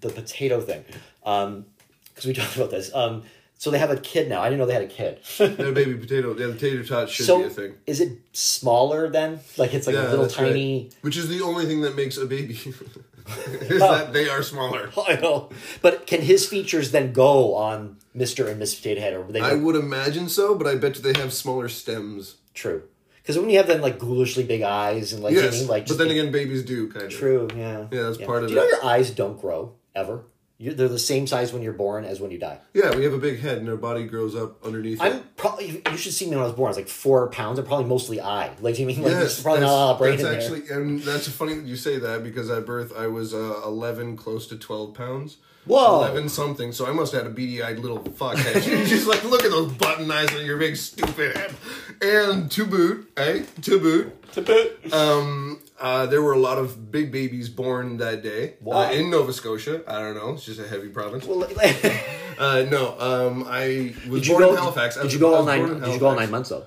the 0.00 0.08
potato 0.10 0.60
thing, 0.60 0.84
because 1.24 2.26
we 2.26 2.32
talked 2.32 2.56
about 2.56 2.70
this. 2.70 2.94
Um, 2.94 3.22
so 3.58 3.70
they 3.70 3.78
have 3.78 3.90
a 3.90 3.96
kid 3.96 4.28
now. 4.28 4.42
I 4.42 4.46
didn't 4.48 4.58
know 4.60 4.66
they 4.66 4.74
had 4.74 4.82
a 4.82 4.86
kid. 4.86 5.20
the 5.38 5.72
baby 5.74 5.94
potato, 5.94 6.36
yeah, 6.38 6.46
the 6.48 6.54
tater 6.58 6.84
tot 6.84 7.08
should 7.08 7.26
so 7.26 7.38
be 7.38 7.44
a 7.44 7.50
thing. 7.50 7.74
is 7.86 8.00
it 8.00 8.18
smaller 8.32 9.08
then? 9.08 9.40
Like 9.56 9.74
it's 9.74 9.86
like 9.86 9.94
Yeah, 9.96 10.08
a 10.08 10.10
little 10.10 10.24
that's 10.26 10.38
right. 10.38 10.48
tiny. 10.48 10.90
Which 11.00 11.16
is 11.16 11.28
the 11.28 11.40
only 11.42 11.66
thing 11.66 11.80
that 11.82 11.96
makes 11.96 12.16
a 12.16 12.26
baby. 12.26 12.54
is 13.60 13.82
oh. 13.82 13.92
that 13.92 14.12
they 14.12 14.28
are 14.28 14.42
smaller. 14.42 14.90
I 15.08 15.16
know, 15.16 15.50
but 15.82 16.06
can 16.06 16.20
his 16.22 16.46
features 16.46 16.92
then 16.92 17.12
go 17.12 17.54
on 17.54 17.96
Mister 18.14 18.46
and 18.48 18.58
Miss 18.58 18.74
Potato 18.74 19.00
Head, 19.00 19.14
or 19.14 19.24
they 19.24 19.40
I 19.40 19.54
would 19.54 19.74
imagine 19.76 20.28
so, 20.28 20.54
but 20.54 20.66
I 20.66 20.76
bet 20.76 20.96
you 20.96 21.02
they 21.02 21.18
have 21.20 21.32
smaller 21.32 21.68
stems. 21.68 22.36
True. 22.54 22.84
Because 23.22 23.38
when 23.40 23.50
you 23.50 23.56
have 23.56 23.66
then 23.66 23.80
like 23.80 23.98
ghoulishly 23.98 24.44
big 24.44 24.62
eyes 24.62 25.12
and 25.12 25.20
like, 25.24 25.34
you 25.34 25.40
know 25.40 25.46
Yes, 25.46 25.68
like 25.68 25.88
but 25.88 25.98
then 25.98 26.08
again, 26.10 26.30
babies 26.30 26.62
do 26.64 26.88
kind 26.88 27.06
of. 27.06 27.12
true, 27.12 27.48
yeah, 27.56 27.86
Yeah, 27.90 28.02
that's 28.02 28.18
part 28.18 28.44
of 28.44 28.48
Do 28.50 28.54
you 28.54 28.60
know 28.60 28.66
it. 28.66 28.70
your 28.70 28.84
eyes 28.84 29.10
don't 29.10 29.40
grow 29.40 29.72
ever? 29.96 30.22
You, 30.58 30.72
they're 30.72 30.88
the 30.88 30.98
same 30.98 31.26
size 31.26 31.52
when 31.52 31.60
you're 31.62 31.74
born 31.74 32.06
as 32.06 32.18
when 32.18 32.30
you 32.30 32.38
die. 32.38 32.58
Yeah, 32.72 32.96
we 32.96 33.04
have 33.04 33.12
a 33.12 33.18
big 33.18 33.40
head, 33.40 33.58
and 33.58 33.68
our 33.68 33.76
body 33.76 34.04
grows 34.06 34.34
up 34.34 34.64
underneath 34.64 35.02
I'm 35.02 35.12
it. 35.12 35.36
probably 35.36 35.82
you 35.90 35.96
should 35.98 36.14
see 36.14 36.24
me 36.24 36.30
when 36.30 36.40
I 36.40 36.46
was 36.46 36.54
born. 36.54 36.68
I 36.68 36.70
was 36.70 36.76
like 36.78 36.88
four 36.88 37.28
pounds. 37.28 37.58
I'm 37.58 37.66
probably 37.66 37.84
mostly 37.84 38.20
eye. 38.22 38.50
Like 38.60 38.76
do 38.76 38.80
you 38.80 38.86
mean 38.86 39.02
like 39.02 39.12
Yes, 39.12 39.42
probably 39.42 39.60
not 39.60 39.68
a 39.70 39.72
lot 39.72 39.92
of 39.92 39.98
brain 39.98 40.12
that's 40.16 40.22
in 40.22 40.30
there. 40.30 40.40
actually, 40.40 40.74
and 40.74 41.00
that's 41.02 41.28
funny 41.28 41.54
that 41.54 41.66
you 41.66 41.76
say 41.76 41.98
that 41.98 42.22
because 42.22 42.48
at 42.48 42.64
birth 42.64 42.92
I 42.96 43.06
was 43.06 43.34
uh, 43.34 43.60
eleven, 43.66 44.16
close 44.16 44.46
to 44.46 44.56
twelve 44.56 44.94
pounds. 44.94 45.36
Whoa. 45.66 45.96
eleven 46.00 46.28
something. 46.28 46.72
So 46.72 46.86
I 46.86 46.92
must 46.92 47.12
have 47.12 47.22
had 47.24 47.30
a 47.30 47.34
beady-eyed 47.34 47.78
little 47.80 47.98
fuckhead. 47.98 48.62
She's 48.64 48.88
just 48.88 49.06
like, 49.06 49.22
look 49.24 49.44
at 49.44 49.50
those 49.50 49.72
button 49.72 50.10
eyes 50.10 50.34
on 50.34 50.44
your 50.44 50.56
big 50.58 50.76
stupid 50.76 51.36
head. 51.36 51.54
And 52.00 52.50
to 52.52 52.66
boot, 52.66 53.10
eh? 53.16 53.44
To 53.62 53.78
boot, 53.80 54.32
To 54.32 54.42
boot. 54.42 54.92
um, 54.92 55.60
uh, 55.80 56.06
there 56.06 56.22
were 56.22 56.32
a 56.34 56.38
lot 56.38 56.58
of 56.58 56.90
big 56.90 57.10
babies 57.10 57.48
born 57.48 57.96
that 57.98 58.22
day 58.22 58.50
uh, 58.50 58.54
Why? 58.60 58.92
in 58.92 59.10
Nova 59.10 59.32
Scotia. 59.32 59.82
I 59.88 59.98
don't 59.98 60.14
know. 60.14 60.32
It's 60.34 60.44
just 60.44 60.60
a 60.60 60.66
heavy 60.68 60.88
province. 60.88 61.24
Well, 61.26 61.38
like- 61.40 61.56
Uh, 62.38 62.66
no, 62.70 62.94
um, 63.00 63.46
I 63.48 63.94
was 64.10 64.28
you 64.28 64.34
born 64.34 64.44
go? 64.44 64.50
in 64.52 64.56
Halifax. 64.58 64.98
I 64.98 65.00
Did 65.00 65.04
was- 65.06 65.14
you 65.14 65.20
go 65.20 65.34
all 65.36 65.44
nine? 65.46 65.62
in 65.62 65.80
Did 65.80 65.94
you 65.94 65.98
go 65.98 66.08
all 66.08 66.16
nine 66.16 66.30
months 66.30 66.50
though? 66.50 66.66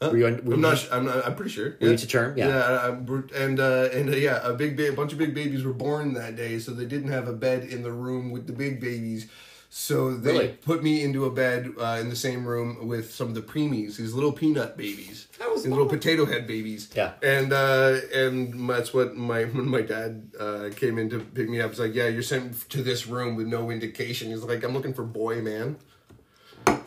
Were 0.00 0.16
you, 0.16 0.24
were 0.24 0.28
I'm 0.30 0.46
you- 0.50 0.56
not. 0.56 0.88
I'm 0.92 1.04
not. 1.06 1.26
I'm 1.26 1.34
pretty 1.34 1.50
sure. 1.50 1.76
Were 1.80 1.88
you 1.90 1.96
to 1.96 2.06
term? 2.06 2.36
Yeah. 2.38 2.48
Yeah, 2.48 2.64
I'm- 2.84 3.28
and 3.34 3.58
uh, 3.58 3.88
and 3.92 4.10
uh, 4.10 4.16
yeah, 4.16 4.40
a 4.46 4.54
big, 4.54 4.76
ba- 4.76 4.90
a 4.90 4.92
bunch 4.92 5.12
of 5.12 5.18
big 5.18 5.34
babies 5.34 5.64
were 5.64 5.72
born 5.72 6.14
that 6.14 6.36
day, 6.36 6.58
so 6.60 6.72
they 6.72 6.84
didn't 6.84 7.10
have 7.10 7.26
a 7.26 7.32
bed 7.32 7.64
in 7.64 7.82
the 7.82 7.90
room 7.92 8.30
with 8.30 8.46
the 8.46 8.52
big 8.52 8.80
babies. 8.80 9.28
So 9.70 10.14
they 10.16 10.32
Really? 10.32 10.48
put 10.48 10.82
me 10.82 11.02
into 11.02 11.26
a 11.26 11.30
bed 11.30 11.72
uh, 11.78 11.98
in 12.00 12.08
the 12.08 12.16
same 12.16 12.46
room 12.46 12.86
with 12.88 13.12
some 13.12 13.28
of 13.28 13.34
the 13.34 13.42
preemies, 13.42 13.96
these 13.98 14.14
little 14.14 14.32
peanut 14.32 14.78
babies, 14.78 15.26
That 15.38 15.50
was 15.50 15.62
these 15.64 15.70
little 15.70 15.84
potato 15.86 16.24
head 16.24 16.46
babies. 16.46 16.88
Yeah. 16.96 17.12
and 17.22 17.52
uh, 17.52 17.98
and 18.14 18.70
that's 18.70 18.94
what 18.94 19.14
my 19.16 19.44
when 19.44 19.68
my 19.78 19.82
dad 19.82 20.30
uh, 20.40 20.70
came 20.74 20.96
in 20.96 21.10
to 21.10 21.18
pick 21.18 21.50
me 21.50 21.60
up. 21.60 21.70
He's 21.72 21.80
like, 21.80 21.94
"Yeah, 21.94 22.08
you're 22.08 22.22
sent 22.22 22.70
to 22.70 22.82
this 22.82 23.06
room 23.08 23.34
with 23.36 23.46
no 23.48 23.68
indication." 23.70 24.30
He's 24.30 24.42
like, 24.42 24.62
"I'm 24.64 24.72
looking 24.72 24.94
for 24.94 25.02
boy, 25.04 25.42
man." 25.42 25.76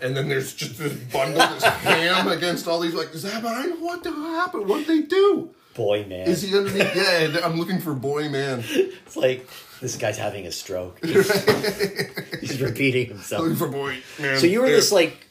And 0.02 0.18
then 0.18 0.30
there's 0.30 0.54
just 0.54 0.78
this 0.80 0.94
bundle, 0.94 1.46
this 1.48 1.64
ham 1.86 2.28
against 2.28 2.68
all 2.68 2.80
these. 2.80 2.94
Like, 2.94 3.14
is 3.14 3.24
that 3.24 3.44
mine? 3.44 3.80
What 3.82 4.04
the 4.04 4.12
happened? 4.12 4.68
What 4.68 4.86
did 4.86 4.88
they 4.88 5.02
do? 5.08 5.50
Boy, 5.76 6.06
man. 6.08 6.28
Is 6.28 6.42
he 6.42 6.58
underneath? 6.58 6.96
Yeah, 6.96 7.40
I'm 7.46 7.58
looking 7.58 7.80
for 7.80 7.94
boy, 7.94 8.28
man. 8.30 8.64
It's 8.68 9.16
like 9.16 9.48
this 9.80 9.96
guy's 9.96 10.18
having 10.18 10.46
a 10.48 10.52
stroke. 10.52 11.00
He's 11.06 12.62
repeating 12.62 13.08
himself. 13.08 13.44
Looking 13.44 13.58
for 13.58 13.68
boy, 13.68 13.98
man. 14.20 14.40
So 14.40 14.48
you 14.48 14.62
were 14.62 14.68
Yeah. 14.68 14.76
this 14.76 14.92
like 14.92 15.28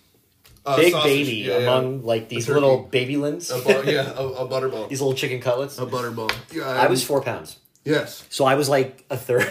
Uh, 0.64 0.76
big 0.76 0.92
sausage. 0.92 1.10
baby 1.10 1.36
Yeah, 1.38 1.58
yeah. 1.58 1.62
among 1.64 2.04
like 2.04 2.28
these 2.28 2.48
little 2.48 2.78
baby 2.84 3.16
lins. 3.16 3.50
a 3.50 3.60
bu- 3.62 3.90
yeah, 3.90 4.12
a, 4.12 4.26
a 4.44 4.48
butterball. 4.52 4.88
these 4.88 5.00
little 5.00 5.14
chicken 5.16 5.40
cutlets. 5.40 5.78
A 5.78 5.86
butterball. 5.86 6.30
Yeah, 6.52 6.64
I 6.68 6.86
was 6.86 7.02
four 7.04 7.20
pounds. 7.22 7.56
Yes. 7.84 8.24
So 8.30 8.44
I 8.44 8.54
was 8.54 8.68
like 8.68 9.04
a 9.10 9.16
third. 9.16 9.50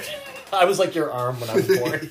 I 0.54 0.66
was 0.66 0.80
like 0.80 0.96
your 0.96 1.12
arm 1.12 1.40
when 1.40 1.50
I 1.50 1.56
was 1.56 1.68
born. 1.68 2.10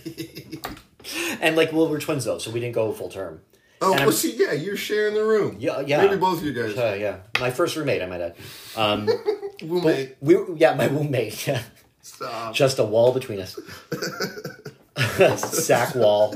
and 1.40 1.57
like, 1.57 1.73
well, 1.73 1.88
we're 1.88 2.01
twins 2.01 2.25
though, 2.25 2.38
so 2.38 2.51
we 2.51 2.61
didn't 2.61 2.75
go 2.75 2.92
full 2.92 3.09
term. 3.09 3.40
Oh, 3.81 3.92
And 3.92 4.01
well, 4.01 4.09
I'm- 4.09 4.12
see, 4.12 4.37
yeah, 4.37 4.53
you're 4.53 4.77
sharing 4.77 5.14
the 5.14 5.25
room. 5.25 5.57
Yeah, 5.61 5.81
yeah. 5.81 6.03
Maybe 6.03 6.16
both 6.16 6.38
of 6.38 6.44
you 6.44 6.53
guys. 6.53 6.77
Uh, 6.77 6.97
yeah, 6.99 7.18
my 7.40 7.51
first 7.51 7.77
roommate, 7.77 8.03
I 8.03 8.07
might 8.07 8.21
add. 8.21 8.37
Um, 8.77 9.09
Roommate. 9.62 10.16
we, 10.21 10.37
yeah, 10.57 10.75
my 10.75 10.87
roommate. 10.87 11.47
Yeah, 11.47 11.62
Stop. 12.03 12.55
just 12.55 12.79
a 12.79 12.85
wall 12.85 13.12
between 13.12 13.38
us. 13.40 13.59
Sack 15.37 15.94
wall. 15.94 16.35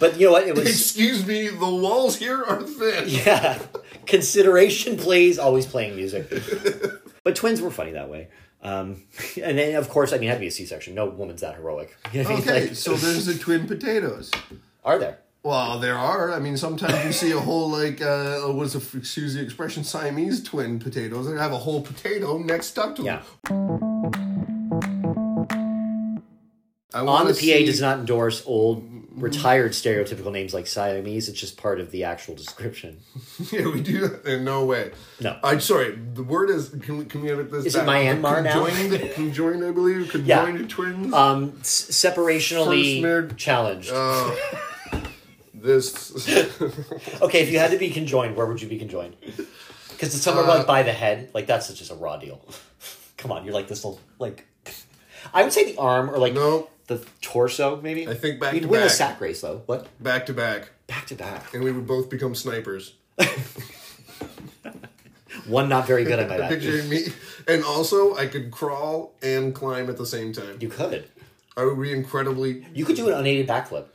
But 0.00 0.18
you 0.20 0.26
know 0.26 0.32
what? 0.32 0.46
It 0.46 0.54
was 0.54 0.66
Excuse 0.68 1.26
me, 1.26 1.48
the 1.48 1.58
walls 1.58 2.16
here 2.16 2.42
are 2.44 2.62
thin. 2.62 3.04
yeah. 3.08 3.58
Consideration 4.06 4.96
plays 4.96 5.38
always 5.38 5.66
playing 5.66 5.96
music. 5.96 6.30
But 7.24 7.36
twins 7.36 7.60
were 7.60 7.70
funny 7.70 7.92
that 7.92 8.08
way. 8.10 8.28
Um, 8.62 9.02
and 9.42 9.58
then 9.58 9.74
of 9.76 9.88
course, 9.88 10.12
I 10.12 10.16
mean, 10.18 10.24
it 10.28 10.32
had 10.32 10.34
to 10.36 10.40
be 10.40 10.46
a 10.48 10.50
C-section. 10.50 10.94
No 10.94 11.06
woman's 11.06 11.40
that 11.42 11.54
heroic. 11.56 11.96
You 12.12 12.22
know 12.24 12.30
what 12.30 12.32
I 12.32 12.40
mean? 12.40 12.48
Okay, 12.48 12.66
Like, 12.68 12.76
so 12.76 12.94
there's 12.94 13.26
the 13.26 13.34
twin 13.38 13.66
potatoes. 13.66 14.30
are 14.84 14.98
there? 14.98 15.18
Well, 15.44 15.78
there 15.78 15.96
are. 15.96 16.32
I 16.32 16.40
mean, 16.40 16.56
sometimes 16.56 17.04
you 17.04 17.12
see 17.12 17.30
a 17.30 17.38
whole 17.38 17.70
like 17.70 18.02
uh, 18.02 18.40
what's 18.48 18.72
the 18.72 18.98
excuse 18.98 19.34
the 19.34 19.40
expression 19.42 19.84
Siamese 19.84 20.42
twin 20.42 20.78
potatoes. 20.80 21.28
They 21.30 21.36
have 21.38 21.52
a 21.52 21.58
whole 21.58 21.80
potato 21.80 22.38
next 22.38 22.66
stuck 22.66 22.96
to 22.96 23.02
Yeah. 23.04 23.22
them. 23.48 25.27
On 26.94 27.26
the 27.26 27.34
PA 27.34 27.38
see- 27.38 27.66
does 27.66 27.80
not 27.82 27.98
endorse 27.98 28.42
old 28.46 28.88
retired 29.12 29.72
stereotypical 29.72 30.32
names 30.32 30.54
like 30.54 30.66
Siamese. 30.66 31.28
It's 31.28 31.38
just 31.38 31.56
part 31.58 31.80
of 31.80 31.90
the 31.90 32.04
actual 32.04 32.34
description. 32.34 33.00
Yeah, 33.52 33.66
we 33.68 33.80
do 33.82 34.08
that. 34.08 34.24
In 34.26 34.44
no 34.44 34.64
way. 34.64 34.92
No. 35.20 35.38
I'm 35.44 35.60
sorry. 35.60 35.92
The 36.14 36.22
word 36.22 36.50
is. 36.50 36.70
Can 36.70 36.98
we? 36.98 37.04
Can 37.04 37.20
we 37.22 37.30
edit 37.30 37.50
this? 37.50 37.66
Is 37.66 37.74
it 37.76 37.86
back? 37.86 37.88
Myanmar 37.88 38.42
now? 38.42 38.64
Conjoined, 38.66 39.12
conjoined, 39.12 39.64
I 39.64 39.70
believe. 39.70 40.10
Conjoined 40.10 40.68
twins. 40.70 41.12
Um, 41.14 41.54
s- 41.60 41.88
separationally 41.90 43.00
married- 43.02 43.36
challenged. 43.36 43.90
Uh, 43.92 44.34
this. 45.54 46.10
okay, 47.22 47.42
if 47.42 47.50
you 47.50 47.58
had 47.58 47.70
to 47.72 47.78
be 47.78 47.90
conjoined, 47.90 48.34
where 48.36 48.46
would 48.46 48.60
you 48.62 48.68
be 48.68 48.78
conjoined? 48.78 49.16
Because 49.90 50.14
it's 50.14 50.22
somewhere 50.22 50.44
Uh, 50.44 50.58
like 50.58 50.66
by 50.66 50.82
the 50.82 50.92
head. 50.92 51.30
Like 51.34 51.46
that's 51.46 51.72
just 51.72 51.90
a 51.90 51.94
raw 51.94 52.16
deal. 52.16 52.40
Come 53.18 53.30
on, 53.32 53.44
you're 53.44 53.54
like 53.54 53.68
this 53.68 53.84
little 53.84 54.00
like. 54.18 54.46
I 55.34 55.42
would 55.42 55.52
say 55.52 55.64
the 55.72 55.78
arm 55.78 56.10
or 56.10 56.18
like 56.18 56.32
No. 56.34 56.68
The 56.88 57.04
torso 57.20 57.80
maybe. 57.80 58.08
I 58.08 58.14
think 58.14 58.40
back 58.40 58.52
We'd 58.54 58.62
to 58.62 58.68
win 58.68 58.80
a 58.82 58.84
back. 58.86 58.92
sack 58.94 59.20
race 59.20 59.40
though. 59.40 59.62
What? 59.66 59.86
back 60.02 60.26
to 60.26 60.32
back, 60.34 60.70
Back 60.86 61.06
to 61.06 61.14
back. 61.14 61.54
and 61.54 61.62
we 61.62 61.70
would 61.72 61.86
both 61.86 62.10
become 62.10 62.34
snipers. 62.34 62.94
One 65.46 65.68
not 65.68 65.86
very 65.86 66.04
good. 66.04 66.26
Might 66.28 66.40
add. 66.40 66.50
Picturing 66.50 66.88
me, 66.88 67.06
and 67.46 67.64
also 67.64 68.16
I 68.16 68.26
could 68.26 68.50
crawl 68.50 69.14
and 69.22 69.54
climb 69.54 69.88
at 69.88 69.96
the 69.96 70.06
same 70.06 70.32
time. 70.32 70.58
You 70.60 70.68
could. 70.68 71.08
I 71.56 71.64
would 71.64 71.80
be 71.80 71.92
incredibly. 71.92 72.66
You 72.74 72.84
could 72.84 72.96
do 72.96 73.08
an 73.08 73.14
unaided 73.14 73.46
backflip, 73.48 73.86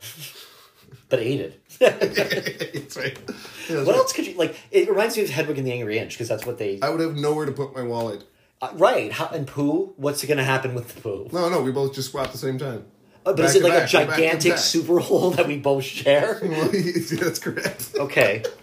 but 1.08 1.20
aided. 1.20 1.60
It's 1.80 2.96
right. 2.96 3.16
Yeah, 3.18 3.26
that's 3.26 3.68
What 3.68 3.86
right. 3.86 3.96
else 3.96 4.12
could 4.12 4.26
you 4.26 4.34
like? 4.36 4.56
It 4.70 4.88
reminds 4.88 5.16
me 5.16 5.22
of 5.24 5.30
Hedwig 5.30 5.58
and 5.58 5.66
the 5.66 5.72
Angry 5.72 5.98
Inch 5.98 6.14
because 6.14 6.28
that's 6.28 6.44
what 6.46 6.58
they. 6.58 6.78
I 6.82 6.88
would 6.90 7.00
have 7.00 7.16
nowhere 7.16 7.46
to 7.46 7.52
put 7.52 7.74
my 7.74 7.82
wallet. 7.82 8.24
Uh, 8.62 8.70
right. 8.74 9.12
How, 9.12 9.28
and 9.28 9.46
poo. 9.46 9.92
What's 9.96 10.24
going 10.24 10.38
to 10.38 10.44
happen 10.44 10.74
with 10.74 10.94
the 10.94 11.00
poo? 11.00 11.28
No, 11.32 11.48
no, 11.48 11.60
we 11.62 11.72
both 11.72 11.94
just 11.94 12.08
squat 12.08 12.26
at 12.26 12.32
the 12.32 12.38
same 12.38 12.58
time. 12.58 12.86
Uh, 13.26 13.32
but 13.32 13.36
Back 13.38 13.46
is 13.46 13.54
it 13.56 13.62
like 13.62 13.72
a 13.72 13.76
back, 13.78 13.86
to 13.90 13.92
gigantic 14.06 14.58
super 14.58 14.98
hole 15.00 15.30
that 15.32 15.46
we 15.46 15.58
both 15.58 15.84
share? 15.84 16.38
Well, 16.42 16.68
that's 16.70 17.38
correct. 17.38 17.92
Okay. 17.98 18.44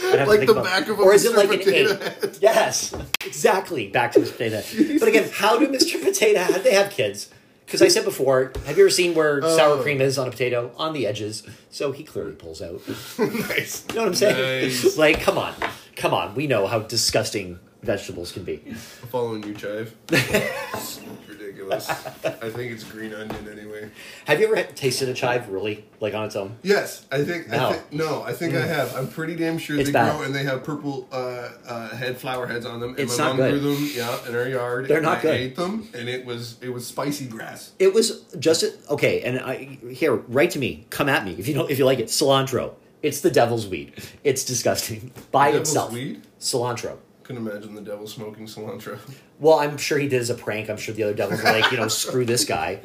Have 0.00 0.28
Like 0.28 0.46
the 0.46 0.54
back 0.54 0.88
of 0.88 0.98
a 0.98 1.02
or 1.02 1.12
is 1.12 1.24
it 1.24 1.32
Mr. 1.32 1.36
like 1.36 1.50
an 1.52 1.58
Potato 1.58 1.92
eight? 1.92 2.00
Head. 2.22 2.38
Yes, 2.40 2.94
exactly. 3.26 3.88
Back 3.88 4.12
to 4.12 4.20
Mr. 4.20 4.32
Potato. 4.32 4.60
Head. 4.60 5.00
But 5.00 5.08
again, 5.08 5.28
how 5.32 5.58
do 5.58 5.66
Mr. 5.68 6.02
Potato 6.02 6.38
Head? 6.40 6.62
They 6.64 6.72
have 6.74 6.90
kids. 6.90 7.30
Because 7.66 7.82
I 7.82 7.88
said 7.88 8.04
before, 8.06 8.52
have 8.64 8.78
you 8.78 8.84
ever 8.84 8.90
seen 8.90 9.14
where 9.14 9.42
sour 9.42 9.76
Oh. 9.78 9.82
cream 9.82 10.00
is 10.00 10.16
on 10.16 10.26
a 10.26 10.30
potato 10.30 10.72
on 10.78 10.94
the 10.94 11.06
edges? 11.06 11.42
So 11.70 11.92
he 11.92 12.02
clearly 12.04 12.32
pulls 12.32 12.62
out. 12.62 12.80
nice. 13.18 13.84
You 13.90 13.96
know 13.96 14.02
what 14.02 14.08
I'm 14.08 14.14
saying? 14.14 14.64
Nice. 14.68 14.96
Like, 14.96 15.20
come 15.20 15.36
on, 15.36 15.52
come 15.96 16.14
on. 16.14 16.34
We 16.34 16.46
know 16.46 16.66
how 16.66 16.78
disgusting 16.78 17.58
vegetables 17.82 18.32
can 18.32 18.44
be. 18.44 18.62
I'm 18.66 18.74
following 18.74 19.42
you, 19.44 19.54
Chive. 19.54 19.94
It's 20.10 21.00
ridiculous. 21.28 21.88
I 21.88 22.50
think 22.50 22.72
it's 22.72 22.84
green 22.84 23.14
onion 23.14 23.48
anyway. 23.50 23.90
Have 24.26 24.40
you 24.40 24.46
ever 24.46 24.56
had- 24.56 24.76
tasted 24.76 25.08
a 25.08 25.14
chive 25.14 25.48
really, 25.48 25.84
like 26.00 26.14
on 26.14 26.24
its 26.26 26.36
own? 26.36 26.56
Yes, 26.62 27.06
I 27.10 27.22
think. 27.24 27.48
No. 27.48 27.56
Mm. 27.58 27.62
I 27.62 27.72
think 27.72 27.92
no, 27.92 28.22
I 28.22 28.32
think 28.32 28.54
I 28.54 28.66
have. 28.66 28.94
I'm 28.94 29.08
pretty 29.08 29.36
damn 29.36 29.58
sure 29.58 29.76
It's 29.78 29.88
they 29.88 29.92
bad. 29.92 30.12
grow 30.16 30.22
and 30.24 30.34
they 30.34 30.44
have 30.44 30.64
purple 30.64 31.08
uh, 31.12 31.50
uh, 31.66 31.88
head 31.96 32.18
flower 32.18 32.46
heads 32.46 32.66
on 32.66 32.80
them. 32.80 32.90
And 32.90 33.00
It's 33.00 33.16
my 33.18 33.24
not 33.28 33.36
mom 33.38 33.50
good. 33.50 33.60
grew 33.60 33.74
them, 33.76 33.90
yeah, 33.94 34.28
in 34.28 34.34
our 34.34 34.48
yard. 34.48 34.88
They're 34.88 34.98
and 34.98 35.06
not 35.06 35.18
I 35.18 35.22
good. 35.22 35.34
ate 35.36 35.56
them, 35.56 35.88
and 35.94 36.08
it 36.08 36.24
was 36.26 36.56
it 36.62 36.68
was 36.70 36.86
spicy 36.86 37.26
grass. 37.26 37.72
It 37.78 37.94
was 37.94 38.22
just 38.38 38.64
okay, 38.90 39.22
and 39.22 39.38
I 39.40 39.78
here 39.90 40.14
write 40.14 40.50
to 40.52 40.58
me, 40.58 40.86
come 40.90 41.08
at 41.08 41.24
me 41.24 41.32
if 41.38 41.46
you 41.48 41.54
don't 41.54 41.70
if 41.70 41.78
you 41.78 41.84
like 41.84 41.98
it. 41.98 42.06
Cilantro, 42.06 42.74
it's 43.02 43.20
the 43.20 43.30
devil's 43.30 43.66
weed. 43.66 43.92
It's 44.24 44.44
disgusting 44.44 45.12
by 45.30 45.50
Devil's 45.52 45.68
itself. 45.70 45.92
weed? 45.92 46.22
Cilantro. 46.40 46.98
Couldn't 47.28 47.46
imagine 47.46 47.74
the 47.74 47.82
devil 47.82 48.06
smoking 48.06 48.46
cilantro. 48.46 48.98
Well, 49.38 49.58
I'm 49.58 49.76
sure 49.76 49.98
he 49.98 50.08
did 50.08 50.22
as 50.22 50.30
a 50.30 50.34
prank. 50.34 50.70
I'm 50.70 50.78
sure 50.78 50.94
the 50.94 51.02
other 51.02 51.12
devils 51.12 51.42
were 51.42 51.50
like, 51.50 51.70
you 51.70 51.76
know, 51.76 51.88
screw 51.88 52.24
this 52.24 52.46
guy. 52.46 52.80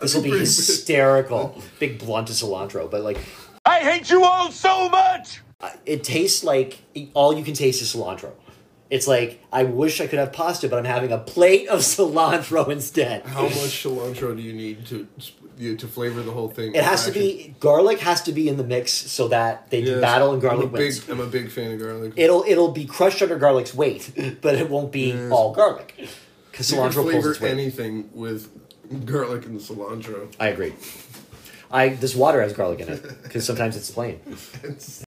This 0.00 0.14
will 0.14 0.22
be 0.22 0.30
hysterical. 0.30 1.60
Big 1.80 1.98
blunt 1.98 2.30
of 2.30 2.36
cilantro, 2.36 2.88
but 2.88 3.02
like 3.02 3.18
I 3.64 3.80
hate 3.80 4.08
you 4.10 4.22
all 4.22 4.52
so 4.52 4.88
much! 4.88 5.40
it 5.84 6.04
tastes 6.04 6.44
like 6.44 6.78
all 7.14 7.36
you 7.36 7.42
can 7.42 7.54
taste 7.54 7.82
is 7.82 7.92
cilantro. 7.92 8.30
It's 8.90 9.08
like 9.08 9.42
I 9.52 9.64
wish 9.64 10.00
I 10.00 10.06
could 10.06 10.20
have 10.20 10.32
pasta, 10.32 10.68
but 10.68 10.78
I'm 10.78 10.84
having 10.84 11.10
a 11.10 11.18
plate 11.18 11.66
of 11.66 11.80
cilantro 11.80 12.68
instead. 12.68 13.26
How 13.26 13.42
much 13.42 13.82
cilantro 13.82 14.36
do 14.36 14.40
you 14.40 14.52
need 14.52 14.86
to 14.86 15.08
you, 15.58 15.76
to 15.76 15.86
flavor 15.86 16.22
the 16.22 16.32
whole 16.32 16.48
thing? 16.48 16.74
It 16.74 16.82
has 16.84 17.04
to 17.06 17.12
be 17.12 17.54
garlic 17.60 18.00
has 18.00 18.22
to 18.22 18.32
be 18.32 18.48
in 18.48 18.56
the 18.56 18.64
mix 18.64 18.92
so 18.92 19.28
that 19.28 19.70
they 19.70 19.82
can 19.82 19.90
Yes, 19.92 20.00
battle 20.00 20.32
and 20.32 20.42
garlic 20.42 20.68
I'm 20.68 20.74
a 20.74 20.78
wins. 20.78 21.00
big, 21.00 21.10
I'm 21.10 21.20
a 21.20 21.26
big 21.26 21.50
fan 21.50 21.72
of 21.72 21.80
garlic. 21.80 22.12
It'll 22.16 22.44
it'll 22.46 22.72
be 22.72 22.84
crushed 22.86 23.22
under 23.22 23.36
garlic's 23.38 23.74
weight, 23.74 24.38
but 24.42 24.54
it 24.56 24.68
won't 24.70 24.92
be 24.92 25.14
all 25.30 25.52
garlic 25.54 25.94
because 26.50 26.70
can 26.70 26.78
cilantro 26.78 26.94
pulls 27.02 27.10
flavor 27.10 27.30
its 27.32 27.42
anything 27.42 28.10
with 28.14 28.48
garlic 29.06 29.46
and 29.46 29.58
cilantro. 29.60 30.32
I 30.38 30.48
agree. 30.48 30.74
I 31.70 31.88
this 31.88 32.14
water 32.14 32.40
has 32.42 32.52
garlic 32.52 32.80
in 32.80 32.88
it 32.88 33.22
because 33.22 33.44
sometimes 33.44 33.76
it's 33.76 33.90
plain. 33.90 34.20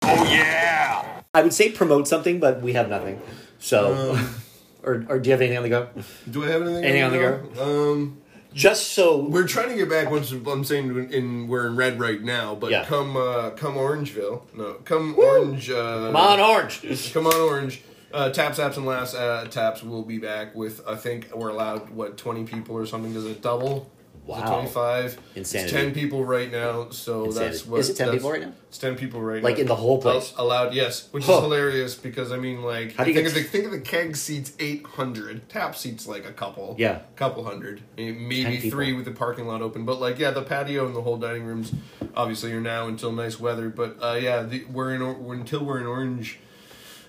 Oh 0.04 0.24
yeah! 0.32 1.22
I 1.34 1.42
would 1.44 1.54
say 1.54 1.72
promote 1.72 2.08
something, 2.08 2.40
but 2.40 2.62
we 2.62 2.74
have 2.74 2.90
nothing. 2.90 3.22
So, 3.60 4.14
Um, 4.16 4.30
or 4.84 5.06
or 5.10 5.20
do 5.20 5.30
you 5.30 5.32
have 5.34 5.42
anything 5.42 5.58
on 5.58 5.64
the 5.64 5.70
go? 5.70 5.90
Do 6.32 6.44
I 6.46 6.48
have 6.50 6.62
anything? 6.62 6.84
Anything 6.86 7.04
on 7.04 7.12
the 7.12 7.18
go? 7.56 7.92
Um, 7.92 8.18
Just 8.58 8.94
so 8.94 9.18
we're 9.20 9.48
trying 9.48 9.70
to 9.70 9.76
get 9.76 9.88
back. 9.88 10.10
Once 10.10 10.32
I'm 10.32 10.64
saying 10.64 10.90
in, 10.90 11.14
in 11.14 11.48
we're 11.48 11.68
in 11.68 11.76
red 11.76 12.00
right 12.00 12.20
now, 12.22 12.56
but 12.56 12.72
Yeah. 12.72 12.86
come 12.86 13.16
uh, 13.16 13.52
come 13.52 13.76
Orangeville, 13.76 14.42
no, 14.56 14.74
come 14.84 15.16
Orange. 15.18 15.70
Uh, 15.70 16.08
come 16.08 16.16
on, 16.16 16.40
orange. 16.40 17.14
come 17.14 17.28
on 17.28 17.36
Orange. 17.36 17.84
Uh, 18.12 18.30
taps, 18.32 18.58
apps, 18.58 18.78
and 18.78 18.86
last 18.86 19.14
uh, 19.14 19.46
taps 19.46 19.84
will 19.84 20.02
be 20.04 20.18
back 20.18 20.56
with. 20.56 20.82
I 20.88 20.96
think 20.96 21.30
we're 21.36 21.50
allowed 21.50 21.92
what 21.92 22.18
twenty 22.18 22.46
people 22.46 22.76
or 22.76 22.86
something. 22.88 23.14
Does 23.14 23.26
it 23.26 23.42
double? 23.44 23.92
Wow. 24.28 24.46
twenty 24.46 24.70
five. 24.70 25.18
Insanity. 25.36 25.64
It's 25.66 25.72
ten 25.72 25.94
people 25.94 26.26
right 26.26 26.52
now. 26.52 26.90
So 26.90 27.24
that's 27.32 27.38
Insanity. 27.62 27.70
what. 27.70 27.80
Is 27.80 27.90
it 27.90 27.96
10 27.98 28.12
people 28.12 28.30
right 28.32 28.42
now? 28.42 28.52
It's 28.68 28.78
ten 28.78 28.96
people 28.98 29.22
right 29.22 29.36
Like 29.36 29.44
now. 29.44 29.50
Like 29.50 29.60
in 29.60 29.68
the 29.68 29.76
whole 29.76 30.02
place? 30.02 30.34
Al- 30.38 30.46
allowed, 30.46 30.74
yes, 30.74 31.08
which 31.12 31.26
Huh. 31.26 31.38
is 31.38 31.40
hilarious 31.44 31.96
because 31.96 32.32
I 32.34 32.38
mean, 32.38 32.62
like, 32.62 32.96
How 32.96 33.06
do 33.06 33.10
you 33.12 33.16
think 33.16 33.28
of 33.30 33.34
the 33.34 33.44
think 33.44 33.66
of 33.66 33.72
the 33.72 33.80
keg 33.80 34.16
seats 34.18 34.52
eight 34.60 34.86
hundred, 34.86 35.48
tap 35.50 35.76
seats 35.76 36.06
like 36.08 36.26
a 36.26 36.34
couple, 36.34 36.76
Yeah. 36.78 36.98
A 36.98 37.18
couple 37.18 37.46
hundred, 37.46 37.82
10 37.96 38.28
maybe 38.28 38.70
three 38.70 38.92
with 38.94 39.06
the 39.06 39.12
parking 39.12 39.48
lot 39.48 39.62
open. 39.62 39.86
But 39.86 40.02
like, 40.02 40.20
yeah, 40.20 40.32
the 40.32 40.42
patio 40.44 40.86
and 40.86 40.96
the 40.96 41.02
whole 41.02 41.18
dining 41.18 41.44
rooms 41.46 41.72
obviously 42.16 42.52
are 42.52 42.60
now 42.62 42.88
until 42.88 43.12
nice 43.14 43.40
weather. 43.40 43.70
But 43.70 43.98
uh, 44.02 44.20
yeah, 44.22 44.44
the, 44.44 44.66
we're 44.66 44.94
in 44.94 45.02
or- 45.02 45.34
until 45.34 45.64
we're 45.64 45.80
in 45.80 45.86
orange. 45.88 46.40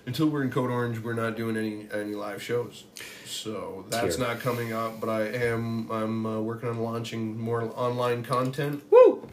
Until 0.09 0.27
we're 0.29 0.41
in 0.41 0.49
Code 0.49 0.71
Orange, 0.71 0.97
we're 0.97 1.13
not 1.13 1.37
doing 1.37 1.55
any 1.55 1.85
any 1.93 2.15
live 2.15 2.41
shows, 2.41 2.85
so 3.27 3.85
that's 3.91 4.15
Here. 4.15 4.25
not 4.27 4.39
coming 4.39 4.73
up. 4.73 4.99
But 4.99 5.07
I 5.09 5.21
am 5.27 5.87
I'm 5.91 6.25
uh, 6.25 6.41
working 6.41 6.67
on 6.67 6.79
launching 6.79 7.39
more 7.39 7.61
online 7.75 8.23
content. 8.23 8.81
Woo! 8.89 9.27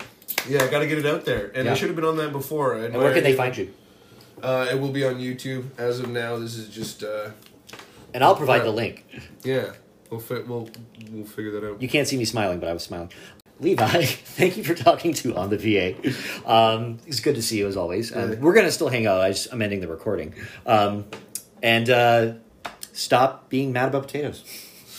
Yeah, 0.47 0.65
I 0.65 0.69
got 0.69 0.81
to 0.81 0.87
get 0.87 0.99
it 0.99 1.07
out 1.07 1.25
there, 1.25 1.51
and 1.55 1.67
I 1.67 1.73
should 1.73 1.89
have 1.89 1.97
been 1.97 2.05
on 2.05 2.19
that 2.19 2.31
before. 2.31 2.75
I 2.77 2.85
And 2.85 2.95
where 2.99 3.15
can 3.15 3.25
they 3.25 3.33
find 3.33 3.57
you? 3.57 3.73
uh, 4.43 4.67
it 4.71 4.79
will 4.79 4.91
be 4.93 5.03
on 5.07 5.15
YouTube. 5.15 5.65
As 5.79 5.99
of 5.99 6.11
now, 6.11 6.37
this 6.37 6.57
is 6.57 6.69
just 6.69 7.03
uh, 7.03 7.31
And 8.13 8.23
I'll 8.23 8.37
provide 8.37 8.63
the 8.63 8.71
link. 8.71 9.07
yeah. 9.45 9.73
We'll 10.11 10.21
fi- 10.21 10.43
we'll 10.43 10.69
we'll 11.11 11.25
figure 11.25 11.53
that 11.59 11.67
out. 11.67 11.81
You 11.81 11.89
can't 11.89 12.07
see 12.07 12.19
me 12.19 12.27
smiling, 12.27 12.61
but 12.61 12.69
I 12.69 12.75
was 12.75 12.85
smiling. 12.85 13.11
Levi, 13.61 14.05
thank 14.05 14.57
you 14.57 14.65
for 14.65 14.75
talking 14.75 15.15
to 15.15 15.35
on 15.37 15.51
the 15.51 15.57
PA. 15.57 16.51
Um, 16.51 16.99
it's 17.07 17.21
good 17.21 17.37
to 17.37 17.43
see 17.43 17.59
you 17.59 17.67
as 17.67 17.77
always. 17.77 18.15
Um, 18.15 18.41
we're 18.41 18.55
gonna 18.55 18.71
still 18.71 18.89
hang 18.89 19.07
out. 19.07 19.21
I 19.21 19.31
just 19.31 19.53
I'm 19.53 19.63
ending 19.63 19.81
the 19.81 19.89
recording. 19.89 20.35
Um, 20.67 21.07
and 21.63 21.89
uh, 21.89 22.33
stop 22.93 23.49
being 23.49 23.73
mad 23.73 23.89
about 23.89 24.03
potatoes. 24.03 24.45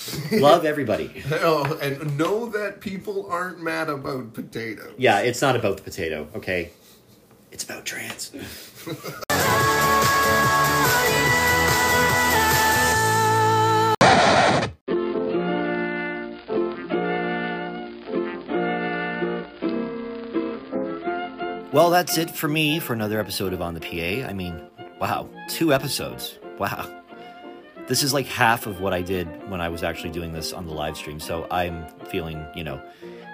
Love 0.32 0.66
everybody. 0.66 1.24
Oh, 1.32 1.78
and 1.82 2.18
know 2.18 2.48
that 2.48 2.80
people 2.80 3.28
aren't 3.30 3.62
mad 3.62 3.90
about 3.90 4.34
potatoes. 4.34 4.94
Yeah, 4.98 5.20
it's 5.20 5.42
not 5.42 5.56
about 5.56 5.78
the 5.78 5.84
potato. 5.84 6.28
Okay, 6.34 6.72
it's 7.52 7.64
about 7.64 7.86
trans. 7.86 8.32
Well, 21.78 21.92
that's 21.92 22.18
it 22.18 22.32
for 22.32 22.48
me 22.48 22.80
for 22.80 22.94
another 22.94 23.20
episode 23.20 23.54
of 23.54 23.62
On 23.62 23.76
the 23.76 23.80
PA. 23.80 24.28
I 24.28 24.34
mean, 24.34 24.60
wow, 25.00 25.30
two 25.48 25.72
episodes. 25.72 26.40
Wow. 26.58 27.04
This 27.86 28.02
is 28.02 28.16
like 28.16 28.26
half 28.26 28.66
of 28.66 28.82
what 28.82 28.94
I 28.94 29.04
did 29.04 29.28
when 29.48 29.62
I 29.62 29.70
was 29.70 29.84
actually 29.84 30.10
doing 30.10 30.34
this 30.34 30.54
on 30.54 30.66
the 30.66 30.74
live 30.74 30.98
stream. 30.98 31.20
So 31.20 31.46
I'm 31.52 31.88
feeling, 32.10 32.44
you 32.56 32.64
know, 32.64 32.82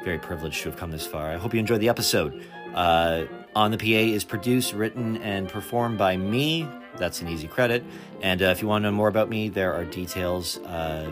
very 0.03 0.19
privileged 0.19 0.61
to 0.63 0.71
have 0.71 0.77
come 0.77 0.91
this 0.91 1.07
far. 1.07 1.31
I 1.31 1.37
hope 1.37 1.53
you 1.53 1.59
enjoyed 1.61 1.79
the 1.79 1.87
episode. 1.87 2.45
Uh, 2.73 3.27
on 3.55 3.71
the 3.71 3.77
PA 3.77 3.85
is 3.85 4.25
produced, 4.25 4.73
written, 4.73 5.15
and 5.19 5.47
performed 5.47 5.97
by 5.97 6.17
me. 6.17 6.67
That's 6.97 7.21
an 7.21 7.29
easy 7.29 7.47
credit. 7.47 7.81
And 8.21 8.41
uh, 8.41 8.47
if 8.47 8.61
you 8.61 8.67
want 8.67 8.83
to 8.83 8.91
know 8.91 8.97
more 8.97 9.07
about 9.07 9.29
me, 9.29 9.47
there 9.47 9.73
are 9.73 9.85
details 9.85 10.57
uh, 10.65 11.09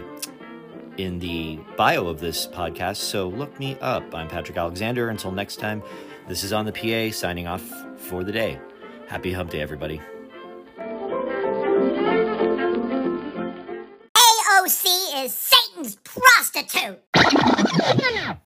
in 0.97 1.19
the 1.19 1.59
bio 1.77 2.07
of 2.07 2.19
this 2.19 2.45
podcast. 2.45 2.97
So 2.97 3.29
look 3.29 3.57
me 3.57 3.77
up. 3.79 4.13
I'm 4.13 4.27
Patrick 4.27 4.57
Alexander. 4.57 5.07
Until 5.07 5.32
next 5.32 5.61
time, 5.61 5.82
this 6.28 6.43
is 6.43 6.53
On 6.53 6.65
the 6.65 6.72
PA 6.72 7.11
signing 7.15 7.47
off 7.47 7.63
for 7.97 8.24
the 8.24 8.32
day. 8.32 8.59
Happy 9.07 9.32
Hump 9.34 9.49
Day, 9.51 9.61
everybody. 9.61 10.01
AOC 14.15 15.26
is 15.26 15.34
Satan's 15.34 15.95
prostitute. 16.03 16.99